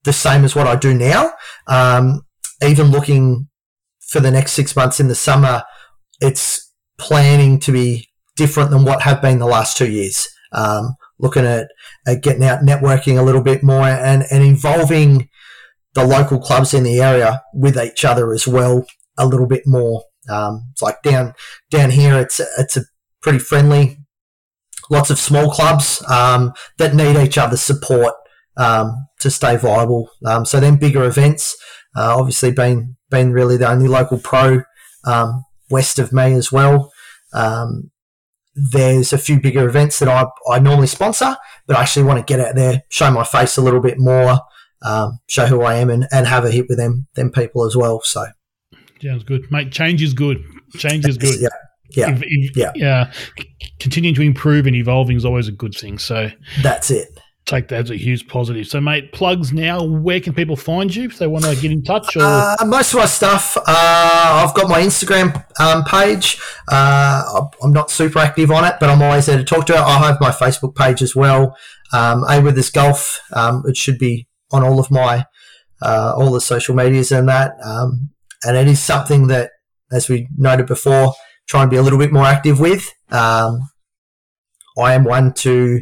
the 0.04 0.14
same 0.14 0.44
as 0.44 0.56
what 0.56 0.68
I 0.68 0.76
do 0.76 0.94
now. 0.94 1.34
Um, 1.68 2.22
even 2.64 2.88
looking 2.92 3.50
for 4.00 4.20
the 4.20 4.32
next 4.32 4.54
six 4.54 4.76
months 4.76 5.00
in 5.00 5.08
the 5.08 5.16
summer, 5.16 5.64
it's 6.20 6.72
planning 6.98 7.60
to 7.60 7.72
be 7.72 8.10
different 8.36 8.70
than 8.70 8.86
what 8.86 9.02
have 9.02 9.22
been 9.22 9.40
the 9.40 9.46
last 9.46 9.78
two 9.78 9.90
years. 9.90 10.28
Um, 10.54 10.96
looking 11.20 11.46
at, 11.46 11.68
at 12.06 12.24
getting 12.24 12.44
out 12.44 12.62
networking 12.62 13.18
a 13.18 13.24
little 13.24 13.44
bit 13.44 13.64
more 13.64 13.84
and, 13.84 14.26
and 14.32 14.44
involving 14.44 15.30
the 15.94 16.06
local 16.06 16.40
clubs 16.40 16.74
in 16.74 16.84
the 16.84 17.02
area 17.02 17.42
with 17.54 17.78
each 17.78 18.04
other 18.04 18.34
as 18.34 18.48
well 18.48 18.86
a 19.18 19.26
little 19.28 19.48
bit 19.48 19.64
more. 19.66 20.04
Um, 20.30 20.70
it's 20.72 20.82
like 20.82 21.02
down 21.04 21.34
down 21.70 21.92
here, 21.92 22.18
it's 22.20 22.40
it's 22.58 22.78
a 22.78 22.82
pretty 23.22 23.40
friendly. 23.40 23.98
Lots 24.90 25.10
of 25.10 25.20
small 25.20 25.50
clubs 25.52 26.04
um, 26.10 26.54
that 26.78 26.96
need 26.96 27.18
each 27.18 27.38
other's 27.38 27.62
support 27.62 28.14
um, 28.58 29.08
to 29.20 29.30
stay 29.30 29.56
viable. 29.58 30.10
Um, 30.26 30.46
so 30.46 30.60
then 30.60 30.78
bigger 30.78 31.04
events, 31.06 31.56
Uh, 31.96 32.18
obviously, 32.18 32.52
being 32.52 32.96
being 33.10 33.32
really 33.32 33.58
the 33.58 33.70
only 33.70 33.88
local 33.88 34.18
pro 34.18 34.64
um, 35.06 35.44
west 35.70 36.00
of 36.00 36.14
me 36.14 36.34
as 36.34 36.52
well. 36.52 36.92
Um, 37.34 37.92
there's 38.56 39.14
a 39.14 39.18
few 39.18 39.40
bigger 39.40 39.68
events 39.68 40.00
that 40.00 40.10
I, 40.10 40.26
I 40.52 40.60
normally 40.60 40.88
sponsor, 40.88 41.36
but 41.68 41.78
I 41.78 41.82
actually 41.82 42.04
want 42.04 42.20
to 42.20 42.32
get 42.32 42.46
out 42.46 42.56
there, 42.56 42.84
show 42.90 43.10
my 43.12 43.24
face 43.24 43.58
a 43.58 43.62
little 43.62 43.80
bit 43.82 43.98
more, 43.98 44.40
um, 44.84 45.20
show 45.28 45.46
who 45.46 45.62
I 45.62 45.76
am, 45.76 45.90
and, 45.90 46.08
and 46.12 46.28
have 46.28 46.44
a 46.46 46.52
hit 46.52 46.66
with 46.68 46.78
them 46.78 47.08
them 47.16 47.32
people 47.32 47.66
as 47.66 47.76
well. 47.76 48.02
So 48.04 48.26
sounds 49.02 49.24
good, 49.24 49.50
mate. 49.52 49.72
Change 49.72 50.02
is 50.04 50.14
good. 50.14 50.44
Change 50.78 51.06
is 51.08 51.18
good. 51.18 51.36
yeah, 51.42 51.48
yeah, 51.96 52.12
If- 52.12 52.24
if- 52.26 52.56
Yeah. 52.58 52.72
yeah. 52.76 53.12
Continuing 53.80 54.16
to 54.16 54.22
improve 54.22 54.68
and 54.68 54.76
evolving 54.76 55.16
is 55.18 55.26
always 55.26 55.48
a 55.48 55.52
good 55.52 55.74
thing. 55.74 55.98
So 55.98 56.30
that's 56.62 56.92
it. 56.92 57.08
Take 57.52 57.68
that 57.68 57.82
as 57.82 57.92
a 57.92 57.98
huge 57.98 58.28
positive. 58.28 58.66
So, 58.68 58.82
mate, 58.82 59.12
plugs 59.12 59.54
now. 59.54 59.84
Where 59.84 60.20
can 60.20 60.34
people 60.34 60.56
find 60.56 60.94
you 60.96 61.06
if 61.06 61.18
they 61.20 61.28
want 61.28 61.46
to 61.46 61.56
get 61.56 61.72
in 61.72 61.84
touch? 61.84 62.16
Or 62.16 62.24
Uh, 62.24 62.56
most 62.66 62.94
of 62.94 63.00
my 63.00 63.06
stuff, 63.06 63.58
uh, 63.58 63.64
I've 63.68 64.56
got 64.56 64.70
my 64.70 64.82
Instagram 64.82 65.46
um, 65.60 65.84
page. 65.84 66.40
Uh, 66.68 67.46
I'm 67.62 67.74
not 67.74 67.92
super 67.92 68.20
active 68.20 68.50
on 68.52 68.64
it, 68.66 68.76
but 68.80 68.90
I'm 68.90 69.02
always 69.02 69.26
there 69.26 69.38
to 69.38 69.44
talk 69.44 69.66
to 69.68 69.74
it. 69.74 69.80
I 69.80 70.00
have 70.00 70.18
my 70.20 70.32
Facebook 70.32 70.76
page 70.76 71.02
as 71.02 71.16
well. 71.16 71.56
Um, 71.94 72.24
A 72.30 72.42
with 72.42 72.56
this 72.56 72.70
golf, 72.70 73.20
um, 73.34 73.64
it 73.68 73.78
should 73.78 74.00
be 74.00 74.28
on 74.52 74.64
all 74.64 74.80
of 74.80 74.90
my 74.90 75.26
uh, 75.82 76.14
all 76.16 76.32
the 76.32 76.42
social 76.42 76.76
medias 76.76 77.12
and 77.12 77.28
that. 77.28 77.52
Um, 77.64 78.12
and 78.44 78.56
it 78.58 78.68
is 78.68 78.80
something 78.82 79.28
that, 79.28 79.52
as 79.92 80.10
we 80.10 80.28
noted 80.38 80.68
before, 80.68 81.14
try 81.48 81.62
and 81.62 81.72
be 81.72 81.78
a 81.78 81.82
little 81.82 82.00
bit 82.00 82.14
more 82.14 82.26
active 82.26 82.60
with. 82.60 82.92
Um, 83.12 83.60
I 84.78 84.94
am 84.94 85.04
one 85.04 85.34
to 85.34 85.82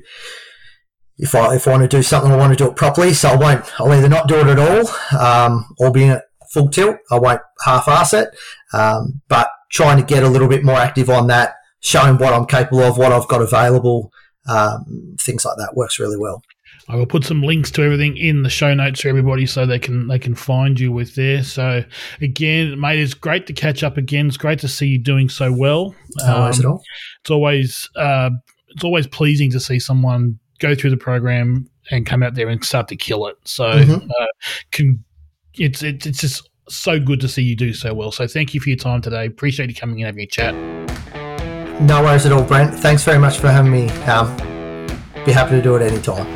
if 1.19 1.35
I 1.35 1.55
if 1.55 1.67
I 1.67 1.71
want 1.71 1.83
to 1.89 1.97
do 1.97 2.01
something, 2.01 2.31
I 2.31 2.35
want 2.37 2.57
to 2.57 2.63
do 2.63 2.69
it 2.69 2.75
properly. 2.75 3.13
So 3.13 3.29
I 3.29 3.35
won't. 3.35 3.79
I'll 3.79 3.91
either 3.93 4.09
not 4.09 4.27
do 4.27 4.35
it 4.39 4.47
at 4.47 4.59
all, 4.59 5.19
um, 5.19 5.65
or 5.77 5.91
be 5.91 6.03
in 6.03 6.11
it 6.11 6.23
full 6.51 6.69
tilt. 6.69 6.97
I 7.11 7.19
won't 7.19 7.41
half-ass 7.65 8.13
it, 8.13 8.29
um, 8.73 9.21
but 9.27 9.49
trying 9.71 9.97
to 9.97 10.03
get 10.03 10.23
a 10.23 10.27
little 10.29 10.47
bit 10.47 10.63
more 10.63 10.77
active 10.77 11.09
on 11.09 11.27
that, 11.27 11.53
showing 11.81 12.17
what 12.17 12.33
I'm 12.33 12.45
capable 12.47 12.81
of, 12.81 12.97
what 12.97 13.11
I've 13.11 13.27
got 13.27 13.41
available, 13.41 14.11
um, 14.47 15.15
things 15.19 15.45
like 15.45 15.57
that 15.57 15.75
works 15.75 15.99
really 15.99 16.17
well. 16.17 16.41
I 16.87 16.95
will 16.95 17.05
put 17.05 17.23
some 17.23 17.43
links 17.43 17.69
to 17.71 17.83
everything 17.83 18.17
in 18.17 18.41
the 18.41 18.49
show 18.49 18.73
notes 18.73 19.01
for 19.01 19.09
everybody 19.09 19.45
so 19.45 19.67
they 19.67 19.77
can 19.77 20.07
they 20.07 20.17
can 20.17 20.33
find 20.33 20.79
you 20.79 20.91
with 20.91 21.13
there. 21.13 21.43
So 21.43 21.83
again, 22.19 22.79
mate, 22.79 22.97
it's 22.99 23.13
great 23.13 23.45
to 23.47 23.53
catch 23.53 23.83
up 23.83 23.97
again. 23.97 24.25
It's 24.27 24.37
great 24.37 24.57
to 24.61 24.67
see 24.67 24.87
you 24.87 24.97
doing 24.97 25.29
so 25.29 25.51
well. 25.51 25.93
No 26.17 26.45
Um, 26.45 26.49
at 26.49 26.65
all. 26.65 26.81
it's 27.21 27.29
always 27.29 27.87
uh, 27.95 28.31
it's 28.69 28.83
always 28.83 29.05
pleasing 29.05 29.51
to 29.51 29.59
see 29.59 29.77
someone 29.79 30.39
go 30.59 30.75
through 30.75 30.91
the 30.91 30.97
program 30.97 31.69
and 31.91 32.05
come 32.05 32.21
out 32.23 32.35
there 32.35 32.49
and 32.49 32.63
start 32.63 32.87
to 32.89 32.95
kill 32.95 33.27
it. 33.27 33.35
So 33.45 33.63
Mhm. 33.71 34.09
uh, 34.09 34.25
can 34.71 35.03
it's, 35.57 35.81
it's 35.83 36.05
it's 36.05 36.21
just 36.21 36.49
so 36.69 36.99
good 36.99 37.19
to 37.21 37.27
see 37.27 37.41
you 37.41 37.55
do 37.55 37.73
so 37.73 37.93
well. 37.93 38.11
So 38.11 38.27
thank 38.27 38.53
you 38.53 38.59
for 38.59 38.69
your 38.69 38.77
time 38.77 39.01
today. 39.01 39.25
Appreciate 39.25 39.69
you 39.69 39.75
coming 39.75 40.01
and 40.01 40.05
having 40.05 40.21
a 40.21 40.27
chat. 40.27 40.53
No 41.81 42.03
worries 42.03 42.25
at 42.25 42.31
all, 42.31 42.43
Brent. 42.43 42.75
Thanks 42.75 43.03
very 43.03 43.17
much 43.17 43.37
for 43.39 43.49
having 43.49 43.71
me. 43.71 43.89
Um, 44.05 44.35
be 45.25 45.31
happy 45.31 45.51
to 45.51 45.61
do 45.61 45.75
it 45.75 45.81
anytime. 45.81 46.27